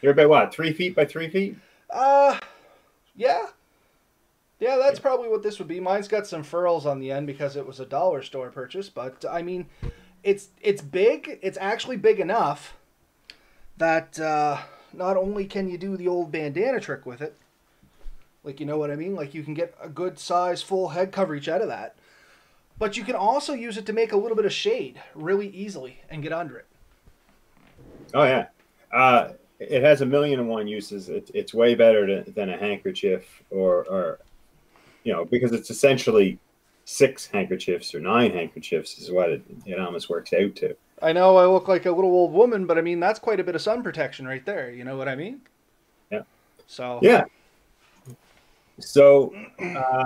You're 0.02 0.12
about 0.12 0.28
what, 0.28 0.52
three 0.52 0.72
feet 0.72 0.96
by 0.96 1.04
three 1.04 1.28
feet? 1.28 1.56
Uh, 1.90 2.38
yeah, 3.14 3.46
yeah, 4.64 4.78
that's 4.78 4.98
probably 4.98 5.28
what 5.28 5.42
this 5.42 5.58
would 5.58 5.68
be. 5.68 5.78
Mine's 5.78 6.08
got 6.08 6.26
some 6.26 6.42
furls 6.42 6.86
on 6.86 6.98
the 6.98 7.10
end 7.10 7.26
because 7.26 7.54
it 7.54 7.66
was 7.66 7.80
a 7.80 7.84
dollar 7.84 8.22
store 8.22 8.48
purchase, 8.48 8.88
but 8.88 9.22
I 9.30 9.42
mean, 9.42 9.66
it's 10.22 10.48
it's 10.62 10.80
big. 10.80 11.38
It's 11.42 11.58
actually 11.60 11.98
big 11.98 12.18
enough 12.18 12.74
that 13.76 14.18
uh, 14.18 14.62
not 14.94 15.18
only 15.18 15.44
can 15.44 15.68
you 15.68 15.76
do 15.76 15.98
the 15.98 16.08
old 16.08 16.32
bandana 16.32 16.80
trick 16.80 17.04
with 17.04 17.20
it, 17.20 17.36
like 18.42 18.58
you 18.58 18.64
know 18.64 18.78
what 18.78 18.90
I 18.90 18.96
mean, 18.96 19.14
like 19.14 19.34
you 19.34 19.42
can 19.42 19.52
get 19.52 19.74
a 19.82 19.88
good 19.90 20.18
size 20.18 20.62
full 20.62 20.88
head 20.88 21.12
coverage 21.12 21.46
out 21.46 21.60
of 21.60 21.68
that, 21.68 21.94
but 22.78 22.96
you 22.96 23.04
can 23.04 23.16
also 23.16 23.52
use 23.52 23.76
it 23.76 23.84
to 23.84 23.92
make 23.92 24.12
a 24.12 24.16
little 24.16 24.36
bit 24.36 24.46
of 24.46 24.52
shade 24.54 24.98
really 25.14 25.48
easily 25.48 26.00
and 26.08 26.22
get 26.22 26.32
under 26.32 26.56
it. 26.56 26.66
Oh 28.14 28.24
yeah, 28.24 28.46
uh, 28.90 29.32
it 29.58 29.82
has 29.82 30.00
a 30.00 30.06
million 30.06 30.40
and 30.40 30.48
one 30.48 30.66
uses. 30.66 31.10
It, 31.10 31.30
it's 31.34 31.52
way 31.52 31.74
better 31.74 32.06
to, 32.06 32.30
than 32.30 32.48
a 32.48 32.56
handkerchief 32.56 33.42
or 33.50 33.84
or 33.90 34.20
you 35.04 35.12
know, 35.12 35.24
because 35.24 35.52
it's 35.52 35.70
essentially 35.70 36.38
six 36.84 37.26
handkerchiefs 37.26 37.94
or 37.94 38.00
nine 38.00 38.32
handkerchiefs 38.32 38.98
is 38.98 39.10
what 39.10 39.30
it, 39.30 39.42
it 39.64 39.78
almost 39.78 40.10
works 40.10 40.32
out 40.32 40.54
to. 40.56 40.76
I 41.02 41.12
know 41.12 41.36
I 41.36 41.46
look 41.46 41.68
like 41.68 41.86
a 41.86 41.90
little 41.90 42.10
old 42.10 42.32
woman, 42.32 42.66
but 42.66 42.78
I 42.78 42.80
mean 42.80 43.00
that's 43.00 43.18
quite 43.18 43.40
a 43.40 43.44
bit 43.44 43.54
of 43.54 43.62
sun 43.62 43.82
protection 43.82 44.26
right 44.26 44.44
there. 44.44 44.70
You 44.70 44.84
know 44.84 44.96
what 44.96 45.08
I 45.08 45.14
mean? 45.14 45.40
Yeah. 46.10 46.22
So. 46.66 46.98
Yeah. 47.02 47.24
So, 48.80 49.32
uh, 49.60 50.04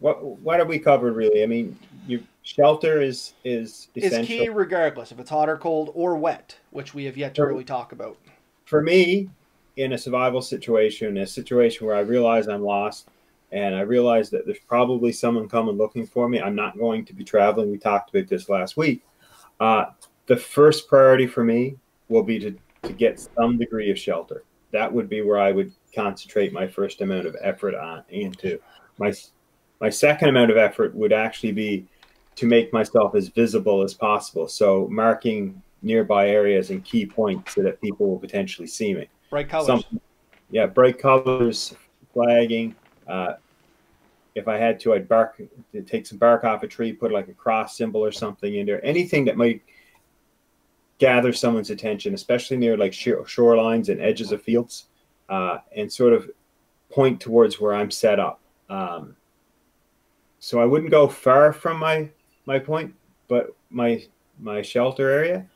what 0.00 0.22
what 0.22 0.58
have 0.58 0.68
we 0.68 0.78
covered 0.78 1.14
really? 1.14 1.42
I 1.42 1.46
mean, 1.46 1.78
your 2.06 2.20
shelter 2.42 3.00
is 3.00 3.34
is 3.44 3.88
essential. 3.96 4.20
is 4.20 4.26
key 4.26 4.48
regardless 4.48 5.12
if 5.12 5.18
it's 5.18 5.30
hot 5.30 5.48
or 5.48 5.56
cold 5.56 5.92
or 5.94 6.16
wet, 6.16 6.58
which 6.70 6.92
we 6.92 7.04
have 7.04 7.16
yet 7.16 7.34
to 7.36 7.42
for, 7.42 7.48
really 7.48 7.64
talk 7.64 7.92
about. 7.92 8.18
For 8.66 8.82
me, 8.82 9.30
in 9.76 9.92
a 9.92 9.98
survival 9.98 10.42
situation, 10.42 11.16
a 11.18 11.26
situation 11.26 11.86
where 11.86 11.96
I 11.96 12.00
realize 12.00 12.48
I'm 12.48 12.62
lost 12.62 13.08
and 13.52 13.74
I 13.74 13.80
realize 13.80 14.30
that 14.30 14.46
there's 14.46 14.58
probably 14.66 15.12
someone 15.12 15.48
coming 15.48 15.76
looking 15.76 16.06
for 16.06 16.28
me, 16.28 16.40
I'm 16.40 16.54
not 16.54 16.78
going 16.78 17.04
to 17.04 17.14
be 17.14 17.24
traveling. 17.24 17.70
We 17.70 17.78
talked 17.78 18.14
about 18.14 18.28
this 18.28 18.48
last 18.48 18.76
week. 18.76 19.04
Uh, 19.60 19.86
the 20.26 20.36
first 20.36 20.88
priority 20.88 21.26
for 21.26 21.44
me 21.44 21.76
will 22.08 22.22
be 22.22 22.38
to, 22.38 22.54
to 22.82 22.92
get 22.92 23.20
some 23.36 23.58
degree 23.58 23.90
of 23.90 23.98
shelter. 23.98 24.44
That 24.70 24.90
would 24.90 25.08
be 25.08 25.20
where 25.20 25.38
I 25.38 25.52
would 25.52 25.72
concentrate 25.94 26.52
my 26.52 26.66
first 26.66 27.02
amount 27.02 27.26
of 27.26 27.36
effort 27.42 27.74
on 27.74 28.04
into. 28.08 28.58
My 28.98 29.12
my 29.80 29.90
second 29.90 30.28
amount 30.28 30.50
of 30.50 30.56
effort 30.56 30.94
would 30.94 31.12
actually 31.12 31.52
be 31.52 31.86
to 32.36 32.46
make 32.46 32.72
myself 32.72 33.14
as 33.14 33.28
visible 33.28 33.82
as 33.82 33.92
possible. 33.92 34.48
So 34.48 34.88
marking 34.90 35.60
nearby 35.82 36.28
areas 36.28 36.70
and 36.70 36.84
key 36.84 37.04
points 37.04 37.54
so 37.54 37.62
that 37.62 37.80
people 37.80 38.08
will 38.08 38.18
potentially 38.18 38.68
see 38.68 38.94
me. 38.94 39.08
Bright 39.32 39.48
colors. 39.48 39.84
Yeah, 40.50 40.66
bright 40.66 40.98
colors, 40.98 41.74
flagging. 42.12 42.74
Uh, 43.08 43.36
if 44.34 44.46
I 44.46 44.58
had 44.58 44.78
to, 44.80 44.92
I'd 44.92 45.08
bark, 45.08 45.40
take 45.86 46.04
some 46.04 46.18
bark 46.18 46.44
off 46.44 46.62
a 46.64 46.66
tree, 46.68 46.92
put 46.92 47.10
like 47.10 47.28
a 47.28 47.32
cross 47.32 47.74
symbol 47.74 48.04
or 48.04 48.12
something 48.12 48.56
in 48.56 48.66
there. 48.66 48.84
Anything 48.84 49.24
that 49.24 49.38
might 49.38 49.62
gather 50.98 51.32
someone's 51.32 51.70
attention, 51.70 52.12
especially 52.12 52.58
near 52.58 52.76
like 52.76 52.92
shorelines 52.92 53.88
and 53.88 54.02
edges 54.02 54.32
of 54.32 54.42
fields, 54.42 54.88
uh, 55.30 55.60
and 55.74 55.90
sort 55.90 56.12
of 56.12 56.30
point 56.90 57.18
towards 57.18 57.58
where 57.58 57.72
I'm 57.72 57.90
set 57.90 58.20
up. 58.20 58.38
Um, 58.68 59.16
so 60.40 60.60
I 60.60 60.66
wouldn't 60.66 60.90
go 60.90 61.08
far 61.08 61.54
from 61.54 61.78
my 61.78 62.10
my 62.44 62.58
point, 62.58 62.94
but 63.28 63.56
my 63.70 64.04
my 64.38 64.60
shelter 64.60 65.08
area. 65.08 65.46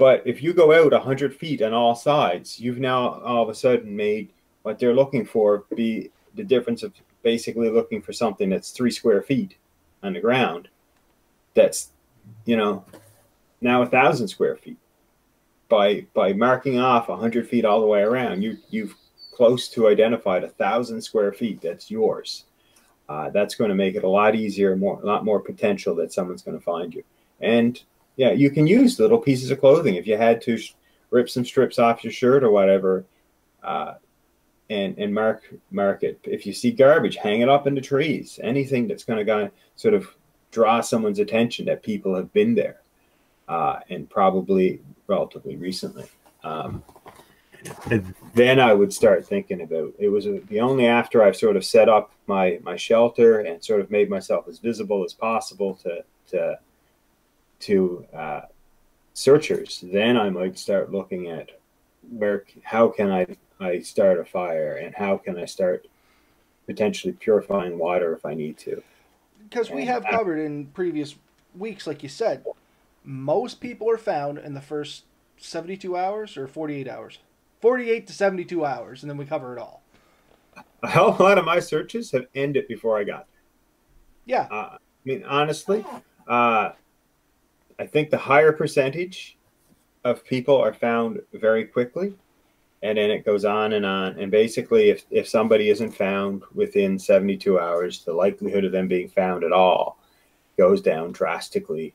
But 0.00 0.22
if 0.24 0.42
you 0.42 0.54
go 0.54 0.72
out 0.72 0.92
100 0.92 1.36
feet 1.36 1.60
on 1.60 1.74
all 1.74 1.94
sides, 1.94 2.58
you've 2.58 2.78
now 2.78 3.20
all 3.20 3.42
of 3.42 3.50
a 3.50 3.54
sudden 3.54 3.94
made 3.94 4.32
what 4.62 4.78
they're 4.78 4.94
looking 4.94 5.26
for 5.26 5.66
be 5.76 6.10
the 6.34 6.42
difference 6.42 6.82
of 6.82 6.94
basically 7.22 7.68
looking 7.68 8.00
for 8.00 8.14
something 8.14 8.48
that's 8.48 8.70
three 8.70 8.90
square 8.90 9.20
feet 9.20 9.58
on 10.02 10.14
the 10.14 10.20
ground 10.20 10.68
that's, 11.52 11.90
you 12.46 12.56
know, 12.56 12.82
now 13.60 13.82
a 13.82 13.86
thousand 13.86 14.28
square 14.28 14.56
feet. 14.56 14.78
By, 15.68 16.06
by 16.14 16.32
marking 16.32 16.80
off 16.80 17.10
100 17.10 17.46
feet 17.46 17.66
all 17.66 17.82
the 17.82 17.86
way 17.86 18.00
around, 18.00 18.40
you, 18.40 18.56
you've 18.70 18.96
close 19.34 19.68
to 19.68 19.88
identified 19.88 20.44
a 20.44 20.48
thousand 20.48 21.02
square 21.02 21.34
feet 21.34 21.60
that's 21.60 21.90
yours. 21.90 22.46
Uh, 23.06 23.28
that's 23.28 23.54
going 23.54 23.68
to 23.68 23.74
make 23.74 23.96
it 23.96 24.04
a 24.04 24.08
lot 24.08 24.34
easier, 24.34 24.76
more, 24.76 24.98
a 25.02 25.04
lot 25.04 25.26
more 25.26 25.40
potential 25.40 25.94
that 25.96 26.10
someone's 26.10 26.42
going 26.42 26.58
to 26.58 26.64
find 26.64 26.94
you. 26.94 27.04
And 27.42 27.82
yeah, 28.20 28.32
you 28.32 28.50
can 28.50 28.66
use 28.66 29.00
little 29.00 29.16
pieces 29.16 29.50
of 29.50 29.60
clothing 29.60 29.94
if 29.94 30.06
you 30.06 30.14
had 30.14 30.42
to 30.42 30.58
rip 31.08 31.30
some 31.30 31.42
strips 31.42 31.78
off 31.78 32.04
your 32.04 32.12
shirt 32.12 32.44
or 32.44 32.50
whatever, 32.50 33.06
uh, 33.62 33.94
and 34.68 34.98
and 34.98 35.14
mark 35.14 35.42
mark 35.70 36.02
it. 36.02 36.20
If 36.24 36.44
you 36.44 36.52
see 36.52 36.70
garbage, 36.70 37.16
hang 37.16 37.40
it 37.40 37.48
up 37.48 37.66
in 37.66 37.74
the 37.74 37.80
trees. 37.80 38.38
Anything 38.42 38.86
that's 38.86 39.04
going 39.04 39.24
to 39.24 39.50
sort 39.74 39.94
of 39.94 40.06
draw 40.50 40.82
someone's 40.82 41.18
attention 41.18 41.64
that 41.64 41.82
people 41.82 42.14
have 42.14 42.30
been 42.34 42.54
there, 42.54 42.82
uh, 43.48 43.78
and 43.88 44.10
probably 44.10 44.82
relatively 45.06 45.56
recently. 45.56 46.04
Um, 46.44 46.84
then 48.34 48.60
I 48.60 48.74
would 48.74 48.92
start 48.92 49.26
thinking 49.26 49.62
about 49.62 49.94
it 49.98 50.10
was 50.10 50.26
the 50.26 50.60
only 50.60 50.86
after 50.86 51.22
I've 51.22 51.36
sort 51.36 51.56
of 51.56 51.64
set 51.64 51.88
up 51.88 52.12
my 52.26 52.58
my 52.62 52.76
shelter 52.76 53.40
and 53.40 53.64
sort 53.64 53.80
of 53.80 53.90
made 53.90 54.10
myself 54.10 54.46
as 54.46 54.58
visible 54.58 55.06
as 55.06 55.14
possible 55.14 55.74
to 55.76 56.04
to 56.32 56.58
to 57.60 58.06
uh, 58.14 58.40
searchers, 59.14 59.84
then 59.92 60.16
I 60.16 60.30
might 60.30 60.58
start 60.58 60.92
looking 60.92 61.28
at 61.28 61.50
where 62.10 62.44
how 62.62 62.88
can 62.88 63.10
I 63.10 63.26
I 63.60 63.80
start 63.80 64.18
a 64.18 64.24
fire 64.24 64.76
and 64.76 64.94
how 64.94 65.18
can 65.18 65.38
I 65.38 65.44
start 65.44 65.86
potentially 66.66 67.12
purifying 67.12 67.78
water 67.78 68.14
if 68.14 68.24
I 68.24 68.34
need 68.34 68.56
to. 68.58 68.82
Because 69.48 69.70
we 69.70 69.84
have 69.86 70.04
covered 70.04 70.38
in 70.38 70.66
previous 70.66 71.16
weeks, 71.58 71.86
like 71.86 72.02
you 72.02 72.08
said, 72.08 72.44
most 73.04 73.60
people 73.60 73.90
are 73.90 73.98
found 73.98 74.38
in 74.38 74.54
the 74.54 74.60
first 74.60 75.04
72 75.38 75.96
hours 75.96 76.36
or 76.36 76.46
48 76.46 76.86
hours. 76.86 77.18
48 77.60 78.06
to 78.06 78.12
72 78.12 78.64
hours, 78.64 79.02
and 79.02 79.10
then 79.10 79.16
we 79.16 79.26
cover 79.26 79.56
it 79.56 79.58
all. 79.58 79.82
A 80.82 80.88
hell 80.88 81.08
of 81.08 81.20
a 81.20 81.22
lot 81.22 81.38
of 81.38 81.44
my 81.44 81.58
searches 81.58 82.10
have 82.12 82.26
ended 82.34 82.68
before 82.68 82.98
I 82.98 83.04
got 83.04 83.26
there. 83.30 83.42
Yeah. 84.24 84.46
Uh, 84.50 84.70
I 84.74 84.78
mean, 85.04 85.24
honestly, 85.24 85.84
uh, 86.26 86.70
I 87.80 87.86
think 87.86 88.10
the 88.10 88.18
higher 88.18 88.52
percentage 88.52 89.38
of 90.04 90.22
people 90.22 90.56
are 90.56 90.74
found 90.74 91.22
very 91.32 91.64
quickly 91.64 92.12
and 92.82 92.98
then 92.98 93.10
it 93.10 93.24
goes 93.24 93.46
on 93.46 93.72
and 93.72 93.86
on. 93.86 94.18
And 94.18 94.30
basically 94.30 94.90
if, 94.90 95.06
if 95.10 95.26
somebody 95.26 95.70
isn't 95.70 95.92
found 95.92 96.42
within 96.54 96.98
72 96.98 97.58
hours 97.58 98.04
the 98.04 98.12
likelihood 98.12 98.66
of 98.66 98.72
them 98.72 98.86
being 98.86 99.08
found 99.08 99.44
at 99.44 99.52
all 99.52 99.98
goes 100.58 100.82
down 100.82 101.12
drastically 101.12 101.94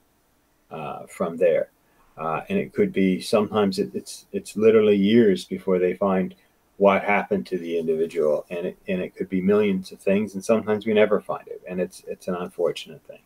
uh, 0.72 1.06
from 1.06 1.38
there. 1.38 1.70
Uh, 2.18 2.42
and 2.50 2.58
it 2.58 2.74
could 2.74 2.92
be 2.92 3.22
sometimes 3.22 3.78
it, 3.78 3.94
it's 3.94 4.26
it's 4.32 4.56
literally 4.56 4.96
years 4.96 5.46
before 5.46 5.78
they 5.78 5.94
find 5.94 6.34
what 6.78 7.04
happened 7.04 7.46
to 7.46 7.60
the 7.60 7.78
individual 7.78 8.46
and 8.50 8.68
it, 8.68 8.78
and 8.88 9.02
it 9.02 9.16
could 9.16 9.30
be 9.30 9.42
millions 9.42 9.92
of 9.92 10.00
things 10.00 10.34
and 10.34 10.44
sometimes 10.44 10.86
we 10.86 10.94
never 10.94 11.20
find 11.22 11.48
it 11.48 11.62
and 11.70 11.80
it's 11.80 12.04
it's 12.08 12.28
an 12.28 12.36
unfortunate 12.36 13.04
thing. 13.04 13.22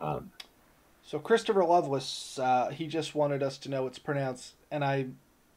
Um, 0.00 0.32
so 1.12 1.18
Christopher 1.18 1.62
Lovelace, 1.62 2.38
uh, 2.38 2.70
he 2.70 2.86
just 2.86 3.14
wanted 3.14 3.42
us 3.42 3.58
to 3.58 3.68
know 3.68 3.86
it's 3.86 3.98
pronounced, 3.98 4.54
and 4.70 4.82
I 4.82 5.08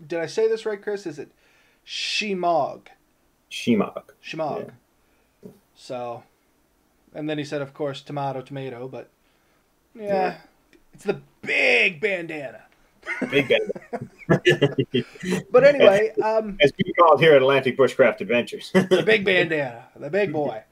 did 0.05 0.19
I 0.19 0.25
say 0.25 0.49
this 0.49 0.65
right, 0.65 0.81
Chris? 0.81 1.05
Is 1.05 1.17
it 1.17 1.31
Shemog? 1.87 2.87
Shemog. 3.49 4.03
Shemog. 4.21 4.71
Yeah. 5.41 5.51
So, 5.73 6.23
and 7.13 7.29
then 7.29 7.37
he 7.37 7.45
said, 7.45 7.61
of 7.61 7.73
course, 7.73 8.01
tomato, 8.01 8.41
tomato, 8.41 8.89
but 8.89 9.09
yeah, 9.97 10.03
yeah. 10.03 10.37
it's 10.93 11.05
the 11.05 11.21
big 11.41 12.01
bandana. 12.01 12.63
Big 13.31 13.47
bandana. 13.47 14.09
but 15.53 15.63
anyway, 15.63 16.11
um, 16.21 16.57
as 16.59 16.73
we 16.77 16.91
call 16.99 17.15
it 17.15 17.21
here 17.21 17.33
at 17.33 17.41
Atlantic 17.41 17.77
Bushcraft 17.77 18.19
Adventures, 18.19 18.71
the 18.73 19.03
big 19.05 19.23
bandana, 19.31 19.85
the 19.95 20.09
big 20.09 20.33
boy. 20.33 20.63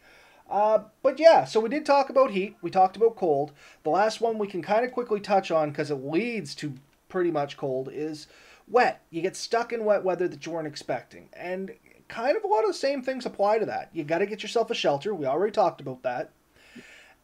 Uh, 0.54 0.84
but 1.02 1.20
yeah, 1.20 1.46
so 1.46 1.60
we 1.60 1.68
did 1.68 1.84
talk 1.84 2.12
about 2.12 2.30
heat. 2.30 2.56
We 2.62 2.70
talked 2.70 2.96
about 2.96 3.16
cold. 3.16 3.54
The 3.82 3.90
last 3.90 4.22
one 4.22 4.38
we 4.38 4.46
can 4.46 4.62
kind 4.62 4.86
of 4.86 4.92
quickly 4.92 5.20
touch 5.20 5.50
on 5.50 5.72
because 5.72 5.90
it 5.90 5.96
leads 5.96 6.54
to 6.56 6.76
pretty 7.10 7.32
much 7.32 7.58
cold 7.58 7.90
is 7.92 8.28
wet. 8.68 9.02
You 9.10 9.24
get 9.24 9.36
stuck 9.36 9.74
in 9.74 9.84
wet 9.84 10.04
weather 10.04 10.28
that 10.28 10.46
you 10.46 10.52
weren't 10.52 10.68
expecting. 10.68 11.30
And 11.34 11.72
kind 12.08 12.38
of 12.38 12.44
a 12.44 12.48
lot 12.48 12.62
of 12.62 12.68
the 12.68 12.76
same 12.76 13.02
things 13.02 13.26
apply 13.26 13.58
to 13.58 13.66
that. 13.66 13.90
You 13.94 14.04
got 14.04 14.20
to 14.20 14.28
get 14.28 14.44
yourself 14.44 14.70
a 14.70 14.76
shelter. 14.76 15.16
We 15.16 15.26
already 15.26 15.52
talked 15.52 15.82
about 15.82 16.04
that. 16.04 16.30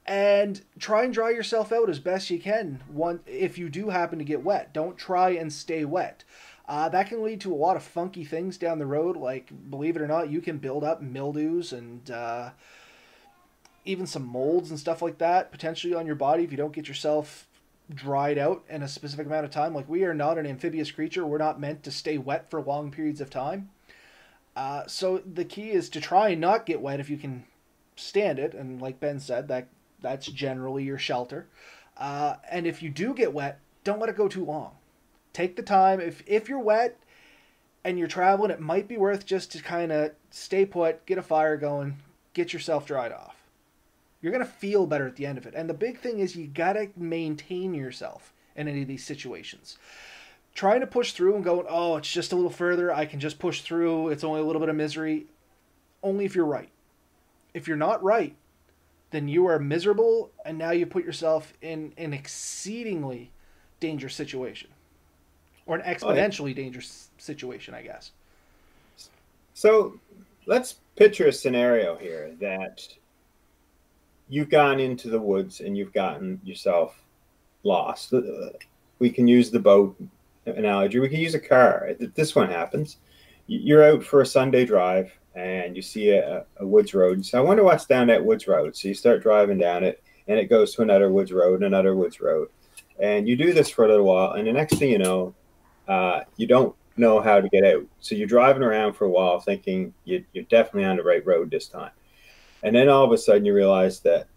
and 0.06 0.62
try 0.80 1.04
and 1.04 1.14
dry 1.14 1.30
yourself 1.30 1.72
out 1.72 1.90
as 1.90 2.00
best 2.00 2.32
you 2.32 2.40
can. 2.40 2.82
One, 2.88 3.20
if 3.28 3.60
you 3.60 3.70
do 3.70 3.90
happen 3.90 4.18
to 4.18 4.26
get 4.26 4.44
wet, 4.44 4.74
don't 4.74 4.98
try 4.98 5.30
and 5.32 5.54
stay 5.54 5.86
wet. 5.86 6.24
Uh, 6.68 6.90
that 6.90 7.08
can 7.10 7.24
lead 7.24 7.42
to 7.42 7.54
a 7.54 7.56
lot 7.56 7.76
of 7.76 7.84
funky 7.84 8.24
things 8.24 8.58
down 8.58 8.80
the 8.80 8.86
road. 8.88 9.16
Like, 9.18 9.52
believe 9.70 9.96
it 9.96 10.02
or 10.02 10.08
not, 10.08 10.30
you 10.30 10.42
can 10.42 10.58
build 10.58 10.84
up 10.84 11.02
mildews 11.02 11.74
and 11.74 12.10
uh, 12.10 12.52
even 13.86 14.06
some 14.06 14.26
molds 14.26 14.70
and 14.70 14.80
stuff 14.80 15.02
like 15.02 15.18
that 15.18 15.52
potentially 15.52 15.94
on 15.94 16.06
your 16.06 16.16
body 16.16 16.44
if 16.44 16.52
you 16.52 16.58
don't 16.58 16.74
get 16.74 16.88
yourself 16.88 17.48
dried 17.94 18.38
out 18.38 18.64
in 18.70 18.84
a 18.84 18.88
specific 18.88 19.26
amount 19.26 19.46
of 19.46 19.52
time. 19.52 19.74
Like, 19.74 19.90
we 19.90 20.04
are 20.04 20.14
not 20.14 20.38
an 20.38 20.46
amphibious 20.46 20.92
creature. 20.92 21.26
We're 21.26 21.38
not 21.40 21.60
meant 21.60 21.84
to 21.84 21.92
stay 21.92 22.18
wet 22.18 22.50
for 22.50 22.62
long 22.62 22.92
periods 22.92 23.22
of 23.22 23.30
time. 23.30 23.70
Uh, 24.56 24.86
so 24.88 25.20
the 25.20 25.46
key 25.46 25.72
is 25.72 25.90
to 25.90 26.02
try 26.02 26.30
and 26.30 26.42
not 26.42 26.66
get 26.66 26.82
wet 26.82 27.00
if 27.00 27.10
you 27.10 27.18
can 27.18 27.46
stand 27.96 28.38
it. 28.38 28.54
And 28.54 28.82
like 28.82 29.00
Ben 29.00 29.20
said, 29.20 29.48
that 29.48 29.68
that's 30.02 30.28
generally 30.28 30.84
your 30.84 30.98
shelter. 30.98 31.48
Uh, 31.98 32.36
and 32.50 32.68
if 32.68 32.82
you 32.84 32.90
do 32.90 33.14
get 33.14 33.34
wet, 33.34 33.60
don't 33.84 34.00
let 34.00 34.10
it 34.10 34.16
go 34.16 34.28
too 34.28 34.46
long 34.46 34.72
take 35.34 35.56
the 35.56 35.64
time. 35.64 36.00
If 36.00 36.24
if 36.26 36.50
you're 36.50 36.60
wet 36.60 37.00
and 37.84 37.98
you're 37.98 38.08
traveling, 38.08 38.52
it 38.52 38.60
might 38.60 38.88
be 38.88 38.98
worth 38.98 39.26
just 39.26 39.52
to 39.54 39.62
kind 39.62 39.92
of 39.92 40.12
stay 40.32 40.66
put, 40.66 41.06
get 41.06 41.18
a 41.18 41.22
fire 41.22 41.58
going, 41.58 41.98
get 42.34 42.54
yourself 42.54 42.86
dried 42.86 43.12
off. 43.12 43.36
You're 44.22 44.32
gonna 44.32 44.46
feel 44.46 44.86
better 44.86 45.08
at 45.08 45.16
the 45.16 45.26
end 45.26 45.38
of 45.38 45.46
it. 45.46 45.54
And 45.56 45.70
the 45.70 45.74
big 45.74 46.00
thing 46.00 46.20
is 46.20 46.36
you 46.36 46.48
gotta 46.48 46.90
maintain 46.96 47.74
yourself 47.74 48.34
in 48.56 48.68
any 48.68 48.82
of 48.82 48.88
these 48.88 49.06
situations. 49.06 49.78
Trying 50.56 50.82
to 50.82 50.88
push 50.88 51.14
through 51.14 51.36
and 51.36 51.44
going, 51.44 51.66
oh, 51.70 51.98
it's 51.98 52.12
just 52.12 52.34
a 52.34 52.36
little 52.36 52.52
further. 52.52 52.94
I 52.94 53.06
can 53.06 53.20
just 53.20 53.40
push 53.40 53.62
through. 53.62 54.10
It's 54.10 54.24
only 54.24 54.42
a 54.42 54.44
little 54.44 54.60
bit 54.60 54.70
of 54.70 54.76
misery. 54.76 55.28
Only 56.04 56.26
if 56.26 56.36
you're 56.36 56.46
right. 56.46 56.70
If 57.54 57.68
you're 57.68 57.78
not 57.78 58.04
right, 58.04 58.36
then 59.12 59.28
you 59.28 59.48
are 59.48 59.58
miserable, 59.60 60.32
and 60.46 60.58
now 60.58 60.72
you 60.72 60.86
put 60.86 61.04
yourself 61.04 61.54
in 61.62 61.94
an 61.98 62.14
exceedingly 62.14 63.32
dangerous 63.80 64.14
situation 64.14 64.70
or 65.66 65.76
an 65.76 65.82
exponentially 65.82 66.44
oh, 66.44 66.48
yeah. 66.48 66.54
dangerous 66.56 67.10
situation, 67.18 67.74
I 67.74 67.82
guess. 67.82 68.12
So 69.54 70.00
let's 70.46 70.76
picture 70.96 71.28
a 71.28 71.34
scenario 71.34 71.96
here 71.96 72.32
that 72.40 72.88
you've 74.30 74.50
gone 74.50 74.80
into 74.80 75.10
the 75.10 75.20
woods 75.20 75.60
and 75.60 75.76
you've 75.78 75.94
gotten 75.94 76.40
yourself 76.44 77.04
lost. 77.64 78.14
We 79.00 79.10
can 79.10 79.28
use 79.28 79.50
the 79.50 79.60
boat 79.60 79.96
analogy. 80.46 81.00
We 81.00 81.10
can 81.10 81.20
use 81.20 81.36
a 81.36 81.40
car. 81.40 81.92
This 82.16 82.36
one 82.36 82.50
happens. 82.50 82.98
You're 83.48 83.84
out 83.84 84.04
for 84.04 84.22
a 84.22 84.26
Sunday 84.26 84.66
drive 84.66 85.12
and 85.36 85.76
you 85.76 85.82
see 85.82 86.12
a, 86.12 86.46
a 86.58 86.66
woods 86.66 86.94
road. 86.94 87.26
So 87.26 87.38
I 87.38 87.42
wonder 87.42 87.64
what's 87.64 87.86
down 87.86 88.08
that 88.08 88.24
woods 88.24 88.48
road. 88.48 88.76
So 88.76 88.88
you 88.88 88.94
start 88.94 89.24
driving 89.24 89.58
down 89.58 89.84
it 89.84 90.04
and 90.28 90.40
it 90.40 90.50
goes 90.50 90.76
to 90.76 90.84
another 90.84 91.12
woods 91.12 91.32
road, 91.32 91.56
and 91.56 91.66
another 91.66 91.96
woods 91.96 92.22
road. 92.22 92.50
And 93.00 93.28
you 93.28 93.36
do 93.36 93.52
this 93.52 93.70
for 93.70 93.86
a 93.86 93.88
little 93.88 94.06
while. 94.06 94.34
And 94.34 94.48
the 94.48 94.54
next 94.54 94.78
thing 94.78 94.92
you 94.92 95.00
know, 95.00 95.34
uh, 95.88 96.22
you 96.38 96.46
don't 96.46 96.76
know 96.98 97.20
how 97.20 97.42
to 97.42 97.50
get 97.50 97.64
out. 97.64 97.84
So 98.00 98.14
you're 98.14 98.28
driving 98.28 98.62
around 98.62 98.94
for 98.94 99.06
a 99.06 99.10
while 99.10 99.40
thinking 99.40 99.94
you, 100.04 100.24
are 100.36 100.44
definitely 100.44 100.86
on 100.86 100.98
the 100.98 101.04
right 101.04 101.26
road 101.26 101.50
this 101.50 101.68
time. 101.68 101.92
And 102.64 102.76
then 102.76 102.90
all 102.90 103.06
of 103.06 103.12
a 103.12 103.18
sudden 103.18 103.46
you 103.46 103.54
realize 103.54 104.00
that 104.02 104.28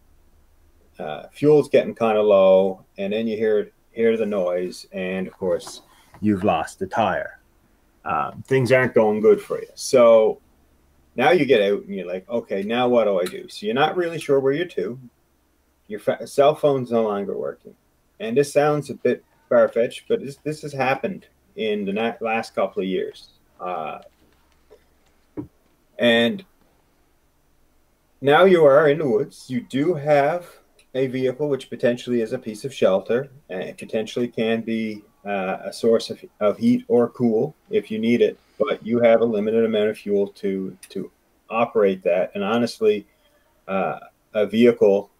uh, 0.98 1.24
fuel's 1.32 1.68
getting 1.68 1.94
kind 1.94 2.18
of 2.18 2.26
low, 2.26 2.84
and 2.98 3.12
then 3.12 3.26
you 3.26 3.36
hear 3.36 3.70
hear 3.92 4.16
the 4.16 4.26
noise, 4.26 4.86
and 4.92 5.26
of 5.26 5.36
course 5.36 5.82
you've 6.20 6.44
lost 6.44 6.78
the 6.78 6.86
tire. 6.86 7.40
Um, 8.04 8.42
things 8.46 8.72
aren't 8.72 8.94
going 8.94 9.20
good 9.20 9.40
for 9.40 9.60
you. 9.60 9.68
So 9.74 10.40
now 11.16 11.30
you 11.30 11.44
get 11.44 11.60
out 11.62 11.82
and 11.82 11.94
you're 11.94 12.06
like, 12.06 12.28
okay, 12.28 12.62
now 12.62 12.88
what 12.88 13.04
do 13.04 13.20
I 13.20 13.24
do? 13.24 13.48
So 13.48 13.66
you're 13.66 13.74
not 13.74 13.96
really 13.96 14.18
sure 14.18 14.40
where 14.40 14.52
you're 14.52 14.66
to. 14.66 14.98
Your 15.88 16.00
cell 16.24 16.54
phone's 16.54 16.90
no 16.90 17.02
longer 17.02 17.36
working, 17.36 17.74
and 18.20 18.36
this 18.36 18.52
sounds 18.52 18.90
a 18.90 18.94
bit 18.94 19.24
far 19.48 19.68
fetched, 19.68 20.04
but 20.08 20.20
this, 20.20 20.36
this 20.36 20.62
has 20.62 20.72
happened 20.72 21.26
in 21.56 21.84
the 21.84 22.16
last 22.20 22.54
couple 22.54 22.82
of 22.82 22.88
years. 22.88 23.30
Uh, 23.60 23.98
and 25.98 26.44
now 28.22 28.44
you 28.44 28.64
are 28.64 28.88
in 28.88 28.98
the 28.98 29.08
woods. 29.08 29.46
You 29.48 29.60
do 29.60 29.94
have 29.94 30.46
a 30.94 31.08
vehicle 31.08 31.48
which 31.48 31.68
potentially 31.68 32.20
is 32.20 32.32
a 32.32 32.38
piece 32.38 32.64
of 32.64 32.72
shelter 32.72 33.28
and 33.50 33.62
it 33.62 33.76
potentially 33.76 34.28
can 34.28 34.60
be 34.60 35.02
uh, 35.26 35.58
a 35.64 35.72
source 35.72 36.08
of, 36.10 36.24
of 36.40 36.56
heat 36.56 36.84
or 36.88 37.08
cool 37.10 37.54
if 37.70 37.90
you 37.90 37.98
need 37.98 38.22
it, 38.22 38.38
but 38.58 38.84
you 38.86 39.00
have 39.00 39.20
a 39.20 39.24
limited 39.24 39.64
amount 39.64 39.90
of 39.90 39.98
fuel 39.98 40.28
to 40.28 40.76
to 40.88 41.10
operate 41.50 42.02
that. 42.02 42.30
And 42.34 42.42
honestly, 42.42 43.06
uh, 43.68 43.98
a 44.34 44.46
vehicle 44.46 45.10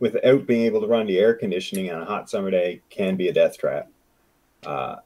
without 0.00 0.46
being 0.46 0.62
able 0.62 0.80
to 0.80 0.86
run 0.86 1.06
the 1.06 1.18
air 1.18 1.34
conditioning 1.34 1.90
on 1.90 2.02
a 2.02 2.04
hot 2.04 2.30
summer 2.30 2.50
day 2.50 2.80
can 2.90 3.16
be 3.16 3.28
a 3.28 3.32
death 3.32 3.58
trap. 3.58 3.88
Uh, 4.64 4.96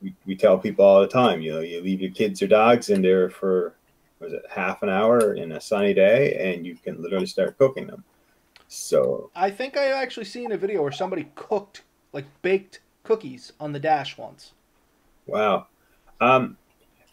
we, 0.00 0.14
we 0.26 0.36
tell 0.36 0.58
people 0.58 0.84
all 0.84 1.00
the 1.00 1.06
time, 1.06 1.40
you 1.40 1.52
know, 1.52 1.60
you 1.60 1.80
leave 1.80 2.00
your 2.00 2.10
kids 2.10 2.42
or 2.42 2.46
dogs 2.46 2.90
in 2.90 3.02
there 3.02 3.28
for 3.28 3.74
was 4.20 4.32
it 4.32 4.44
half 4.48 4.82
an 4.82 4.88
hour 4.88 5.34
in 5.34 5.52
a 5.52 5.60
sunny 5.60 5.94
day, 5.94 6.52
and 6.54 6.66
you 6.66 6.76
can 6.76 7.02
literally 7.02 7.26
start 7.26 7.58
cooking 7.58 7.86
them. 7.86 8.04
So 8.68 9.30
I 9.34 9.50
think 9.50 9.76
I 9.76 9.86
actually 9.86 10.26
seen 10.26 10.52
a 10.52 10.56
video 10.56 10.82
where 10.82 10.92
somebody 10.92 11.30
cooked 11.34 11.82
like 12.12 12.26
baked 12.42 12.80
cookies 13.02 13.52
on 13.58 13.72
the 13.72 13.80
dash 13.80 14.16
once. 14.16 14.52
Wow. 15.26 15.66
Um, 16.20 16.56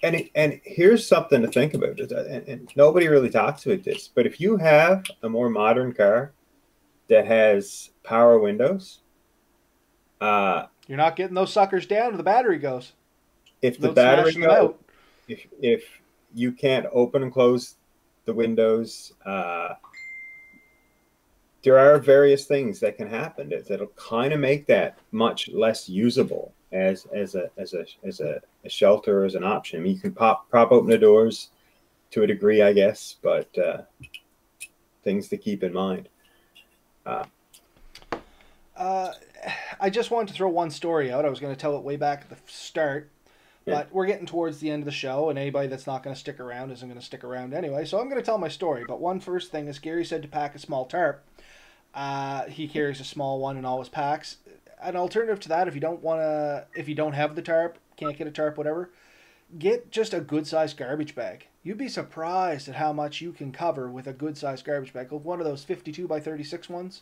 and 0.04 0.30
and 0.36 0.60
here's 0.64 1.08
something 1.08 1.42
to 1.42 1.48
think 1.48 1.74
about. 1.74 2.00
And, 2.00 2.48
and 2.48 2.72
nobody 2.76 3.08
really 3.08 3.30
talks 3.30 3.66
about 3.66 3.84
this, 3.84 4.08
but 4.08 4.28
if 4.28 4.40
you 4.40 4.58
have 4.58 5.06
a 5.24 5.30
more 5.30 5.50
modern 5.50 5.94
car 5.94 6.32
that 7.08 7.26
has 7.26 7.90
power 8.04 8.38
windows, 8.38 9.00
uh, 10.22 10.66
you're 10.88 10.98
not 10.98 11.16
getting 11.16 11.36
those 11.36 11.54
suckers 11.54 11.86
down 11.86 12.16
the 12.18 12.24
battery 12.24 12.60
goes. 12.60 12.94
If 13.62 13.80
the 13.80 13.92
battery 13.92 14.34
goes, 14.34 14.52
out 14.52 14.80
if 15.28 15.48
if 15.62 16.02
you 16.34 16.52
can't 16.52 16.86
open 16.92 17.24
and 17.24 17.32
close 17.32 17.76
the 18.26 18.34
windows, 18.34 19.14
uh, 19.26 19.76
there 21.64 21.80
are 21.80 21.98
various 21.98 22.46
things 22.46 22.80
that 22.80 22.98
can 22.98 23.10
happen 23.10 23.50
that, 23.50 23.68
that'll 23.68 23.88
kind 23.96 24.34
of 24.34 24.40
make 24.40 24.68
that 24.68 24.98
much 25.12 25.50
less 25.50 25.90
usable 25.90 26.54
as 26.72 27.08
as 27.16 27.36
a 27.36 27.50
as 27.58 27.74
a 27.74 27.86
as 28.04 28.20
a, 28.20 28.42
a 28.66 28.70
shelter 28.70 29.26
as 29.26 29.36
an 29.36 29.44
option. 29.44 29.80
I 29.80 29.84
mean, 29.84 29.96
you 29.96 30.02
can 30.02 30.12
pop 30.12 30.50
prop 30.50 30.72
open 30.72 30.90
the 30.90 30.98
doors 30.98 31.50
to 32.12 32.24
a 32.24 32.28
degree, 32.28 32.62
I 32.62 32.74
guess, 32.74 33.16
but 33.22 33.58
uh, 33.58 33.82
things 35.04 35.28
to 35.30 35.38
keep 35.38 35.64
in 35.64 35.74
mind. 35.74 36.10
Uh, 37.06 37.26
uh, 38.76 39.12
I 39.80 39.90
just 39.90 40.12
wanted 40.12 40.30
to 40.30 40.34
throw 40.34 40.50
one 40.50 40.70
story 40.70 41.12
out. 41.12 41.26
I 41.26 41.30
was 41.30 41.40
going 41.40 41.54
to 41.54 41.60
tell 41.60 41.76
it 41.78 41.84
way 41.84 41.96
back 41.96 42.22
at 42.22 42.30
the 42.30 42.38
start. 42.46 43.10
But 43.74 43.92
we're 43.92 44.06
getting 44.06 44.26
towards 44.26 44.60
the 44.60 44.72
end 44.72 44.82
of 44.82 44.86
the 44.86 44.92
show, 44.92 45.30
and 45.30 45.38
anybody 45.38 45.68
that's 45.68 45.88
not 45.88 46.04
going 46.04 46.14
to 46.14 46.20
stick 46.20 46.40
around 46.40 46.72
isn't 46.72 46.88
going 46.88 47.00
to 47.00 47.06
stick 47.06 47.24
around 47.24 47.54
anyway. 47.54 47.86
So 47.86 48.00
I'm 48.00 48.10
going 48.10 48.22
to 48.22 48.26
tell 48.26 48.38
my 48.38 48.48
story. 48.48 48.86
But 48.88 49.02
one 49.02 49.20
first 49.20 49.52
thing 49.52 49.68
is 49.68 49.80
Gary 49.80 50.06
said 50.06 50.22
to 50.22 50.28
pack 50.28 50.56
a 50.56 50.60
small 50.60 50.86
tarp. 50.86 51.24
Uh, 51.94 52.46
he 52.46 52.68
carries 52.68 53.00
a 53.00 53.04
small 53.04 53.40
one 53.40 53.64
all 53.66 53.80
his 53.80 53.90
packs. 53.90 54.38
An 54.82 54.96
alternative 54.96 55.40
to 55.42 55.50
that, 55.50 55.68
if 55.68 55.74
you 55.74 55.82
don't 55.82 56.04
want 56.04 56.22
to, 56.22 56.68
if 56.76 56.88
you 56.88 56.96
don't 56.96 57.14
have 57.14 57.36
the 57.36 57.42
tarp, 57.42 57.78
can't 57.96 58.18
get 58.18 58.28
a 58.28 58.32
tarp, 58.32 58.58
whatever, 58.58 58.92
get 59.58 59.92
just 59.92 60.14
a 60.14 60.20
good 60.20 60.46
sized 60.46 60.78
garbage 60.78 61.16
bag. 61.16 61.48
You'd 61.64 61.78
be 61.78 61.90
surprised 61.90 62.70
at 62.70 62.76
how 62.76 62.94
much 62.94 63.20
you 63.20 63.32
can 63.32 63.52
cover 63.52 63.90
with 63.90 64.08
a 64.08 64.14
good 64.14 64.38
sized 64.38 64.66
garbage 64.66 64.94
bag. 64.94 65.12
One 65.12 65.40
of 65.40 65.46
those 65.46 65.64
52 65.64 66.08
by 66.08 66.20
36 66.20 66.70
ones. 66.70 67.02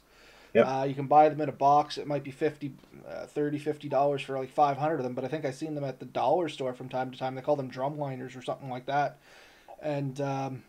Yep. 0.56 0.68
Uh, 0.68 0.86
you 0.88 0.96
can 0.96 1.08
buy 1.08 1.28
them 1.28 1.42
in 1.42 1.50
a 1.50 1.54
box. 1.54 1.98
It 1.98 2.08
might 2.08 2.24
be 2.24 2.32
50 2.32 2.74
uh, 3.08 3.26
30 3.26 3.60
50 3.60 3.90
dollars 3.90 4.22
for 4.22 4.38
like 4.38 4.50
500 4.50 4.96
of 4.96 5.04
them, 5.04 5.14
but 5.14 5.26
I 5.26 5.28
think 5.28 5.44
I've 5.44 5.56
seen 5.56 5.76
them 5.76 5.84
at 5.84 6.00
the 6.00 6.06
dollar 6.06 6.48
store 6.48 6.74
from 6.74 6.88
time 6.88 7.12
to 7.12 7.18
time. 7.18 7.36
They 7.36 7.42
call 7.42 7.58
them 7.58 7.68
drum 7.68 8.00
liners 8.00 8.36
or 8.36 8.42
something 8.42 8.70
like 8.70 8.86
that. 8.86 9.18
And 9.82 10.20
um, 10.22 10.64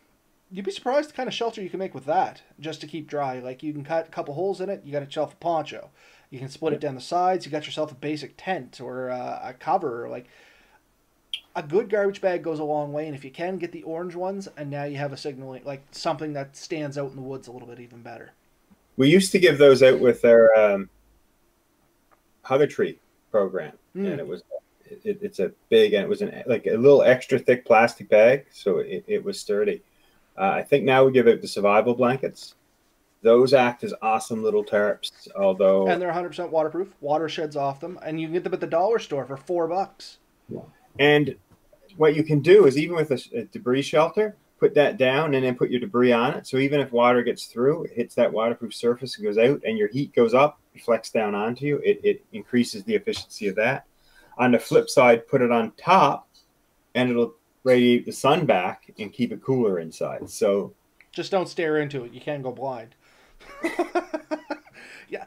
you'd 0.51 0.64
be 0.64 0.72
surprised 0.72 1.11
the 1.11 1.14
kind 1.14 1.28
of 1.28 1.34
shelter 1.34 1.62
you 1.62 1.70
can 1.70 1.78
make 1.78 1.95
with 1.95 2.05
that 2.07 2.43
just 2.59 2.80
to 2.80 2.89
keep 2.89 3.07
dry. 3.07 3.39
Like 3.39 3.62
you 3.62 3.72
can 3.72 3.84
cut 3.84 4.09
a 4.09 4.11
couple 4.11 4.34
holes 4.34 4.61
in 4.61 4.68
it, 4.68 4.82
you 4.84 4.93
got 4.93 5.05
yourself 5.05 5.34
a 5.34 5.37
poncho. 5.37 5.91
You 6.30 6.41
can 6.41 6.49
split 6.49 6.72
yep. 6.72 6.82
it 6.82 6.84
down 6.84 6.97
the 6.97 7.01
sides, 7.01 7.47
you 7.47 7.53
got 7.53 7.66
yourself 7.66 7.93
a 7.93 7.95
basic 7.95 8.34
tent 8.37 8.80
or 8.80 9.11
uh, 9.11 9.41
a 9.45 9.55
cover. 9.55 10.05
or 10.05 10.09
Like 10.09 10.26
a 11.55 11.62
good 11.62 11.89
garbage 11.89 12.20
bag 12.20 12.43
goes 12.43 12.59
a 12.59 12.64
long 12.64 12.93
way, 12.93 13.07
and 13.07 13.14
if 13.14 13.24
you 13.24 13.30
can 13.30 13.59
get 13.59 13.70
the 13.70 13.84
orange 13.84 14.16
ones, 14.16 14.49
and 14.57 14.68
now 14.68 14.82
you 14.84 14.97
have 14.97 15.12
a 15.12 15.16
signaling 15.16 15.62
like 15.64 15.84
something 15.93 16.32
that 16.32 16.57
stands 16.57 16.99
out 16.99 17.11
in 17.11 17.16
the 17.16 17.22
woods 17.22 17.47
a 17.47 17.53
little 17.53 17.68
bit 17.68 17.78
even 17.78 18.03
better. 18.03 18.32
We 18.97 19.09
used 19.09 19.32
to 19.32 19.38
give 19.38 19.59
those 19.59 19.82
out 19.82 20.01
with 20.01 20.24
our 20.24 20.55
um, 20.59 20.88
Hug 22.42 22.68
Tree 22.68 22.99
program, 23.30 23.72
mm. 23.94 24.11
and 24.11 24.20
it 24.20 24.26
was 24.26 24.42
it, 24.84 25.18
it's 25.20 25.38
a 25.38 25.53
big 25.68 25.92
and 25.92 26.05
it 26.05 26.09
was 26.09 26.22
an 26.22 26.42
like 26.47 26.66
a 26.66 26.76
little 26.76 27.03
extra 27.03 27.38
thick 27.38 27.64
plastic 27.64 28.09
bag, 28.09 28.47
so 28.51 28.78
it, 28.78 29.05
it 29.07 29.24
was 29.24 29.40
sturdy. 29.40 29.82
Uh, 30.38 30.51
I 30.51 30.62
think 30.62 30.84
now 30.84 31.05
we 31.05 31.12
give 31.12 31.28
out 31.28 31.40
the 31.40 31.49
survival 31.49 31.94
blankets. 31.94 32.55
Those 33.22 33.55
act 33.55 33.82
as 33.82 33.94
awesome 34.03 34.42
little 34.42 34.64
tarps, 34.64 35.11
although 35.34 35.88
and 35.88 36.01
they're 36.01 36.12
100% 36.12 36.51
waterproof. 36.51 36.94
Water 37.01 37.28
sheds 37.28 37.57
off 37.57 37.80
them, 37.80 37.99
and 38.03 38.20
you 38.20 38.26
can 38.26 38.34
get 38.34 38.44
them 38.44 38.55
at 38.55 38.61
the 38.61 38.66
dollar 38.66 38.99
store 38.99 39.26
for 39.26 39.36
four 39.36 39.66
bucks. 39.66 40.18
And 40.99 41.36
what 41.97 42.14
you 42.14 42.22
can 42.22 42.40
do 42.40 42.66
is 42.66 42.78
even 42.78 42.97
with 42.97 43.11
a, 43.11 43.20
a 43.34 43.44
debris 43.44 43.82
shelter, 43.82 44.36
put 44.59 44.74
that 44.74 44.96
down 44.96 45.34
and 45.34 45.44
then 45.44 45.54
put 45.54 45.70
your 45.70 45.80
debris 45.80 46.12
on 46.12 46.34
it. 46.34 46.46
So 46.46 46.57
even 46.59 46.80
if 46.80 46.92
water 46.92 47.22
gets 47.22 47.46
through, 47.46 47.84
it 47.84 47.92
hits 47.92 48.14
that 48.14 48.32
waterproof 48.32 48.74
surface 48.74 49.16
and 49.16 49.26
goes 49.26 49.38
out, 49.38 49.61
and 49.64 49.76
your 49.76 49.88
heat 49.88 50.14
goes 50.14 50.34
up, 50.34 50.61
reflects 50.74 51.11
down 51.11 51.34
onto 51.34 51.66
you. 51.66 51.80
It, 51.84 52.00
it 52.02 52.24
increases 52.32 52.84
the 52.84 52.94
efficiency 52.94 53.48
of 53.48 53.57
that. 53.57 53.86
On 54.38 54.52
the 54.52 54.59
flip 54.59 54.88
side, 54.88 55.26
put 55.28 55.42
it 55.42 55.50
on 55.50 55.72
top, 55.72 56.28
and 56.94 57.11
it'll 57.11 57.34
radiate 57.64 58.07
the 58.07 58.12
sun 58.12 58.46
back 58.46 58.90
and 58.98 59.12
keep 59.12 59.32
it 59.32 59.42
cooler 59.42 59.80
inside. 59.80 60.28
So 60.30 60.74
just 61.12 61.30
don't 61.30 61.48
stare 61.48 61.78
into 61.78 62.04
it. 62.04 62.12
You 62.12 62.20
can't 62.20 62.42
go 62.42 62.52
blind. 62.52 62.94
yeah, 65.09 65.24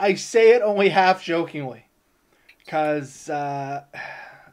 I 0.00 0.14
say 0.14 0.52
it 0.52 0.62
only 0.62 0.88
half 0.88 1.22
jokingly, 1.22 1.86
because 2.58 3.28
uh, 3.28 3.84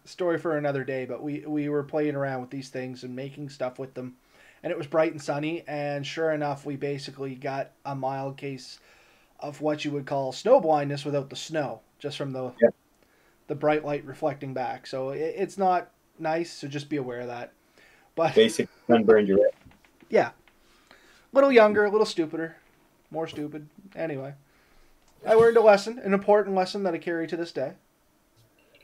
story 0.09 0.37
for 0.37 0.57
another 0.57 0.83
day. 0.83 1.05
But 1.05 1.21
we 1.21 1.43
we 1.45 1.69
were 1.69 1.83
playing 1.83 2.15
around 2.15 2.41
with 2.41 2.49
these 2.49 2.69
things 2.69 3.03
and 3.03 3.15
making 3.15 3.49
stuff 3.49 3.79
with 3.79 3.93
them, 3.93 4.15
and 4.63 4.71
it 4.71 4.77
was 4.77 4.87
bright 4.87 5.11
and 5.11 5.21
sunny. 5.21 5.63
And 5.67 6.05
sure 6.05 6.31
enough, 6.31 6.65
we 6.65 6.75
basically 6.75 7.35
got 7.35 7.71
a 7.85 7.95
mild 7.95 8.37
case 8.37 8.79
of 9.39 9.61
what 9.61 9.85
you 9.85 9.91
would 9.91 10.05
call 10.05 10.31
snow 10.31 10.59
blindness 10.59 11.05
without 11.05 11.29
the 11.29 11.35
snow, 11.35 11.81
just 11.99 12.17
from 12.17 12.31
the 12.31 12.51
yeah. 12.61 12.69
the 13.47 13.55
bright 13.55 13.85
light 13.85 14.05
reflecting 14.05 14.53
back. 14.53 14.87
So 14.87 15.09
it, 15.11 15.35
it's 15.37 15.57
not 15.57 15.91
nice. 16.17 16.51
So 16.51 16.67
just 16.67 16.89
be 16.89 16.97
aware 16.97 17.21
of 17.21 17.27
that. 17.27 17.53
But 18.15 18.35
basic 18.35 18.67
sunburn, 18.87 19.27
you're 19.27 19.37
right. 19.37 19.53
Yeah, 20.09 20.31
a 20.89 20.95
little 21.33 21.51
younger, 21.51 21.85
a 21.85 21.91
little 21.91 22.05
stupider, 22.05 22.57
more 23.11 23.27
stupid. 23.27 23.69
Anyway, 23.95 24.33
I 25.27 25.35
learned 25.35 25.57
a 25.57 25.61
lesson, 25.61 25.99
an 25.99 26.13
important 26.13 26.55
lesson 26.55 26.83
that 26.83 26.93
I 26.95 26.97
carry 26.97 27.27
to 27.27 27.37
this 27.37 27.51
day. 27.51 27.73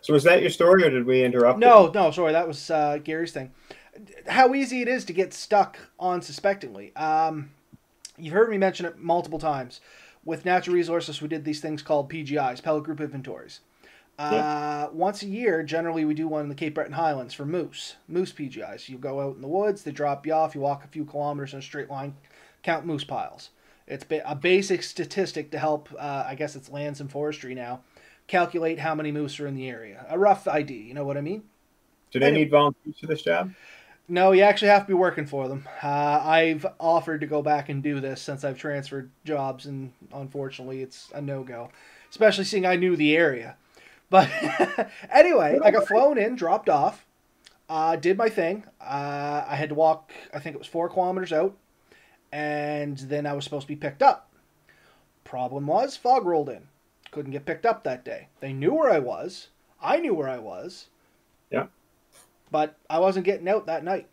So 0.06 0.14
was 0.14 0.24
that 0.26 0.42
your 0.42 0.52
story, 0.52 0.84
or 0.84 0.92
did 0.92 1.08
we 1.08 1.24
interrupt? 1.24 1.58
No, 1.58 1.88
it? 1.88 1.96
no, 1.96 2.12
sorry, 2.12 2.32
that 2.32 2.48
was 2.48 2.70
uh, 2.70 3.00
Gary's 3.04 3.32
thing. 3.32 3.50
How 4.28 4.54
easy 4.54 4.84
it 4.84 4.88
is 4.88 5.04
to 5.06 5.14
get 5.14 5.34
stuck 5.34 5.80
unsuspectingly. 6.00 6.96
Um, 6.96 7.50
you've 8.16 8.36
heard 8.36 8.52
me 8.52 8.60
mention 8.60 8.86
it 8.86 9.00
multiple 9.00 9.40
times. 9.40 9.82
With 10.24 10.46
natural 10.46 10.76
resources, 10.76 11.24
we 11.24 11.28
did 11.28 11.44
these 11.44 11.60
things 11.60 11.82
called 11.82 12.12
PGIs, 12.12 12.62
pellet 12.62 12.84
group 12.84 13.02
inventories. 13.02 13.62
Uh, 14.20 14.90
Once 14.94 15.24
a 15.24 15.28
year, 15.28 15.64
generally, 15.64 16.06
we 16.06 16.14
do 16.14 16.28
one 16.28 16.44
in 16.44 16.50
the 16.50 16.56
Cape 16.56 16.76
Breton 16.76 16.94
Highlands 16.94 17.34
for 17.34 17.46
moose, 17.48 17.96
moose 18.08 18.32
PGIs. 18.32 18.88
You 18.88 19.00
go 19.00 19.22
out 19.22 19.38
in 19.38 19.42
the 19.42 19.48
woods, 19.48 19.82
they 19.82 19.92
drop 19.92 20.28
you 20.28 20.34
off, 20.34 20.54
you 20.54 20.62
walk 20.62 20.86
a 20.86 20.88
few 20.88 21.06
kilometers 21.06 21.54
in 21.54 21.60
a 21.60 21.64
straight 21.64 21.90
line, 21.90 22.14
count 22.62 22.86
moose 22.86 23.04
piles. 23.04 23.50
It's 23.88 24.06
a 24.24 24.36
basic 24.36 24.84
statistic 24.84 25.50
to 25.50 25.58
help, 25.58 25.90
uh, 25.98 26.26
I 26.28 26.36
guess 26.36 26.56
it's 26.56 26.70
lands 26.70 27.02
and 27.02 27.12
forestry 27.12 27.56
now, 27.56 27.82
calculate 28.28 28.80
how 28.80 28.96
many 28.96 29.12
moose 29.12 29.40
are 29.40 29.48
in 29.48 29.56
the 29.56 29.70
area. 29.70 30.06
A 30.10 30.18
rough 30.18 30.48
idea, 30.48 30.82
you 30.82 30.94
know 30.94 31.06
what 31.06 31.18
I 31.18 31.22
mean? 31.22 31.44
Do 32.12 32.20
they 32.20 32.32
need 32.32 32.50
volunteers 32.50 32.98
for 33.00 33.08
this 33.08 33.22
job? 33.22 33.54
No, 34.08 34.32
you 34.32 34.44
actually 34.44 34.68
have 34.68 34.84
to 34.84 34.88
be 34.88 34.94
working 34.94 35.26
for 35.26 35.48
them. 35.48 35.68
Uh, 35.82 36.22
I've 36.24 36.66
offered 36.80 37.22
to 37.22 37.28
go 37.28 37.42
back 37.42 37.70
and 37.70 37.82
do 37.82 38.00
this 38.00 38.22
since 38.22 38.44
I've 38.44 38.58
transferred 38.58 39.10
jobs, 39.24 39.66
and 39.66 39.92
unfortunately, 40.14 40.82
it's 40.82 41.10
a 41.14 41.22
no 41.22 41.44
go. 41.44 41.72
Especially 42.10 42.44
seeing 42.44 42.66
I 42.66 42.76
knew 42.76 42.96
the 42.96 43.16
area. 43.16 43.58
But 44.10 44.30
anyway, 45.12 45.60
I 45.64 45.72
got 45.72 45.88
flown 45.88 46.20
in, 46.20 46.36
dropped 46.36 46.70
off, 46.70 47.06
uh, 47.68 47.96
did 47.96 48.18
my 48.18 48.30
thing. 48.30 48.64
Uh, 48.80 49.44
I 49.48 49.56
had 49.56 49.70
to 49.70 49.76
walk, 49.76 50.12
I 50.34 50.40
think 50.40 50.56
it 50.56 50.60
was 50.60 50.68
four 50.68 50.88
kilometers 50.88 51.34
out, 51.34 51.58
and 52.32 52.98
then 52.98 53.26
I 53.26 53.34
was 53.34 53.44
supposed 53.44 53.64
to 53.64 53.74
be 53.74 53.76
picked 53.76 54.04
up. 54.04 54.32
Problem 55.24 55.66
was, 55.66 55.98
fog 55.98 56.26
rolled 56.26 56.50
in 56.50 56.68
couldn't 57.16 57.32
get 57.32 57.46
picked 57.46 57.66
up 57.66 57.86
that 57.86 58.04
day. 58.04 58.28
They 58.42 58.52
knew 58.52 58.74
where 58.74 58.92
I 58.92 59.00
was. 59.00 59.48
I 59.82 59.98
knew 60.00 60.14
where 60.14 60.28
I 60.28 60.38
was. 60.38 60.88
Yeah. 61.50 61.68
But 62.52 62.78
I 62.90 63.00
wasn't 63.00 63.26
getting 63.26 63.48
out 63.48 63.66
that 63.68 63.86
night. 63.86 64.10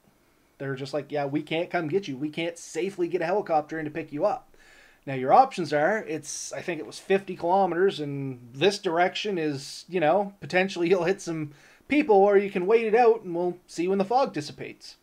They 0.59 0.69
were 0.69 0.77
just 0.77 0.95
like, 0.95 1.11
yeah, 1.11 1.27
we 1.27 1.43
can't 1.43 1.69
come 1.69 1.89
get 1.89 2.07
you. 2.07 2.17
We 2.17 2.29
can't 2.29 2.57
safely 2.57 3.09
get 3.09 3.21
a 3.21 3.27
helicopter 3.27 3.77
in 3.77 3.87
to 3.87 3.91
pick 3.91 4.13
you 4.13 4.25
up. 4.25 4.57
Now 5.05 5.15
your 5.15 5.33
options 5.33 5.73
are 5.73 5.99
it's 6.07 6.53
I 6.53 6.63
think 6.63 6.79
it 6.79 6.87
was 6.87 7.01
50 7.01 7.35
kilometers 7.35 7.99
and 7.99 8.39
this 8.55 8.79
direction 8.79 9.37
is, 9.37 9.85
you 9.89 9.99
know, 9.99 10.35
potentially 10.41 10.89
you'll 10.89 11.03
hit 11.03 11.21
some 11.21 11.51
people 11.89 12.15
or 12.15 12.37
you 12.37 12.53
can 12.53 12.69
wait 12.69 12.87
it 12.87 12.95
out 12.95 13.23
and 13.23 13.35
we'll 13.35 13.59
see 13.67 13.89
when 13.89 13.99
the 13.99 14.05
fog 14.05 14.33
dissipates. 14.33 14.95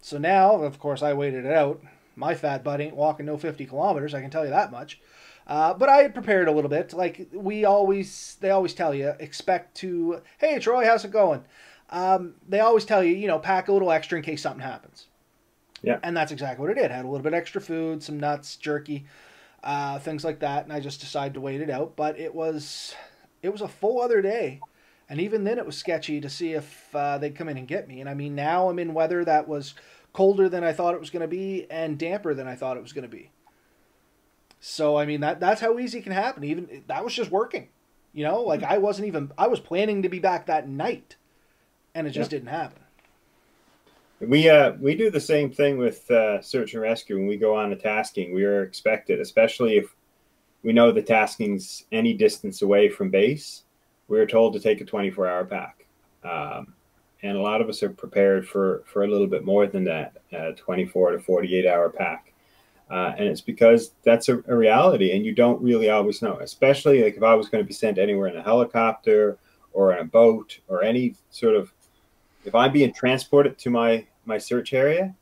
So 0.00 0.18
now, 0.18 0.56
of 0.56 0.80
course, 0.80 1.00
I 1.00 1.12
waited 1.12 1.44
it 1.44 1.52
out. 1.52 1.80
My 2.16 2.34
fat 2.34 2.64
butt 2.64 2.80
ain't 2.80 2.96
walking 2.96 3.26
no 3.26 3.36
50 3.36 3.66
kilometers, 3.66 4.14
I 4.14 4.20
can 4.20 4.30
tell 4.30 4.44
you 4.44 4.50
that 4.50 4.72
much. 4.72 5.00
Uh, 5.46 5.74
but 5.74 5.88
I 5.88 5.98
had 5.98 6.14
prepared 6.14 6.48
a 6.48 6.52
little 6.52 6.70
bit. 6.70 6.92
Like 6.92 7.28
we 7.32 7.64
always, 7.64 8.36
they 8.40 8.50
always 8.50 8.74
tell 8.74 8.94
you, 8.94 9.12
expect 9.18 9.76
to, 9.78 10.22
hey 10.38 10.58
Troy, 10.58 10.84
how's 10.84 11.04
it 11.04 11.10
going? 11.10 11.44
Um, 11.90 12.34
they 12.48 12.60
always 12.60 12.84
tell 12.84 13.04
you, 13.04 13.14
you 13.14 13.26
know, 13.26 13.38
pack 13.38 13.68
a 13.68 13.72
little 13.72 13.92
extra 13.92 14.18
in 14.18 14.24
case 14.24 14.42
something 14.42 14.62
happens. 14.62 15.06
Yeah. 15.82 15.98
And 16.02 16.16
that's 16.16 16.32
exactly 16.32 16.66
what 16.66 16.76
I 16.76 16.80
did. 16.80 16.90
I 16.90 16.96
had 16.96 17.04
a 17.04 17.08
little 17.08 17.22
bit 17.22 17.34
extra 17.34 17.60
food, 17.60 18.02
some 18.02 18.18
nuts, 18.18 18.56
jerky, 18.56 19.04
uh, 19.62 19.98
things 19.98 20.24
like 20.24 20.40
that, 20.40 20.64
and 20.64 20.72
I 20.72 20.80
just 20.80 21.00
decided 21.00 21.34
to 21.34 21.40
wait 21.40 21.60
it 21.60 21.68
out. 21.68 21.94
But 21.94 22.18
it 22.18 22.34
was, 22.34 22.94
it 23.42 23.50
was 23.50 23.60
a 23.60 23.68
full 23.68 24.00
other 24.00 24.22
day, 24.22 24.60
and 25.10 25.20
even 25.20 25.44
then 25.44 25.58
it 25.58 25.66
was 25.66 25.76
sketchy 25.76 26.22
to 26.22 26.30
see 26.30 26.54
if 26.54 26.88
uh, 26.94 27.18
they'd 27.18 27.36
come 27.36 27.50
in 27.50 27.58
and 27.58 27.68
get 27.68 27.86
me. 27.86 28.00
And 28.00 28.08
I 28.08 28.14
mean, 28.14 28.34
now 28.34 28.70
I'm 28.70 28.78
in 28.78 28.94
weather 28.94 29.24
that 29.26 29.46
was 29.46 29.74
colder 30.14 30.48
than 30.48 30.64
I 30.64 30.72
thought 30.72 30.94
it 30.94 31.00
was 31.00 31.10
going 31.10 31.20
to 31.20 31.28
be 31.28 31.66
and 31.70 31.98
damper 31.98 32.32
than 32.32 32.48
I 32.48 32.54
thought 32.54 32.78
it 32.78 32.82
was 32.82 32.94
going 32.94 33.08
to 33.08 33.14
be. 33.14 33.30
So 34.66 34.96
I 34.96 35.04
mean 35.04 35.20
that 35.20 35.40
that's 35.40 35.60
how 35.60 35.78
easy 35.78 35.98
it 35.98 36.04
can 36.04 36.12
happen. 36.12 36.42
Even 36.42 36.84
that 36.86 37.04
was 37.04 37.12
just 37.12 37.30
working. 37.30 37.68
You 38.14 38.24
know, 38.24 38.40
like 38.40 38.62
I 38.62 38.78
wasn't 38.78 39.08
even 39.08 39.30
I 39.36 39.46
was 39.46 39.60
planning 39.60 40.00
to 40.00 40.08
be 40.08 40.20
back 40.20 40.46
that 40.46 40.66
night, 40.66 41.16
and 41.94 42.06
it 42.06 42.12
just 42.12 42.32
yeah. 42.32 42.38
didn't 42.38 42.48
happen. 42.48 42.82
We 44.20 44.48
uh 44.48 44.72
we 44.80 44.94
do 44.94 45.10
the 45.10 45.20
same 45.20 45.50
thing 45.50 45.76
with 45.76 46.10
uh, 46.10 46.40
search 46.40 46.72
and 46.72 46.82
rescue 46.82 47.18
when 47.18 47.26
we 47.26 47.36
go 47.36 47.54
on 47.54 47.72
a 47.72 47.76
tasking. 47.76 48.32
We 48.32 48.44
are 48.44 48.62
expected, 48.62 49.20
especially 49.20 49.76
if 49.76 49.94
we 50.62 50.72
know 50.72 50.92
the 50.92 51.02
tasking's 51.02 51.84
any 51.92 52.14
distance 52.14 52.62
away 52.62 52.88
from 52.88 53.10
base. 53.10 53.64
We 54.08 54.18
are 54.18 54.26
told 54.26 54.54
to 54.54 54.60
take 54.60 54.80
a 54.80 54.86
24 54.86 55.28
hour 55.28 55.44
pack, 55.44 55.84
um, 56.24 56.72
and 57.22 57.36
a 57.36 57.42
lot 57.42 57.60
of 57.60 57.68
us 57.68 57.82
are 57.82 57.90
prepared 57.90 58.48
for 58.48 58.82
for 58.86 59.04
a 59.04 59.08
little 59.08 59.26
bit 59.26 59.44
more 59.44 59.66
than 59.66 59.84
that, 59.84 60.16
uh, 60.32 60.52
24 60.52 61.12
to 61.12 61.18
48 61.18 61.66
hour 61.66 61.90
pack. 61.90 62.30
Uh, 62.94 63.12
and 63.18 63.26
it's 63.26 63.40
because 63.40 63.92
that's 64.04 64.28
a, 64.28 64.36
a, 64.46 64.54
reality 64.54 65.16
and 65.16 65.26
you 65.26 65.34
don't 65.34 65.60
really 65.60 65.90
always 65.90 66.22
know 66.22 66.38
especially 66.40 67.02
like 67.02 67.16
if 67.16 67.24
i 67.24 67.34
was 67.34 67.48
going 67.48 67.64
to 67.64 67.66
be 67.66 67.74
sent 67.74 67.98
anywhere 67.98 68.28
in 68.28 68.36
a 68.36 68.42
helicopter 68.42 69.36
or 69.72 69.92
in 69.92 69.98
a 69.98 70.04
boat 70.04 70.60
or 70.68 70.84
any 70.84 71.16
sort 71.30 71.56
of 71.56 71.72
if 72.44 72.54
i'm 72.54 72.70
being 72.70 72.92
transported 72.92 73.58
to 73.58 73.68
my 73.68 74.06
my 74.26 74.38
search 74.38 74.72
area 74.72 75.12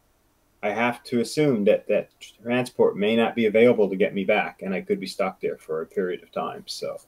i 0.62 0.68
have 0.68 1.02
to 1.02 1.20
assume 1.20 1.64
that 1.64 1.88
that 1.88 2.10
transport 2.42 2.94
may 2.94 3.16
not 3.16 3.34
be 3.34 3.46
available 3.46 3.88
to 3.88 3.96
get 3.96 4.12
me 4.12 4.24
back 4.24 4.60
and 4.60 4.74
i 4.74 4.80
could 4.80 5.00
be 5.00 5.06
stuck 5.06 5.40
there 5.40 5.56
for 5.56 5.80
a 5.80 5.86
period 5.86 6.22
of 6.22 6.30
time. 6.30 6.64
So 6.66 6.98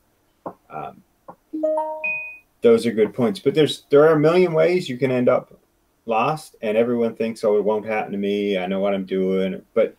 um, 0.70 1.02
those 2.60 2.86
are 2.86 2.92
good 2.92 3.14
points. 3.14 3.40
But 3.40 3.54
there's 3.54 3.84
there 3.90 4.04
are 4.06 4.14
a 4.14 4.20
million 4.20 4.52
ways 4.52 4.88
you 4.88 4.98
can 4.98 5.10
end 5.10 5.28
up 5.28 5.52
lost 6.06 6.56
and 6.60 6.76
everyone 6.76 7.14
thinks 7.14 7.44
oh 7.44 7.56
it 7.56 7.64
won't 7.64 7.86
happen 7.86 8.12
to 8.12 8.18
me. 8.18 8.58
I 8.58 8.66
know 8.66 8.80
what 8.80 8.94
i'm 8.94 9.06
doing. 9.06 9.62
But 9.74 9.96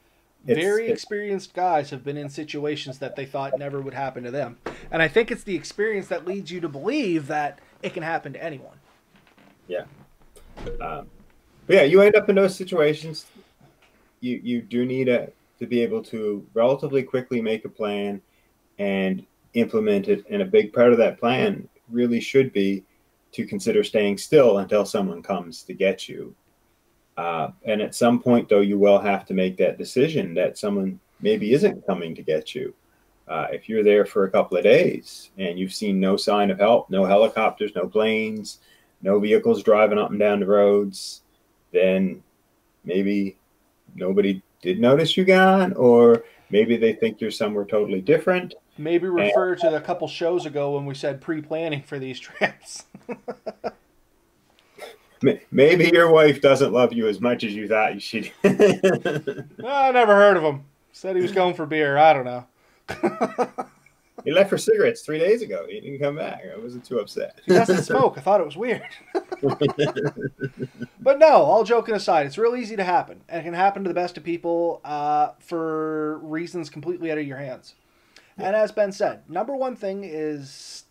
it's, 0.48 0.60
very 0.60 0.90
experienced 0.90 1.54
guys 1.54 1.90
have 1.90 2.04
been 2.04 2.18
in 2.18 2.30
situations 2.30 3.00
that 3.00 3.16
they 3.16 3.26
thought 3.26 3.58
never 3.58 3.82
would 3.82 3.94
happen 3.94 4.24
to 4.24 4.32
them. 4.32 4.58
And 4.92 5.02
I 5.02 5.08
think 5.08 5.32
it's 5.32 5.44
the 5.44 5.56
experience 5.56 6.08
that 6.08 6.26
leads 6.26 6.52
you 6.52 6.62
to 6.62 6.70
believe 6.70 7.28
that 7.28 7.60
it 7.82 7.94
can 7.94 8.04
happen 8.04 8.34
to 8.34 8.44
anyone. 8.44 8.78
Yeah. 9.68 9.86
Um, 10.80 11.08
but 11.68 11.76
yeah, 11.76 11.84
you 11.84 12.02
end 12.02 12.16
up 12.16 12.30
in 12.30 12.36
those 12.36 12.56
situations. 12.56 13.26
You 14.20 14.40
you 14.44 14.62
do 14.62 14.86
need 14.86 15.10
a, 15.10 15.32
to 15.60 15.66
be 15.66 15.82
able 15.82 16.04
to 16.04 16.46
relatively 16.54 17.04
quickly 17.04 17.42
make 17.42 17.66
a 17.66 17.70
plan 17.70 18.22
and 18.78 19.26
implement 19.54 20.08
it. 20.08 20.26
And 20.30 20.42
a 20.42 20.46
big 20.46 20.74
part 20.74 20.92
of 20.92 20.98
that 21.00 21.20
plan 21.20 21.68
really 21.90 22.20
should 22.20 22.54
be 22.54 22.84
to 23.32 23.46
consider 23.46 23.84
staying 23.84 24.18
still 24.18 24.60
until 24.60 24.86
someone 24.86 25.22
comes 25.22 25.64
to 25.64 25.74
get 25.74 26.08
you 26.08 26.36
uh, 27.18 27.52
and 27.64 27.82
at 27.82 27.96
some 27.96 28.20
point, 28.20 28.50
though, 28.50 28.62
you 28.62 28.78
will 28.78 29.00
have 29.00 29.26
to 29.26 29.34
make 29.34 29.58
that 29.58 29.78
decision 29.78 30.34
that 30.34 30.58
someone 30.58 31.00
maybe 31.22 31.54
isn't 31.54 31.86
coming 31.86 32.14
to 32.16 32.22
get 32.22 32.54
you. 32.54 32.74
Uh, 33.28 33.48
if 33.52 33.68
you're 33.68 33.84
there 33.84 34.06
for 34.06 34.26
a 34.26 34.32
couple 34.32 34.56
of 34.56 34.64
days 34.64 35.32
and 35.38 35.58
you've 35.58 35.74
seen 35.74 36.00
no 36.00 36.16
sign 36.16 36.52
of 36.52 36.60
help, 36.60 36.90
no 36.90 37.06
helicopters, 37.06 37.72
no 37.76 37.88
planes, 37.88 38.60
no 39.02 39.20
vehicles 39.20 39.64
driving 39.64 39.98
up 39.98 40.12
and 40.12 40.20
down 40.20 40.40
the 40.40 40.46
roads, 40.46 41.22
then 41.72 42.22
maybe 42.84 43.38
nobody 43.96 44.42
did 44.62 44.80
notice 44.80 45.18
you 45.18 45.26
gone, 45.26 45.74
or 45.74 46.24
maybe 46.50 46.78
they 46.78 46.94
think 46.94 47.20
you're 47.20 47.32
somewhere 47.32 47.66
totally 47.66 48.02
different. 48.02 48.54
Maybe 48.78 49.08
refer 49.08 49.54
and, 49.54 49.62
to 49.62 49.76
a 49.76 49.82
couple 49.82 50.08
shows 50.08 50.46
ago 50.46 50.76
when 50.76 50.86
we 50.86 50.94
said 50.94 51.22
pre 51.22 51.42
planning 51.42 51.82
for 51.82 51.98
these 51.98 52.20
trips. 52.28 52.86
Maybe 55.52 55.90
your 55.94 56.12
wife 56.12 56.42
doesn't 56.42 56.72
love 56.74 56.94
you 56.94 57.08
as 57.08 57.22
much 57.22 57.44
as 57.44 57.54
you 57.54 57.68
thought 57.68 58.02
she 58.02 58.32
did. 58.44 59.50
I 59.66 59.92
never 59.92 60.16
heard 60.16 60.38
of 60.38 60.44
him. 60.44 60.66
Said 60.92 61.16
he 61.16 61.22
was 61.22 61.32
going 61.32 61.56
for 61.56 61.66
beer. 61.66 61.98
I 61.98 62.14
don't 62.14 62.26
know. 62.26 62.46
he 64.24 64.32
left 64.32 64.50
for 64.50 64.58
cigarettes 64.58 65.02
three 65.02 65.20
days 65.20 65.42
ago. 65.42 65.66
He 65.70 65.82
didn't 65.82 66.00
come 66.00 66.16
back. 66.16 66.42
I 66.54 66.58
wasn't 66.58 66.86
too 66.86 67.00
upset. 67.00 67.40
He 67.46 67.54
doesn't 67.54 67.84
smoke. 67.84 68.18
I 68.18 68.22
thought 68.22 68.40
it 68.40 68.46
was 68.46 68.56
weird. 68.56 68.84
but 71.02 71.20
no, 71.20 71.44
all 71.44 71.64
joking 71.64 71.96
aside, 71.96 72.26
it's 72.26 72.38
real 72.38 72.56
easy 72.56 72.76
to 72.76 72.84
happen, 72.84 73.22
and 73.28 73.42
it 73.42 73.44
can 73.44 73.54
happen 73.54 73.84
to 73.84 73.88
the 73.88 73.94
best 73.94 74.18
of 74.18 74.24
people 74.24 74.82
uh, 74.86 75.30
for 75.40 76.20
reasons 76.20 76.70
completely 76.70 77.12
out 77.12 77.18
of 77.18 77.28
your 77.28 77.38
hands. 77.38 77.76
Yeah. 78.38 78.48
And 78.48 78.56
as 78.56 78.72
Ben 78.72 78.92
said, 78.92 79.30
number 79.30 79.56
one 79.56 79.76
thing 79.76 80.04
is 80.04 80.86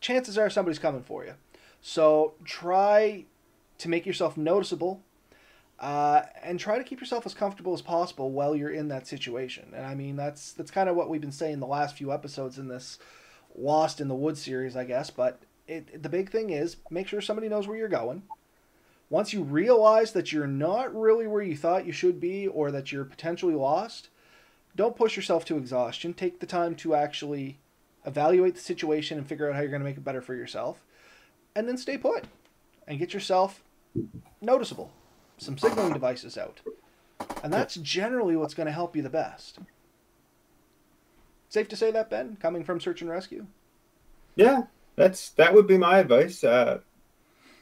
chances 0.00 0.38
are 0.38 0.50
somebody's 0.50 0.78
coming 0.78 1.02
for 1.02 1.24
you. 1.24 1.34
So 1.80 2.34
try 2.44 3.24
to 3.78 3.88
make 3.88 4.06
yourself 4.06 4.36
noticeable 4.36 5.02
uh, 5.78 6.22
and 6.42 6.58
try 6.58 6.76
to 6.76 6.84
keep 6.84 7.00
yourself 7.00 7.24
as 7.24 7.34
comfortable 7.34 7.72
as 7.72 7.82
possible 7.82 8.30
while 8.30 8.56
you're 8.56 8.70
in 8.70 8.88
that 8.88 9.06
situation. 9.06 9.72
And 9.74 9.86
I 9.86 9.94
mean, 9.94 10.16
that's 10.16 10.52
that's 10.52 10.70
kind 10.70 10.88
of 10.88 10.96
what 10.96 11.08
we've 11.08 11.20
been 11.20 11.32
saying 11.32 11.60
the 11.60 11.66
last 11.66 11.96
few 11.96 12.12
episodes 12.12 12.58
in 12.58 12.68
this 12.68 12.98
Lost 13.54 14.00
in 14.00 14.08
the 14.08 14.14
Woods 14.14 14.42
series, 14.42 14.76
I 14.76 14.84
guess. 14.84 15.10
But 15.10 15.40
it, 15.66 16.02
the 16.02 16.08
big 16.08 16.30
thing 16.30 16.50
is 16.50 16.76
make 16.90 17.06
sure 17.06 17.20
somebody 17.20 17.48
knows 17.48 17.68
where 17.68 17.76
you're 17.76 17.88
going. 17.88 18.22
Once 19.10 19.32
you 19.32 19.42
realize 19.42 20.12
that 20.12 20.32
you're 20.32 20.46
not 20.46 20.94
really 20.94 21.26
where 21.26 21.42
you 21.42 21.56
thought 21.56 21.86
you 21.86 21.92
should 21.92 22.20
be 22.20 22.46
or 22.46 22.70
that 22.70 22.92
you're 22.92 23.04
potentially 23.04 23.54
lost, 23.54 24.08
don't 24.76 24.96
push 24.96 25.16
yourself 25.16 25.44
to 25.46 25.56
exhaustion. 25.56 26.12
Take 26.12 26.40
the 26.40 26.46
time 26.46 26.74
to 26.76 26.94
actually 26.94 27.58
evaluate 28.04 28.54
the 28.54 28.60
situation 28.60 29.16
and 29.16 29.26
figure 29.26 29.48
out 29.48 29.54
how 29.54 29.60
you're 29.60 29.70
going 29.70 29.80
to 29.80 29.88
make 29.88 29.96
it 29.96 30.04
better 30.04 30.20
for 30.20 30.34
yourself. 30.34 30.84
And 31.54 31.66
then 31.66 31.78
stay 31.78 31.96
put 31.96 32.24
and 32.86 32.98
get 32.98 33.14
yourself 33.14 33.62
noticeable 34.40 34.92
some 35.38 35.56
signaling 35.56 35.92
devices 35.92 36.36
out. 36.36 36.60
And 37.42 37.52
that's 37.52 37.76
generally 37.76 38.36
what's 38.36 38.54
going 38.54 38.66
to 38.66 38.72
help 38.72 38.96
you 38.96 39.02
the 39.02 39.10
best. 39.10 39.58
Safe 41.48 41.68
to 41.68 41.76
say 41.76 41.90
that, 41.92 42.10
Ben, 42.10 42.36
coming 42.40 42.64
from 42.64 42.80
search 42.80 43.00
and 43.00 43.10
rescue? 43.10 43.46
Yeah, 44.36 44.64
that's 44.96 45.30
that 45.30 45.54
would 45.54 45.66
be 45.66 45.78
my 45.78 45.98
advice. 45.98 46.44
Uh, 46.44 46.80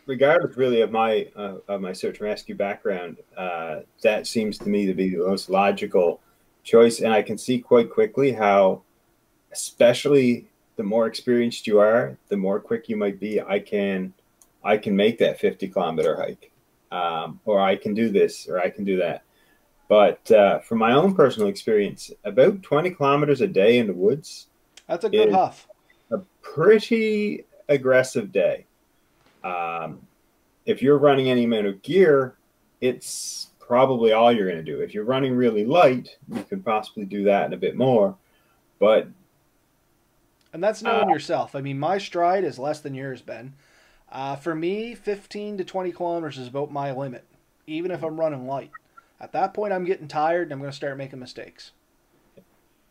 regardless, 0.06 0.56
really, 0.56 0.80
of 0.80 0.90
my 0.90 1.28
uh, 1.36 1.58
of 1.68 1.80
my 1.80 1.92
search 1.92 2.18
and 2.18 2.28
rescue 2.28 2.54
background, 2.54 3.18
uh, 3.36 3.80
that 4.02 4.26
seems 4.26 4.58
to 4.58 4.68
me 4.68 4.86
to 4.86 4.94
be 4.94 5.10
the 5.10 5.18
most 5.18 5.48
logical 5.48 6.20
choice. 6.64 7.00
And 7.00 7.12
I 7.12 7.22
can 7.22 7.38
see 7.38 7.60
quite 7.60 7.90
quickly 7.90 8.32
how, 8.32 8.82
especially 9.52 10.48
the 10.74 10.82
more 10.82 11.06
experienced 11.06 11.66
you 11.66 11.78
are, 11.78 12.18
the 12.28 12.36
more 12.36 12.58
quick 12.58 12.88
you 12.88 12.96
might 12.96 13.20
be. 13.20 13.40
I 13.40 13.60
can 13.60 14.12
I 14.66 14.76
can 14.76 14.96
make 14.96 15.18
that 15.18 15.40
fifty 15.40 15.68
kilometer 15.68 16.16
hike 16.16 16.50
um, 16.90 17.40
or 17.44 17.60
I 17.60 17.76
can 17.76 17.94
do 17.94 18.10
this, 18.10 18.48
or 18.48 18.58
I 18.58 18.70
can 18.70 18.84
do 18.84 18.98
that. 18.98 19.22
But 19.88 20.30
uh, 20.30 20.60
from 20.60 20.78
my 20.78 20.92
own 20.92 21.14
personal 21.14 21.48
experience, 21.48 22.10
about 22.24 22.62
20 22.62 22.90
kilometers 22.90 23.40
a 23.40 23.46
day 23.46 23.78
in 23.78 23.86
the 23.86 23.92
woods. 23.92 24.48
That's 24.88 25.04
a 25.04 25.10
good 25.10 25.32
huff. 25.32 25.68
A 26.10 26.18
pretty 26.42 27.44
aggressive 27.68 28.32
day. 28.32 28.66
Um, 29.44 30.00
if 30.64 30.82
you're 30.82 30.98
running 30.98 31.28
any 31.28 31.44
amount 31.44 31.66
of 31.66 31.82
gear, 31.82 32.36
it's 32.80 33.50
probably 33.60 34.12
all 34.12 34.32
you're 34.32 34.50
going 34.50 34.64
to 34.64 34.72
do. 34.72 34.80
If 34.80 34.92
you're 34.92 35.04
running 35.04 35.36
really 35.36 35.64
light, 35.64 36.16
you 36.32 36.42
can 36.44 36.62
possibly 36.62 37.04
do 37.04 37.24
that 37.24 37.44
and 37.44 37.54
a 37.54 37.58
bit 37.58 37.76
more. 37.76 38.16
But. 38.78 39.08
And 40.52 40.62
that's 40.62 40.82
knowing 40.82 41.10
uh, 41.10 41.12
yourself. 41.12 41.54
I 41.54 41.60
mean, 41.60 41.78
my 41.78 41.98
stride 41.98 42.42
is 42.44 42.58
less 42.58 42.80
than 42.80 42.94
yours, 42.94 43.22
Ben. 43.22 43.54
Uh, 44.10 44.36
for 44.36 44.54
me, 44.54 44.94
15 44.94 45.58
to 45.58 45.64
20 45.64 45.92
kilometers 45.92 46.38
is 46.38 46.48
about 46.48 46.70
my 46.70 46.92
limit, 46.92 47.24
even 47.66 47.90
if 47.90 48.02
I'm 48.02 48.18
running 48.18 48.46
light. 48.46 48.70
At 49.20 49.32
that 49.32 49.54
point, 49.54 49.72
I'm 49.72 49.84
getting 49.84 50.08
tired 50.08 50.44
and 50.44 50.52
I'm 50.52 50.58
going 50.58 50.70
to 50.70 50.76
start 50.76 50.96
making 50.96 51.18
mistakes. 51.18 51.72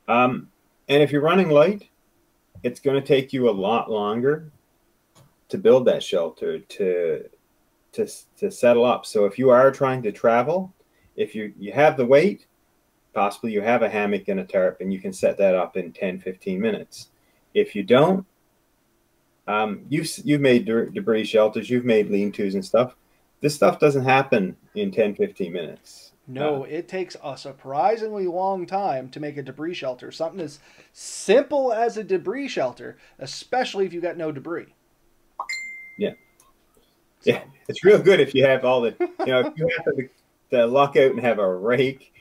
Um, 0.08 0.50
and 0.90 1.02
if 1.02 1.12
you're 1.12 1.22
running 1.22 1.50
light, 1.50 1.90
it's 2.64 2.80
going 2.80 3.00
to 3.00 3.08
take 3.08 3.34
you 3.34 3.50
a 3.50 3.52
lot 3.52 3.90
longer 3.90 4.52
to 5.50 5.58
build 5.58 5.86
that 5.86 6.04
shelter 6.04 6.60
to 6.60 7.30
to 7.92 8.08
to 8.38 8.52
settle 8.52 8.86
up. 8.86 9.06
So 9.06 9.26
if 9.26 9.40
you 9.40 9.52
are 9.52 9.72
trying 9.72 10.02
to 10.04 10.12
travel, 10.12 10.74
if 11.16 11.34
you 11.36 11.54
you 11.58 11.72
have 11.72 11.98
the 11.98 12.06
weight, 12.06 12.48
possibly 13.14 13.52
you 13.52 13.62
have 13.62 13.82
a 13.82 13.90
hammock 13.90 14.28
and 14.28 14.40
a 14.40 14.44
tarp 14.44 14.82
and 14.82 14.92
you 14.92 15.00
can 15.00 15.14
set 15.14 15.38
that 15.38 15.56
up 15.56 15.78
in 15.78 15.94
10 15.94 16.20
15 16.20 16.60
minutes. 16.60 17.10
If 17.54 17.76
you 17.76 17.84
don't, 17.84 18.26
um, 19.48 19.86
you've 19.90 20.10
you've 20.24 20.42
made 20.42 20.66
debris 20.66 21.26
shelters, 21.26 21.70
you've 21.70 21.86
made 21.86 22.10
lean-tos 22.10 22.56
and 22.56 22.66
stuff. 22.66 22.96
This 23.42 23.56
stuff 23.56 23.80
doesn't 23.80 24.06
happen 24.06 24.56
in 24.74 24.92
10, 24.92 25.16
15 25.16 25.54
minutes. 25.54 26.14
No, 26.28 26.64
uh, 26.64 26.68
it 26.68 26.88
takes 26.88 27.16
a 27.24 27.38
surprisingly 27.38 28.26
long 28.26 28.66
time 28.66 29.10
to 29.10 29.20
make 29.20 29.38
a 29.38 29.44
debris 29.44 29.76
shelter. 29.76 30.12
Something 30.12 30.42
as 30.42 30.60
simple 30.94 31.72
as 31.72 31.98
a 31.98 32.04
debris 32.04 32.48
shelter, 32.48 32.98
especially 33.20 33.86
if 33.86 33.94
you 33.94 34.02
got 34.02 34.18
no 34.18 34.32
debris. 34.32 34.74
Yeah. 36.00 36.14
So. 37.20 37.32
Yeah, 37.32 37.44
it's 37.68 37.84
real 37.84 38.00
good 38.00 38.20
if 38.20 38.34
you 38.34 38.46
have 38.46 38.66
all 38.66 38.82
the, 38.82 38.96
you 39.20 39.26
know, 39.28 39.40
if 39.42 39.54
you 39.56 39.70
have 39.78 39.96
to, 39.96 40.10
to 40.52 40.66
luck 40.66 40.96
out 40.96 41.12
and 41.12 41.20
have 41.20 41.38
a 41.38 41.56
rake 41.56 42.14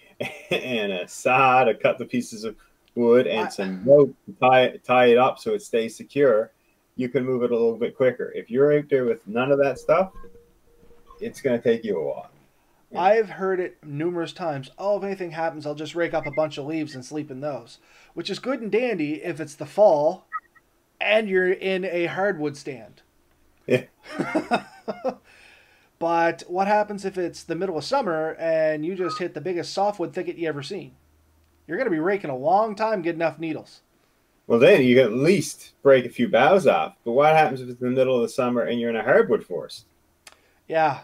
and 0.51 0.93
a 0.93 1.09
saw 1.09 1.64
to 1.64 1.75
cut 1.75 1.97
the 1.99 2.05
pieces 2.05 2.45
of 2.45 2.57
wood 2.95 3.27
and 3.27 3.47
I, 3.47 3.51
some 3.51 3.83
rope 3.85 4.14
to 4.27 4.33
tie, 4.39 4.77
tie 4.85 5.07
it 5.07 5.18
up 5.18 5.39
so 5.39 5.55
it 5.55 5.62
stays 5.62 5.97
secure 5.97 6.53
you 6.97 7.09
can 7.09 7.25
move 7.25 7.43
it 7.43 7.51
a 7.51 7.55
little 7.55 7.77
bit 7.77 7.97
quicker. 7.97 8.33
If 8.35 8.51
you're 8.51 8.77
out 8.77 8.89
there 8.89 9.05
with 9.05 9.27
none 9.27 9.51
of 9.51 9.59
that 9.59 9.79
stuff, 9.79 10.13
it's 11.21 11.41
going 11.41 11.61
to 11.61 11.63
take 11.63 11.85
you 11.85 11.99
a 11.99 12.05
while. 12.05 12.31
I've 12.97 13.29
heard 13.29 13.59
it 13.59 13.79
numerous 13.83 14.33
times. 14.33 14.71
Oh, 14.79 14.99
if 14.99 15.05
anything 15.05 15.33
happens, 15.33 15.67
I'll 15.67 15.75
just 15.75 15.97
rake 15.97 16.15
up 16.15 16.27
a 16.27 16.31
bunch 16.31 16.59
of 16.59 16.67
leaves 16.67 16.95
and 16.95 17.05
sleep 17.05 17.31
in 17.31 17.41
those, 17.41 17.79
which 18.15 18.31
is 18.31 18.39
good 18.39 18.61
and 18.61 18.71
dandy 18.71 19.15
if 19.23 19.41
it's 19.41 19.57
the 19.57 19.67
fall 19.67 20.27
and 21.01 21.29
you're 21.29 21.53
in 21.53 21.85
a 21.85 22.07
hardwood 22.07 22.57
stand. 22.57 23.03
Yeah. 23.67 23.85
but 25.99 26.45
what 26.47 26.69
happens 26.69 27.05
if 27.05 27.19
it's 27.19 27.43
the 27.43 27.55
middle 27.55 27.79
of 27.79 27.85
summer 27.85 28.37
and 28.39 28.87
you 28.87 28.95
just 28.95 29.19
hit 29.19 29.35
the 29.35 29.41
biggest 29.41 29.73
softwood 29.73 30.15
thicket 30.15 30.37
you 30.37 30.49
ever 30.49 30.63
seen? 30.63 30.93
You're 31.67 31.79
going 31.79 31.91
to 31.91 31.95
be 31.95 31.99
raking 31.99 32.31
a 32.31 32.37
long 32.37 32.75
time 32.75 33.03
getting 33.03 33.21
enough 33.21 33.39
needles. 33.39 33.81
Well, 34.47 34.59
then 34.59 34.83
you 34.83 34.97
can 34.97 35.05
at 35.07 35.13
least 35.13 35.73
break 35.83 36.05
a 36.05 36.11
few 36.11 36.29
boughs 36.29 36.67
off. 36.67 36.97
But 37.05 37.13
what 37.13 37.35
happens 37.35 37.61
if 37.61 37.69
it's 37.69 37.81
in 37.81 37.89
the 37.89 37.95
middle 37.95 38.17
of 38.17 38.23
the 38.23 38.29
summer 38.29 38.63
and 38.63 38.79
you're 38.79 38.91
in 38.91 38.97
a 38.97 39.03
hardwood 39.03 39.45
forest? 39.45 39.87
Yeah. 40.69 41.01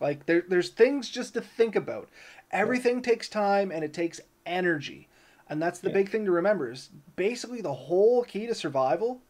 Like 0.00 0.26
there, 0.26 0.44
there's 0.48 0.70
things 0.70 1.08
just 1.08 1.34
to 1.34 1.40
think 1.40 1.76
about. 1.76 2.08
Everything 2.50 2.96
yeah. 2.96 3.02
takes 3.02 3.28
time 3.28 3.70
and 3.70 3.84
it 3.84 3.92
takes 3.92 4.20
energy. 4.44 5.08
And 5.48 5.62
that's 5.62 5.78
the 5.78 5.88
yeah. 5.88 5.94
big 5.94 6.10
thing 6.10 6.24
to 6.24 6.32
remember 6.32 6.70
is 6.70 6.90
basically 7.16 7.60
the 7.60 7.72
whole 7.72 8.24
key 8.24 8.46
to 8.46 8.54
survival 8.54 9.22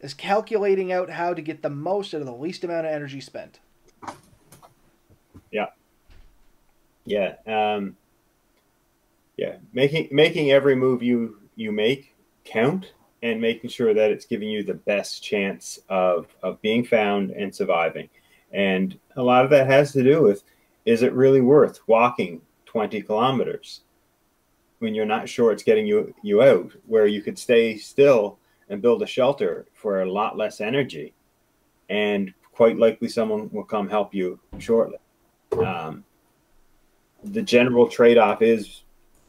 is 0.00 0.14
calculating 0.14 0.92
out 0.92 1.10
how 1.10 1.34
to 1.34 1.42
get 1.42 1.62
the 1.62 1.70
most 1.70 2.14
out 2.14 2.20
of 2.20 2.26
the 2.26 2.32
least 2.32 2.64
amount 2.64 2.86
of 2.86 2.92
energy 2.92 3.20
spent. 3.20 3.60
Yeah. 5.50 5.66
Yeah. 7.04 7.34
Um, 7.46 7.96
yeah. 9.36 9.56
Making 9.72 10.08
making 10.12 10.50
every 10.50 10.76
move 10.76 11.02
you 11.02 11.38
you 11.56 11.72
make 11.72 12.14
count 12.48 12.92
and 13.22 13.40
making 13.40 13.70
sure 13.70 13.94
that 13.94 14.10
it's 14.10 14.24
giving 14.24 14.48
you 14.48 14.62
the 14.62 14.74
best 14.74 15.22
chance 15.22 15.78
of, 15.88 16.26
of 16.42 16.60
being 16.62 16.84
found 16.84 17.30
and 17.30 17.54
surviving. 17.54 18.08
And 18.52 18.98
a 19.16 19.22
lot 19.22 19.44
of 19.44 19.50
that 19.50 19.66
has 19.66 19.92
to 19.92 20.02
do 20.02 20.22
with 20.22 20.44
is 20.84 21.02
it 21.02 21.12
really 21.12 21.40
worth 21.40 21.80
walking 21.86 22.40
20 22.66 23.02
kilometers 23.02 23.82
when 24.78 24.94
you're 24.94 25.04
not 25.04 25.28
sure 25.28 25.50
it's 25.50 25.62
getting 25.62 25.86
you, 25.86 26.14
you 26.22 26.42
out, 26.42 26.72
where 26.86 27.06
you 27.06 27.20
could 27.20 27.38
stay 27.38 27.76
still 27.76 28.38
and 28.68 28.80
build 28.80 29.02
a 29.02 29.06
shelter 29.06 29.66
for 29.74 30.02
a 30.02 30.10
lot 30.10 30.36
less 30.36 30.60
energy. 30.60 31.12
And 31.88 32.32
quite 32.52 32.78
likely 32.78 33.08
someone 33.08 33.50
will 33.52 33.64
come 33.64 33.88
help 33.88 34.14
you 34.14 34.38
shortly. 34.58 34.98
Um, 35.64 36.04
the 37.24 37.42
general 37.42 37.88
trade 37.88 38.18
off 38.18 38.42
is 38.42 38.82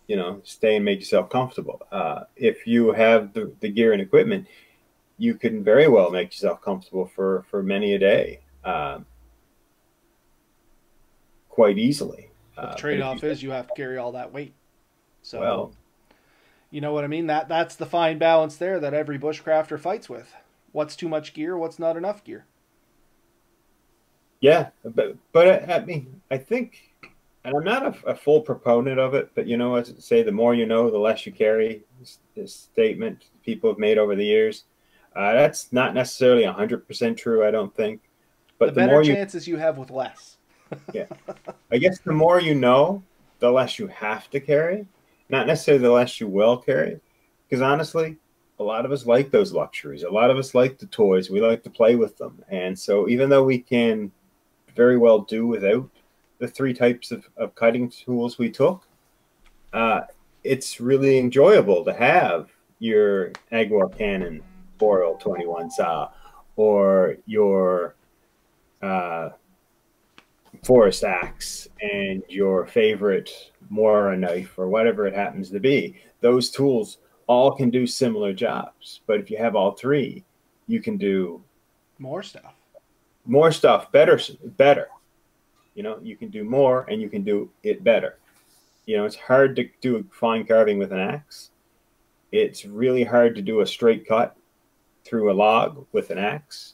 you 0.09 0.15
know, 0.15 0.41
stay 0.43 0.75
and 0.75 0.83
make 0.83 0.99
yourself 0.99 1.29
comfortable. 1.29 1.79
Uh, 1.91 2.23
if 2.35 2.65
you 2.65 2.91
have 2.91 3.31
the, 3.33 3.53
the 3.59 3.69
gear 3.69 3.93
and 3.93 4.01
equipment, 4.01 4.47
you 5.19 5.35
can 5.35 5.63
very 5.63 5.87
well 5.87 6.09
make 6.09 6.29
yourself 6.29 6.63
comfortable 6.63 7.05
for, 7.15 7.45
for 7.51 7.61
many 7.61 7.93
a 7.93 7.99
day 7.99 8.39
um, 8.65 9.05
quite 11.47 11.77
easily. 11.77 12.31
Uh, 12.57 12.71
the 12.71 12.77
trade 12.77 13.01
off 13.01 13.23
is 13.23 13.43
you 13.43 13.51
have 13.51 13.67
to 13.67 13.73
carry 13.75 13.97
all 13.97 14.13
that 14.13 14.33
weight. 14.33 14.55
So, 15.21 15.39
well, 15.39 15.73
you 16.71 16.81
know 16.81 16.91
what 16.91 17.03
I 17.03 17.07
mean? 17.07 17.27
That 17.27 17.47
That's 17.47 17.75
the 17.75 17.85
fine 17.85 18.17
balance 18.17 18.55
there 18.55 18.79
that 18.79 18.95
every 18.95 19.19
bushcrafter 19.19 19.79
fights 19.79 20.09
with. 20.09 20.33
What's 20.71 20.95
too 20.95 21.07
much 21.07 21.35
gear? 21.35 21.55
What's 21.55 21.77
not 21.77 21.95
enough 21.95 22.23
gear? 22.23 22.45
Yeah, 24.41 24.69
but 24.83 25.17
but 25.31 25.69
I, 25.69 25.75
I 25.75 25.85
mean, 25.85 26.21
I 26.31 26.37
think 26.37 26.88
and 27.43 27.55
I'm 27.55 27.63
not 27.63 27.85
a, 27.85 28.09
a, 28.09 28.15
full 28.15 28.41
proponent 28.41 28.99
of 28.99 29.13
it, 29.13 29.31
but 29.33 29.47
you 29.47 29.55
know, 29.55 29.75
as 29.75 29.89
I 29.89 29.99
say, 29.99 30.23
the 30.23 30.31
more 30.31 30.53
you 30.53 30.65
know, 30.65 30.91
the 30.91 30.97
less 30.97 31.25
you 31.25 31.31
carry. 31.31 31.83
This, 31.99 32.19
this 32.35 32.53
statement 32.53 33.25
people 33.45 33.69
have 33.69 33.79
made 33.79 33.97
over 33.97 34.15
the 34.15 34.25
years. 34.25 34.65
Uh, 35.15 35.33
that's 35.33 35.71
not 35.71 35.93
necessarily 35.93 36.43
100% 36.43 37.17
true, 37.17 37.45
I 37.45 37.51
don't 37.51 37.73
think. 37.75 38.01
But 38.57 38.67
the, 38.67 38.71
the 38.71 38.75
better 38.81 38.91
more 38.91 39.03
chances 39.03 39.47
you, 39.47 39.55
you 39.55 39.59
have 39.59 39.77
with 39.77 39.89
less. 39.89 40.37
yeah, 40.93 41.05
I 41.71 41.77
guess 41.77 41.99
the 41.99 42.13
more 42.13 42.39
you 42.39 42.55
know, 42.55 43.01
the 43.39 43.49
less 43.49 43.79
you 43.79 43.87
have 43.87 44.29
to 44.31 44.39
carry. 44.39 44.85
Not 45.29 45.47
necessarily 45.47 45.83
the 45.83 45.91
less 45.91 46.19
you 46.19 46.27
will 46.27 46.57
carry, 46.57 46.99
because 47.47 47.61
honestly, 47.61 48.17
a 48.59 48.63
lot 48.63 48.85
of 48.85 48.91
us 48.91 49.05
like 49.05 49.31
those 49.31 49.53
luxuries. 49.53 50.03
A 50.03 50.09
lot 50.09 50.29
of 50.29 50.37
us 50.37 50.53
like 50.53 50.77
the 50.77 50.87
toys. 50.87 51.29
We 51.29 51.39
like 51.39 51.63
to 51.63 51.69
play 51.69 51.95
with 51.95 52.17
them, 52.17 52.43
and 52.49 52.77
so 52.77 53.07
even 53.07 53.29
though 53.29 53.43
we 53.43 53.59
can 53.59 54.11
very 54.75 54.97
well 54.97 55.19
do 55.19 55.47
without 55.47 55.89
the 56.39 56.47
three 56.47 56.73
types 56.73 57.11
of, 57.11 57.27
of 57.37 57.53
cutting 57.55 57.89
tools 57.89 58.37
we 58.37 58.49
took. 58.49 58.87
Uh, 59.71 60.01
it's 60.43 60.79
really 60.79 61.19
enjoyable 61.19 61.83
to 61.85 61.93
have 61.93 62.49
your 62.79 63.31
Agawam 63.51 63.95
Canoe 63.97 64.41
Boreal21 64.79 65.71
saw 65.71 66.09
or 66.55 67.17
your 67.25 67.95
uh, 68.81 69.29
forest 70.63 71.03
axe 71.03 71.67
and 71.81 72.23
your 72.29 72.65
favorite 72.65 73.51
Mora 73.69 74.17
knife 74.17 74.57
or 74.57 74.67
whatever 74.67 75.05
it 75.05 75.13
happens 75.13 75.49
to 75.51 75.59
be. 75.59 75.95
Those 76.21 76.49
tools 76.49 76.97
all 77.27 77.51
can 77.51 77.69
do 77.69 77.85
similar 77.85 78.33
jobs. 78.33 79.01
But 79.05 79.19
if 79.19 79.29
you 79.29 79.37
have 79.37 79.55
all 79.55 79.71
three, 79.71 80.23
you 80.67 80.81
can 80.81 80.97
do 80.97 81.43
more 81.99 82.23
stuff. 82.23 82.53
More 83.25 83.51
stuff, 83.51 83.91
better, 83.91 84.19
better. 84.57 84.87
You 85.75 85.83
know, 85.83 85.99
you 86.01 86.15
can 86.15 86.29
do 86.29 86.43
more 86.43 86.85
and 86.89 87.01
you 87.01 87.09
can 87.09 87.23
do 87.23 87.49
it 87.63 87.83
better. 87.83 88.17
You 88.85 88.97
know, 88.97 89.05
it's 89.05 89.15
hard 89.15 89.55
to 89.57 89.69
do 89.81 90.05
fine 90.11 90.45
carving 90.45 90.79
with 90.79 90.91
an 90.91 90.99
axe. 90.99 91.51
It's 92.31 92.65
really 92.65 93.03
hard 93.03 93.35
to 93.35 93.41
do 93.41 93.61
a 93.61 93.67
straight 93.67 94.07
cut 94.07 94.35
through 95.05 95.31
a 95.31 95.33
log 95.33 95.85
with 95.91 96.09
an 96.09 96.17
axe. 96.17 96.73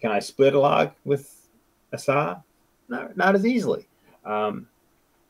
Can 0.00 0.10
I 0.10 0.18
split 0.18 0.54
a 0.54 0.60
log 0.60 0.92
with 1.04 1.48
a 1.92 1.98
saw? 1.98 2.40
Not, 2.88 3.16
not 3.16 3.34
as 3.34 3.46
easily. 3.46 3.88
Um, 4.24 4.68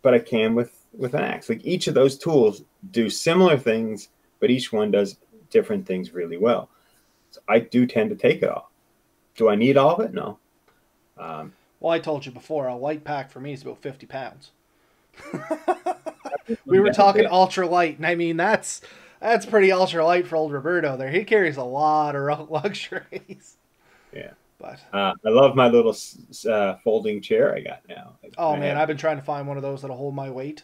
but 0.03 0.15
I 0.15 0.19
can 0.19 0.55
with 0.55 0.79
with 0.93 1.15
an 1.15 1.23
axe. 1.23 1.49
Like 1.49 1.65
each 1.65 1.87
of 1.87 1.95
those 1.95 2.19
tools 2.19 2.63
do 2.91 3.09
similar 3.09 3.57
things, 3.57 4.09
but 4.41 4.51
each 4.51 4.73
one 4.73 4.91
does 4.91 5.17
different 5.51 5.87
things 5.87 6.13
really 6.13 6.37
well. 6.37 6.69
So 7.31 7.41
I 7.49 7.61
do 7.61 7.87
tend 7.87 8.11
to 8.11 8.17
take 8.17 8.43
it 8.43 8.49
all. 8.49 8.71
Do 9.37 9.49
I 9.49 9.55
need 9.55 9.77
all 9.77 9.97
of 9.97 10.01
it? 10.01 10.13
No. 10.13 10.39
Um, 11.17 11.55
well, 11.83 11.93
I 11.93 11.99
told 11.99 12.25
you 12.25 12.31
before, 12.31 12.69
a 12.69 12.77
light 12.77 13.03
pack 13.03 13.29
for 13.29 13.41
me 13.41 13.53
is 13.53 13.63
about 13.63 13.83
fifty 13.83 14.07
pounds. 14.07 14.53
we 16.65 16.79
were 16.79 16.93
talking 16.93 17.27
ultra 17.27 17.67
light, 17.67 17.97
and 17.97 18.07
I 18.07 18.15
mean 18.15 18.37
that's 18.37 18.83
that's 19.21 19.45
pretty 19.45 19.73
ultra 19.73 20.05
light 20.07 20.29
for 20.29 20.37
old 20.37 20.53
Roberto. 20.53 20.97
There, 20.97 21.11
he 21.11 21.25
carries 21.25 21.57
a 21.57 21.65
lot 21.65 22.15
of 22.15 22.51
luxuries. 22.51 23.57
Yeah. 24.13 24.31
But 24.61 24.79
uh, 24.93 25.15
I 25.27 25.29
love 25.29 25.57
my 25.57 25.67
little 25.67 25.97
uh, 26.49 26.77
folding 26.85 27.21
chair 27.21 27.53
I 27.53 27.61
got 27.61 27.81
now. 27.89 28.13
Oh 28.39 28.53
I 28.53 28.61
man, 28.61 28.69
have... 28.77 28.83
I've 28.83 28.89
been 28.89 28.97
trying 28.97 29.17
to 29.17 29.25
find 29.25 29.49
one 29.49 29.57
of 29.57 29.65
those 29.65 29.83
that'll 29.83 29.97
hold 29.97 30.15
my 30.15 30.31
weight. 30.31 30.63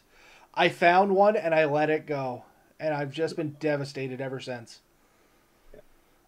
I 0.55 0.69
found 0.69 1.17
one 1.17 1.35
and 1.35 1.53
I 1.53 1.65
let 1.65 1.91
it 1.91 2.07
go, 2.07 2.45
and 2.79 2.95
I've 2.95 3.11
just 3.11 3.35
been 3.35 3.57
devastated 3.59 4.21
ever 4.21 4.39
since. 4.39 4.83
Yeah. 5.75 5.81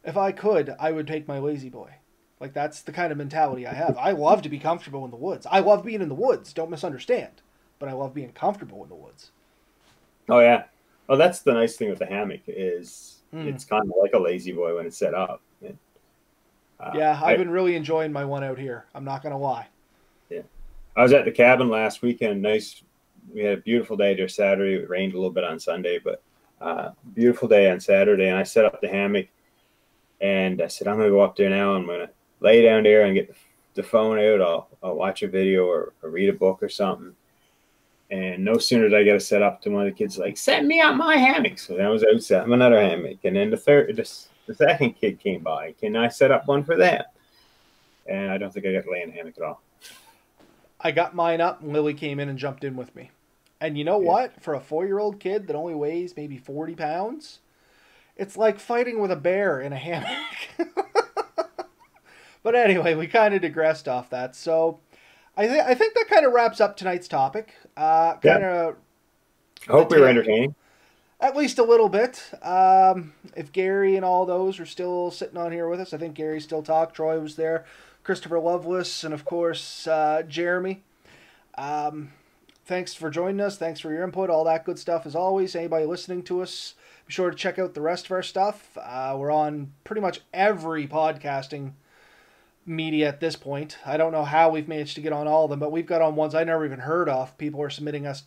If 0.04 0.16
I 0.16 0.32
could, 0.32 0.74
I 0.80 0.90
would 0.90 1.06
take 1.06 1.28
my 1.28 1.38
lazy 1.38 1.68
boy. 1.68 1.94
Like 2.40 2.54
that's 2.54 2.82
the 2.82 2.92
kind 2.92 3.12
of 3.12 3.18
mentality 3.18 3.66
I 3.66 3.74
have. 3.74 3.98
I 3.98 4.12
love 4.12 4.42
to 4.42 4.48
be 4.48 4.58
comfortable 4.58 5.04
in 5.04 5.10
the 5.10 5.16
woods. 5.16 5.46
I 5.50 5.60
love 5.60 5.84
being 5.84 6.00
in 6.00 6.08
the 6.08 6.14
woods. 6.14 6.52
Don't 6.52 6.70
misunderstand, 6.70 7.42
but 7.78 7.88
I 7.88 7.92
love 7.92 8.14
being 8.14 8.32
comfortable 8.32 8.82
in 8.82 8.88
the 8.88 8.94
woods. 8.94 9.30
Oh 10.28 10.40
yeah. 10.40 10.64
Oh, 11.08 11.16
that's 11.16 11.40
the 11.40 11.52
nice 11.52 11.76
thing 11.76 11.90
with 11.90 11.98
the 11.98 12.06
hammock 12.06 12.40
is 12.46 13.22
mm. 13.34 13.46
it's 13.46 13.64
kind 13.64 13.84
of 13.84 13.94
like 14.00 14.14
a 14.14 14.18
lazy 14.18 14.52
boy 14.52 14.74
when 14.74 14.86
it's 14.86 14.96
set 14.96 15.14
up. 15.14 15.42
Uh, 16.80 16.92
yeah, 16.94 17.12
I've 17.22 17.34
I, 17.34 17.36
been 17.36 17.50
really 17.50 17.76
enjoying 17.76 18.10
my 18.10 18.24
one 18.24 18.42
out 18.42 18.58
here. 18.58 18.86
I'm 18.94 19.04
not 19.04 19.22
gonna 19.22 19.38
lie. 19.38 19.66
Yeah, 20.30 20.42
I 20.96 21.02
was 21.02 21.12
at 21.12 21.26
the 21.26 21.30
cabin 21.30 21.68
last 21.68 22.00
weekend. 22.00 22.40
Nice, 22.40 22.82
we 23.34 23.42
had 23.42 23.58
a 23.58 23.60
beautiful 23.60 23.98
day 23.98 24.14
there 24.14 24.28
Saturday. 24.28 24.82
It 24.82 24.88
rained 24.88 25.12
a 25.12 25.16
little 25.16 25.30
bit 25.30 25.44
on 25.44 25.60
Sunday, 25.60 25.98
but 25.98 26.22
uh, 26.60 26.92
beautiful 27.14 27.48
day 27.48 27.70
on 27.70 27.80
Saturday. 27.80 28.28
And 28.28 28.38
I 28.38 28.44
set 28.44 28.64
up 28.64 28.80
the 28.80 28.88
hammock, 28.88 29.26
and 30.22 30.62
I 30.62 30.68
said 30.68 30.88
I'm 30.88 30.96
gonna 30.96 31.10
go 31.10 31.20
up 31.20 31.36
there 31.36 31.50
now. 31.50 31.74
I'm 31.74 31.84
gonna 31.84 32.08
lay 32.40 32.62
down 32.62 32.82
there 32.82 33.02
and 33.02 33.14
get 33.14 33.34
the 33.74 33.82
phone 33.82 34.18
out. 34.18 34.40
I'll, 34.40 34.68
I'll 34.82 34.94
watch 34.94 35.22
a 35.22 35.28
video 35.28 35.66
or, 35.66 35.92
or 36.02 36.10
read 36.10 36.28
a 36.28 36.34
book 36.34 36.62
or 36.62 36.68
something. 36.68 37.14
And 38.10 38.44
no 38.44 38.58
sooner 38.58 38.88
did 38.88 38.98
I 38.98 39.04
get 39.04 39.16
it 39.16 39.20
set 39.20 39.42
up 39.42 39.62
to 39.62 39.70
one 39.70 39.86
of 39.86 39.92
the 39.92 39.96
kids 39.96 40.18
like, 40.18 40.36
set 40.36 40.64
me 40.64 40.80
up 40.80 40.96
my 40.96 41.16
hammock. 41.16 41.58
So 41.58 41.76
then 41.76 41.86
I 41.86 41.90
was 41.90 42.04
out 42.04 42.22
setting 42.22 42.52
another 42.52 42.80
hammock. 42.80 43.18
And 43.24 43.36
then 43.36 43.50
the 43.50 43.56
third, 43.56 43.94
just 43.94 44.30
the 44.46 44.54
second 44.54 44.94
kid 44.94 45.20
came 45.20 45.42
by. 45.42 45.72
Can 45.72 45.94
I 45.94 46.08
set 46.08 46.32
up 46.32 46.48
one 46.48 46.64
for 46.64 46.76
that? 46.76 47.12
And 48.06 48.30
I 48.30 48.38
don't 48.38 48.52
think 48.52 48.66
I 48.66 48.72
got 48.72 48.84
to 48.84 48.90
lay 48.90 49.02
in 49.02 49.10
a 49.10 49.12
hammock 49.12 49.34
at 49.36 49.44
all. 49.44 49.62
I 50.80 50.90
got 50.90 51.14
mine 51.14 51.40
up, 51.40 51.60
and 51.60 51.72
Lily 51.72 51.94
came 51.94 52.18
in 52.18 52.30
and 52.30 52.38
jumped 52.38 52.64
in 52.64 52.74
with 52.74 52.94
me. 52.96 53.10
And 53.60 53.76
you 53.76 53.84
know 53.84 54.00
yeah. 54.00 54.08
what? 54.08 54.42
For 54.42 54.54
a 54.54 54.60
four 54.60 54.86
year 54.86 54.98
old 54.98 55.20
kid 55.20 55.46
that 55.46 55.54
only 55.54 55.74
weighs 55.74 56.16
maybe 56.16 56.38
40 56.38 56.74
pounds, 56.74 57.40
it's 58.16 58.36
like 58.36 58.58
fighting 58.58 59.00
with 59.00 59.12
a 59.12 59.16
bear 59.16 59.60
in 59.60 59.72
a 59.72 59.76
hammock. 59.76 60.08
but 62.42 62.54
anyway, 62.54 62.94
we 62.94 63.06
kind 63.06 63.34
of 63.34 63.42
digressed 63.42 63.88
off 63.88 64.10
that. 64.10 64.34
So 64.36 64.80
I, 65.36 65.46
th- 65.46 65.64
I 65.64 65.74
think 65.74 65.94
that 65.94 66.08
kind 66.08 66.26
of 66.26 66.32
wraps 66.32 66.60
up 66.60 66.76
tonight's 66.76 67.08
topic. 67.08 67.54
Uh, 67.76 68.14
kind 68.16 68.44
of. 68.44 68.76
I 69.68 69.72
hope 69.72 69.90
we 69.90 70.00
were 70.00 70.08
entertaining 70.08 70.54
at 71.20 71.36
least 71.36 71.58
a 71.58 71.62
little 71.62 71.88
bit. 71.88 72.30
Um, 72.42 73.12
if 73.36 73.52
Gary 73.52 73.96
and 73.96 74.04
all 74.04 74.24
those 74.24 74.58
are 74.58 74.66
still 74.66 75.10
sitting 75.10 75.36
on 75.36 75.52
here 75.52 75.68
with 75.68 75.80
us, 75.80 75.92
I 75.92 75.98
think 75.98 76.14
Gary 76.14 76.40
still 76.40 76.62
talked. 76.62 76.96
Troy 76.96 77.20
was 77.20 77.36
there, 77.36 77.64
Christopher 78.02 78.40
Lovelace, 78.40 79.04
and 79.04 79.12
of 79.12 79.24
course 79.24 79.86
uh, 79.86 80.22
Jeremy. 80.26 80.82
Um, 81.56 82.12
thanks 82.64 82.94
for 82.94 83.10
joining 83.10 83.40
us. 83.40 83.58
Thanks 83.58 83.80
for 83.80 83.92
your 83.92 84.02
input. 84.02 84.30
All 84.30 84.44
that 84.44 84.64
good 84.64 84.78
stuff 84.78 85.04
as 85.04 85.14
always. 85.14 85.54
Anybody 85.54 85.84
listening 85.84 86.22
to 86.24 86.40
us, 86.40 86.74
be 87.06 87.12
sure 87.12 87.30
to 87.30 87.36
check 87.36 87.58
out 87.58 87.74
the 87.74 87.82
rest 87.82 88.06
of 88.06 88.12
our 88.12 88.22
stuff. 88.22 88.76
Uh, 88.80 89.14
we're 89.18 89.30
on 89.32 89.72
pretty 89.84 90.00
much 90.00 90.20
every 90.32 90.88
podcasting 90.88 91.72
media 92.66 93.08
at 93.08 93.20
this 93.20 93.36
point. 93.36 93.78
I 93.84 93.96
don't 93.96 94.12
know 94.12 94.24
how 94.24 94.50
we've 94.50 94.68
managed 94.68 94.94
to 94.96 95.00
get 95.00 95.12
on 95.12 95.26
all 95.26 95.44
of 95.44 95.50
them, 95.50 95.58
but 95.58 95.72
we've 95.72 95.86
got 95.86 96.02
on 96.02 96.16
ones 96.16 96.34
I 96.34 96.44
never 96.44 96.64
even 96.64 96.80
heard 96.80 97.08
of. 97.08 97.36
People 97.38 97.62
are 97.62 97.70
submitting 97.70 98.06
us 98.06 98.24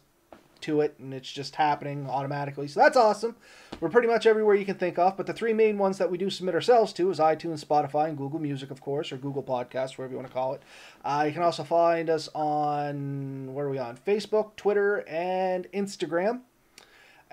to 0.62 0.82
it 0.82 0.96
and 0.98 1.14
it's 1.14 1.32
just 1.32 1.56
happening 1.56 2.08
automatically. 2.10 2.68
So 2.68 2.80
that's 2.80 2.98
awesome. 2.98 3.36
We're 3.80 3.90
pretty 3.90 4.08
much 4.08 4.26
everywhere 4.26 4.56
you 4.56 4.66
can 4.66 4.78
think 4.78 4.98
of, 4.98 5.18
but 5.18 5.28
the 5.28 5.34
three 5.34 5.54
main 5.54 5.78
ones 5.78 5.98
that 5.98 6.10
we 6.10 6.18
do 6.18 6.30
submit 6.30 6.56
ourselves 6.56 6.94
to 6.94 7.10
is 7.12 7.20
iTunes, 7.20 7.64
Spotify, 7.64 8.08
and 8.08 8.18
Google 8.18 8.40
Music, 8.40 8.72
of 8.72 8.82
course, 8.82 9.12
or 9.12 9.18
Google 9.18 9.44
Podcasts, 9.44 9.98
whatever 9.98 10.12
you 10.12 10.18
want 10.18 10.28
to 10.28 10.34
call 10.34 10.54
it. 10.54 10.62
Uh, 11.04 11.26
you 11.28 11.34
can 11.34 11.44
also 11.44 11.64
find 11.64 12.10
us 12.10 12.30
on, 12.34 13.54
where 13.54 13.66
are 13.68 13.70
we 13.70 13.78
on? 13.78 13.98
Facebook, 13.98 14.56
Twitter, 14.56 15.04
and 15.08 15.68
Instagram. 15.74 16.42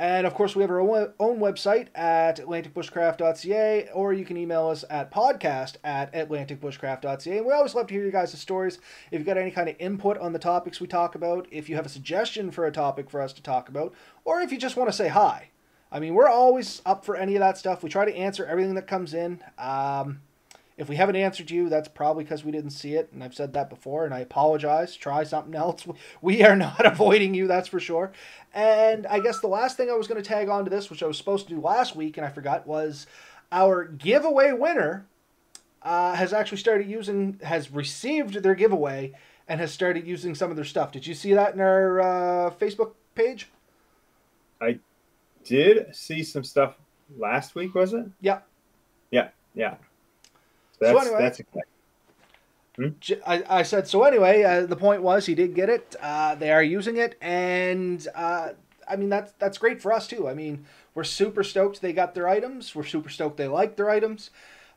And 0.00 0.26
of 0.26 0.32
course, 0.32 0.56
we 0.56 0.62
have 0.62 0.70
our 0.70 0.80
own 0.80 1.40
website 1.40 1.88
at 1.94 2.38
atlanticbushcraft.ca, 2.38 3.90
or 3.92 4.14
you 4.14 4.24
can 4.24 4.38
email 4.38 4.68
us 4.68 4.82
at 4.88 5.12
podcast 5.12 5.74
at 5.84 6.10
atlanticbushcraft.ca. 6.14 7.36
And 7.36 7.44
we 7.44 7.52
always 7.52 7.74
love 7.74 7.86
to 7.88 7.94
hear 7.94 8.06
you 8.06 8.10
guys' 8.10 8.40
stories. 8.40 8.78
If 9.10 9.18
you've 9.18 9.26
got 9.26 9.36
any 9.36 9.50
kind 9.50 9.68
of 9.68 9.76
input 9.78 10.16
on 10.16 10.32
the 10.32 10.38
topics 10.38 10.80
we 10.80 10.86
talk 10.86 11.16
about, 11.16 11.46
if 11.50 11.68
you 11.68 11.76
have 11.76 11.84
a 11.84 11.90
suggestion 11.90 12.50
for 12.50 12.64
a 12.64 12.72
topic 12.72 13.10
for 13.10 13.20
us 13.20 13.34
to 13.34 13.42
talk 13.42 13.68
about, 13.68 13.92
or 14.24 14.40
if 14.40 14.50
you 14.50 14.56
just 14.56 14.74
want 14.74 14.88
to 14.88 14.96
say 14.96 15.08
hi. 15.08 15.50
I 15.92 16.00
mean, 16.00 16.14
we're 16.14 16.30
always 16.30 16.80
up 16.86 17.04
for 17.04 17.14
any 17.14 17.36
of 17.36 17.40
that 17.40 17.58
stuff. 17.58 17.82
We 17.82 17.90
try 17.90 18.06
to 18.06 18.16
answer 18.16 18.46
everything 18.46 18.76
that 18.76 18.86
comes 18.86 19.12
in. 19.12 19.42
Um, 19.58 20.22
if 20.80 20.88
we 20.88 20.96
haven't 20.96 21.16
answered 21.16 21.50
you, 21.50 21.68
that's 21.68 21.88
probably 21.88 22.24
because 22.24 22.42
we 22.42 22.52
didn't 22.52 22.70
see 22.70 22.94
it, 22.94 23.10
and 23.12 23.22
I've 23.22 23.34
said 23.34 23.52
that 23.52 23.68
before, 23.68 24.06
and 24.06 24.14
I 24.14 24.20
apologize. 24.20 24.96
Try 24.96 25.24
something 25.24 25.54
else. 25.54 25.86
We 26.22 26.42
are 26.42 26.56
not 26.56 26.86
avoiding 26.86 27.34
you, 27.34 27.46
that's 27.46 27.68
for 27.68 27.78
sure. 27.78 28.12
And 28.54 29.06
I 29.06 29.20
guess 29.20 29.40
the 29.40 29.46
last 29.46 29.76
thing 29.76 29.90
I 29.90 29.94
was 29.94 30.06
going 30.08 30.20
to 30.20 30.26
tag 30.26 30.48
on 30.48 30.64
to 30.64 30.70
this, 30.70 30.88
which 30.88 31.02
I 31.02 31.06
was 31.06 31.18
supposed 31.18 31.46
to 31.48 31.54
do 31.54 31.60
last 31.60 31.94
week 31.94 32.16
and 32.16 32.26
I 32.26 32.30
forgot, 32.30 32.66
was 32.66 33.06
our 33.52 33.84
giveaway 33.84 34.52
winner 34.52 35.06
uh, 35.82 36.14
has 36.14 36.32
actually 36.32 36.58
started 36.58 36.88
using, 36.88 37.38
has 37.42 37.70
received 37.70 38.42
their 38.42 38.54
giveaway 38.54 39.12
and 39.46 39.60
has 39.60 39.72
started 39.72 40.06
using 40.06 40.34
some 40.34 40.50
of 40.50 40.56
their 40.56 40.64
stuff. 40.64 40.92
Did 40.92 41.06
you 41.06 41.14
see 41.14 41.34
that 41.34 41.52
in 41.52 41.60
our 41.60 42.00
uh, 42.00 42.50
Facebook 42.52 42.92
page? 43.14 43.50
I 44.62 44.78
did 45.44 45.94
see 45.94 46.22
some 46.22 46.42
stuff 46.42 46.76
last 47.18 47.54
week, 47.54 47.74
was 47.74 47.92
it? 47.92 48.06
Yeah. 48.20 48.40
Yeah, 49.10 49.28
yeah. 49.54 49.74
That's, 50.80 50.92
so 50.92 50.98
anyway, 50.98 51.22
that's 51.22 51.40
hmm? 52.76 53.20
I, 53.26 53.60
I 53.60 53.62
said 53.62 53.86
so 53.86 54.04
anyway. 54.04 54.42
Uh, 54.42 54.66
the 54.66 54.76
point 54.76 55.02
was 55.02 55.26
he 55.26 55.34
did 55.34 55.54
get 55.54 55.68
it. 55.68 55.94
Uh, 56.00 56.34
they 56.34 56.50
are 56.50 56.62
using 56.62 56.96
it, 56.96 57.16
and 57.20 58.06
uh, 58.14 58.50
I 58.88 58.96
mean 58.96 59.10
that's 59.10 59.32
that's 59.38 59.58
great 59.58 59.82
for 59.82 59.92
us 59.92 60.06
too. 60.06 60.28
I 60.28 60.34
mean 60.34 60.64
we're 60.94 61.04
super 61.04 61.44
stoked 61.44 61.80
they 61.80 61.92
got 61.92 62.14
their 62.14 62.28
items. 62.28 62.74
We're 62.74 62.84
super 62.84 63.10
stoked 63.10 63.36
they 63.36 63.48
like 63.48 63.76
their 63.76 63.90
items. 63.90 64.30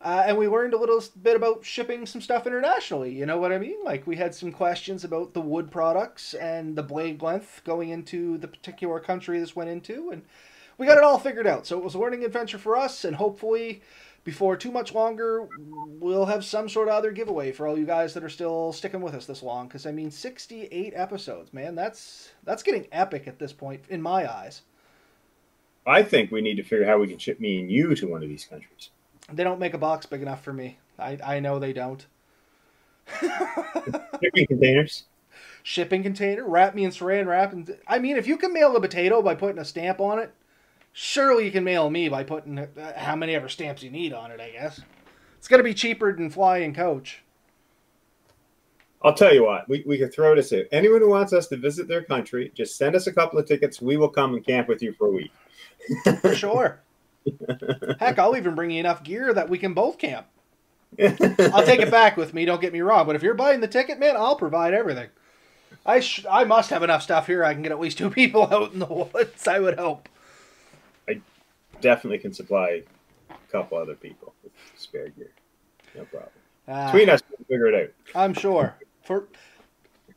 Uh, 0.03 0.23
and 0.27 0.37
we 0.37 0.49
learned 0.49 0.73
a 0.73 0.77
little 0.77 1.01
bit 1.21 1.37
about 1.37 1.63
shipping 1.63 2.05
some 2.05 2.19
stuff 2.19 2.45
internationally. 2.45 3.13
You 3.13 3.25
know 3.25 3.37
what 3.37 3.53
I 3.53 3.57
mean? 3.57 3.77
Like 3.85 4.05
we 4.05 4.17
had 4.17 4.35
some 4.35 4.51
questions 4.51 5.05
about 5.05 5.33
the 5.33 5.39
wood 5.39 5.71
products 5.71 6.33
and 6.33 6.75
the 6.75 6.83
blade 6.83 7.21
length 7.21 7.61
going 7.63 7.87
into 7.89 8.37
the 8.37 8.49
particular 8.49 8.99
country 8.99 9.39
this 9.39 9.55
went 9.55 9.69
into, 9.69 10.09
and 10.11 10.23
we 10.77 10.85
got 10.87 10.97
it 10.97 11.05
all 11.05 11.19
figured 11.19 11.47
out. 11.47 11.65
So 11.65 11.77
it 11.77 11.83
was 11.85 11.95
a 11.95 11.99
learning 11.99 12.25
adventure 12.25 12.57
for 12.57 12.75
us, 12.75 13.05
and 13.05 13.15
hopefully 13.15 13.81
before 14.23 14.55
too 14.55 14.71
much 14.71 14.93
longer, 14.93 15.47
we'll 15.99 16.25
have 16.25 16.45
some 16.45 16.69
sort 16.69 16.87
of 16.87 16.93
other 16.93 17.11
giveaway 17.11 17.51
for 17.51 17.67
all 17.67 17.77
you 17.77 17.85
guys 17.85 18.13
that 18.13 18.23
are 18.23 18.29
still 18.29 18.71
sticking 18.71 19.01
with 19.01 19.13
us 19.13 19.25
this 19.25 19.43
long. 19.43 19.67
Because 19.67 19.85
I 19.85 19.91
mean, 19.91 20.11
68 20.11 20.93
episodes, 20.95 21.53
man, 21.53 21.75
that's 21.75 22.31
that's 22.43 22.63
getting 22.63 22.87
epic 22.91 23.27
at 23.27 23.39
this 23.39 23.53
point 23.53 23.83
in 23.89 24.01
my 24.01 24.31
eyes. 24.31 24.61
I 25.85 26.03
think 26.03 26.31
we 26.31 26.41
need 26.41 26.55
to 26.55 26.63
figure 26.63 26.85
out 26.85 26.91
how 26.91 26.99
we 26.99 27.07
can 27.07 27.17
ship 27.17 27.39
me 27.39 27.59
and 27.59 27.69
you 27.69 27.93
to 27.95 28.07
one 28.07 28.23
of 28.23 28.29
these 28.29 28.45
countries. 28.45 28.89
They 29.31 29.43
don't 29.43 29.59
make 29.59 29.73
a 29.73 29.77
box 29.77 30.05
big 30.05 30.21
enough 30.21 30.43
for 30.43 30.53
me. 30.53 30.79
I 30.97 31.17
I 31.23 31.39
know 31.39 31.59
they 31.59 31.73
don't. 31.73 32.05
Shipping 33.19 34.47
containers. 34.47 35.03
Shipping 35.63 36.03
container, 36.03 36.47
wrap 36.47 36.75
me 36.75 36.85
in 36.85 36.91
saran 36.91 37.25
wrap. 37.25 37.51
And 37.51 37.77
I 37.87 37.99
mean, 37.99 38.15
if 38.15 38.27
you 38.27 38.37
can 38.37 38.53
mail 38.53 38.75
a 38.75 38.81
potato 38.81 39.21
by 39.21 39.35
putting 39.35 39.59
a 39.59 39.65
stamp 39.65 39.99
on 39.99 40.19
it, 40.19 40.33
surely 40.93 41.45
you 41.45 41.51
can 41.51 41.63
mail 41.65 41.89
me 41.89 42.07
by 42.07 42.23
putting 42.23 42.57
uh, 42.57 42.67
how 42.95 43.15
many 43.15 43.35
ever 43.35 43.49
stamps 43.49 43.83
you 43.83 43.89
need 43.91 44.13
on 44.13 44.31
it. 44.31 44.39
I 44.39 44.51
guess 44.51 44.79
it's 45.37 45.47
gonna 45.49 45.63
be 45.63 45.73
cheaper 45.73 46.15
than 46.15 46.29
flying 46.29 46.73
coach. 46.73 47.23
I'll 49.03 49.13
tell 49.13 49.33
you 49.33 49.43
what, 49.43 49.67
we, 49.67 49.83
we 49.85 49.97
could 49.97 50.13
throw 50.13 50.33
this 50.33 50.53
out. 50.53 50.63
Anyone 50.71 51.01
who 51.01 51.09
wants 51.09 51.33
us 51.33 51.47
to 51.47 51.57
visit 51.57 51.89
their 51.89 52.03
country, 52.03 52.53
just 52.55 52.77
send 52.77 52.95
us 52.95 53.07
a 53.07 53.11
couple 53.11 53.37
of 53.37 53.45
tickets. 53.45 53.81
We 53.81 53.97
will 53.97 54.07
come 54.07 54.33
and 54.33 54.45
camp 54.45 54.69
with 54.69 54.81
you 54.81 54.93
for 54.93 55.07
a 55.07 55.11
week. 55.11 55.31
For 56.21 56.33
sure. 56.33 56.79
Heck, 57.99 58.17
I'll 58.17 58.37
even 58.37 58.55
bring 58.55 58.71
you 58.71 58.79
enough 58.79 59.03
gear 59.03 59.33
that 59.33 59.49
we 59.49 59.57
can 59.57 59.73
both 59.73 59.97
camp. 59.97 60.27
I'll 60.97 61.65
take 61.65 61.81
it 61.81 61.91
back 61.91 62.15
with 62.15 62.33
me. 62.33 62.45
Don't 62.45 62.61
get 62.61 62.71
me 62.71 62.79
wrong, 62.79 63.05
but 63.05 63.17
if 63.17 63.23
you're 63.23 63.33
buying 63.33 63.59
the 63.59 63.67
ticket, 63.67 63.99
man, 63.99 64.15
I'll 64.15 64.37
provide 64.37 64.73
everything. 64.73 65.09
I 65.85 65.99
sh- 65.99 66.25
I 66.29 66.45
must 66.45 66.69
have 66.69 66.83
enough 66.83 67.03
stuff 67.03 67.27
here. 67.27 67.43
I 67.43 67.53
can 67.53 67.63
get 67.63 67.71
at 67.71 67.79
least 67.79 67.97
two 67.97 68.09
people 68.11 68.43
out 68.43 68.73
in 68.73 68.79
the 68.79 68.85
woods. 68.85 69.47
I 69.47 69.59
would 69.59 69.77
hope. 69.77 70.07
Definitely 71.83 72.19
can 72.19 72.33
supply 72.33 72.83
a 73.29 73.51
couple 73.51 73.77
other 73.77 73.95
people 73.95 74.33
with 74.41 74.53
spare 74.75 75.09
gear. 75.09 75.31
No 75.95 76.05
problem. 76.05 76.31
Uh, 76.67 76.91
Between 76.91 77.09
us, 77.09 77.21
we'll 77.29 77.45
figure 77.45 77.67
it 77.67 77.75
out. 77.75 78.19
I'm 78.19 78.33
sure. 78.33 78.75
For 79.03 79.27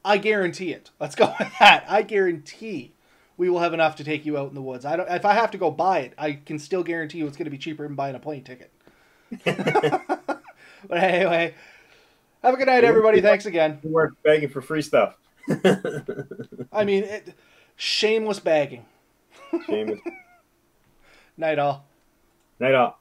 I 0.04 0.18
guarantee 0.18 0.72
it. 0.72 0.90
Let's 1.00 1.16
go 1.16 1.34
with 1.38 1.52
that. 1.58 1.84
I 1.88 2.02
guarantee 2.02 2.92
we 3.36 3.50
will 3.50 3.58
have 3.58 3.74
enough 3.74 3.96
to 3.96 4.04
take 4.04 4.24
you 4.24 4.38
out 4.38 4.48
in 4.48 4.54
the 4.54 4.62
woods. 4.62 4.84
I 4.84 4.96
don't. 4.96 5.10
If 5.10 5.24
I 5.24 5.34
have 5.34 5.50
to 5.50 5.58
go 5.58 5.70
buy 5.72 5.98
it, 6.00 6.14
I 6.16 6.34
can 6.34 6.60
still 6.60 6.84
guarantee 6.84 7.18
you 7.18 7.26
it's 7.26 7.36
going 7.36 7.46
to 7.46 7.50
be 7.50 7.58
cheaper 7.58 7.82
than 7.82 7.96
buying 7.96 8.14
a 8.14 8.20
plane 8.20 8.44
ticket. 8.44 8.70
but 9.44 10.42
anyway, 10.92 11.54
have 12.44 12.54
a 12.54 12.56
good 12.56 12.68
night, 12.68 12.84
everybody. 12.84 13.20
Thanks 13.20 13.46
again. 13.46 13.80
We 13.82 13.90
weren't 13.90 14.22
begging 14.22 14.48
for 14.48 14.62
free 14.62 14.82
stuff. 14.82 15.16
I 16.72 16.84
mean, 16.84 17.02
it, 17.02 17.34
shameless 17.74 18.38
bagging. 18.38 18.86
Shame. 21.36 21.42
Night 21.42 21.58
all. 21.58 21.84
Night 22.60 22.74
off. 22.74 22.94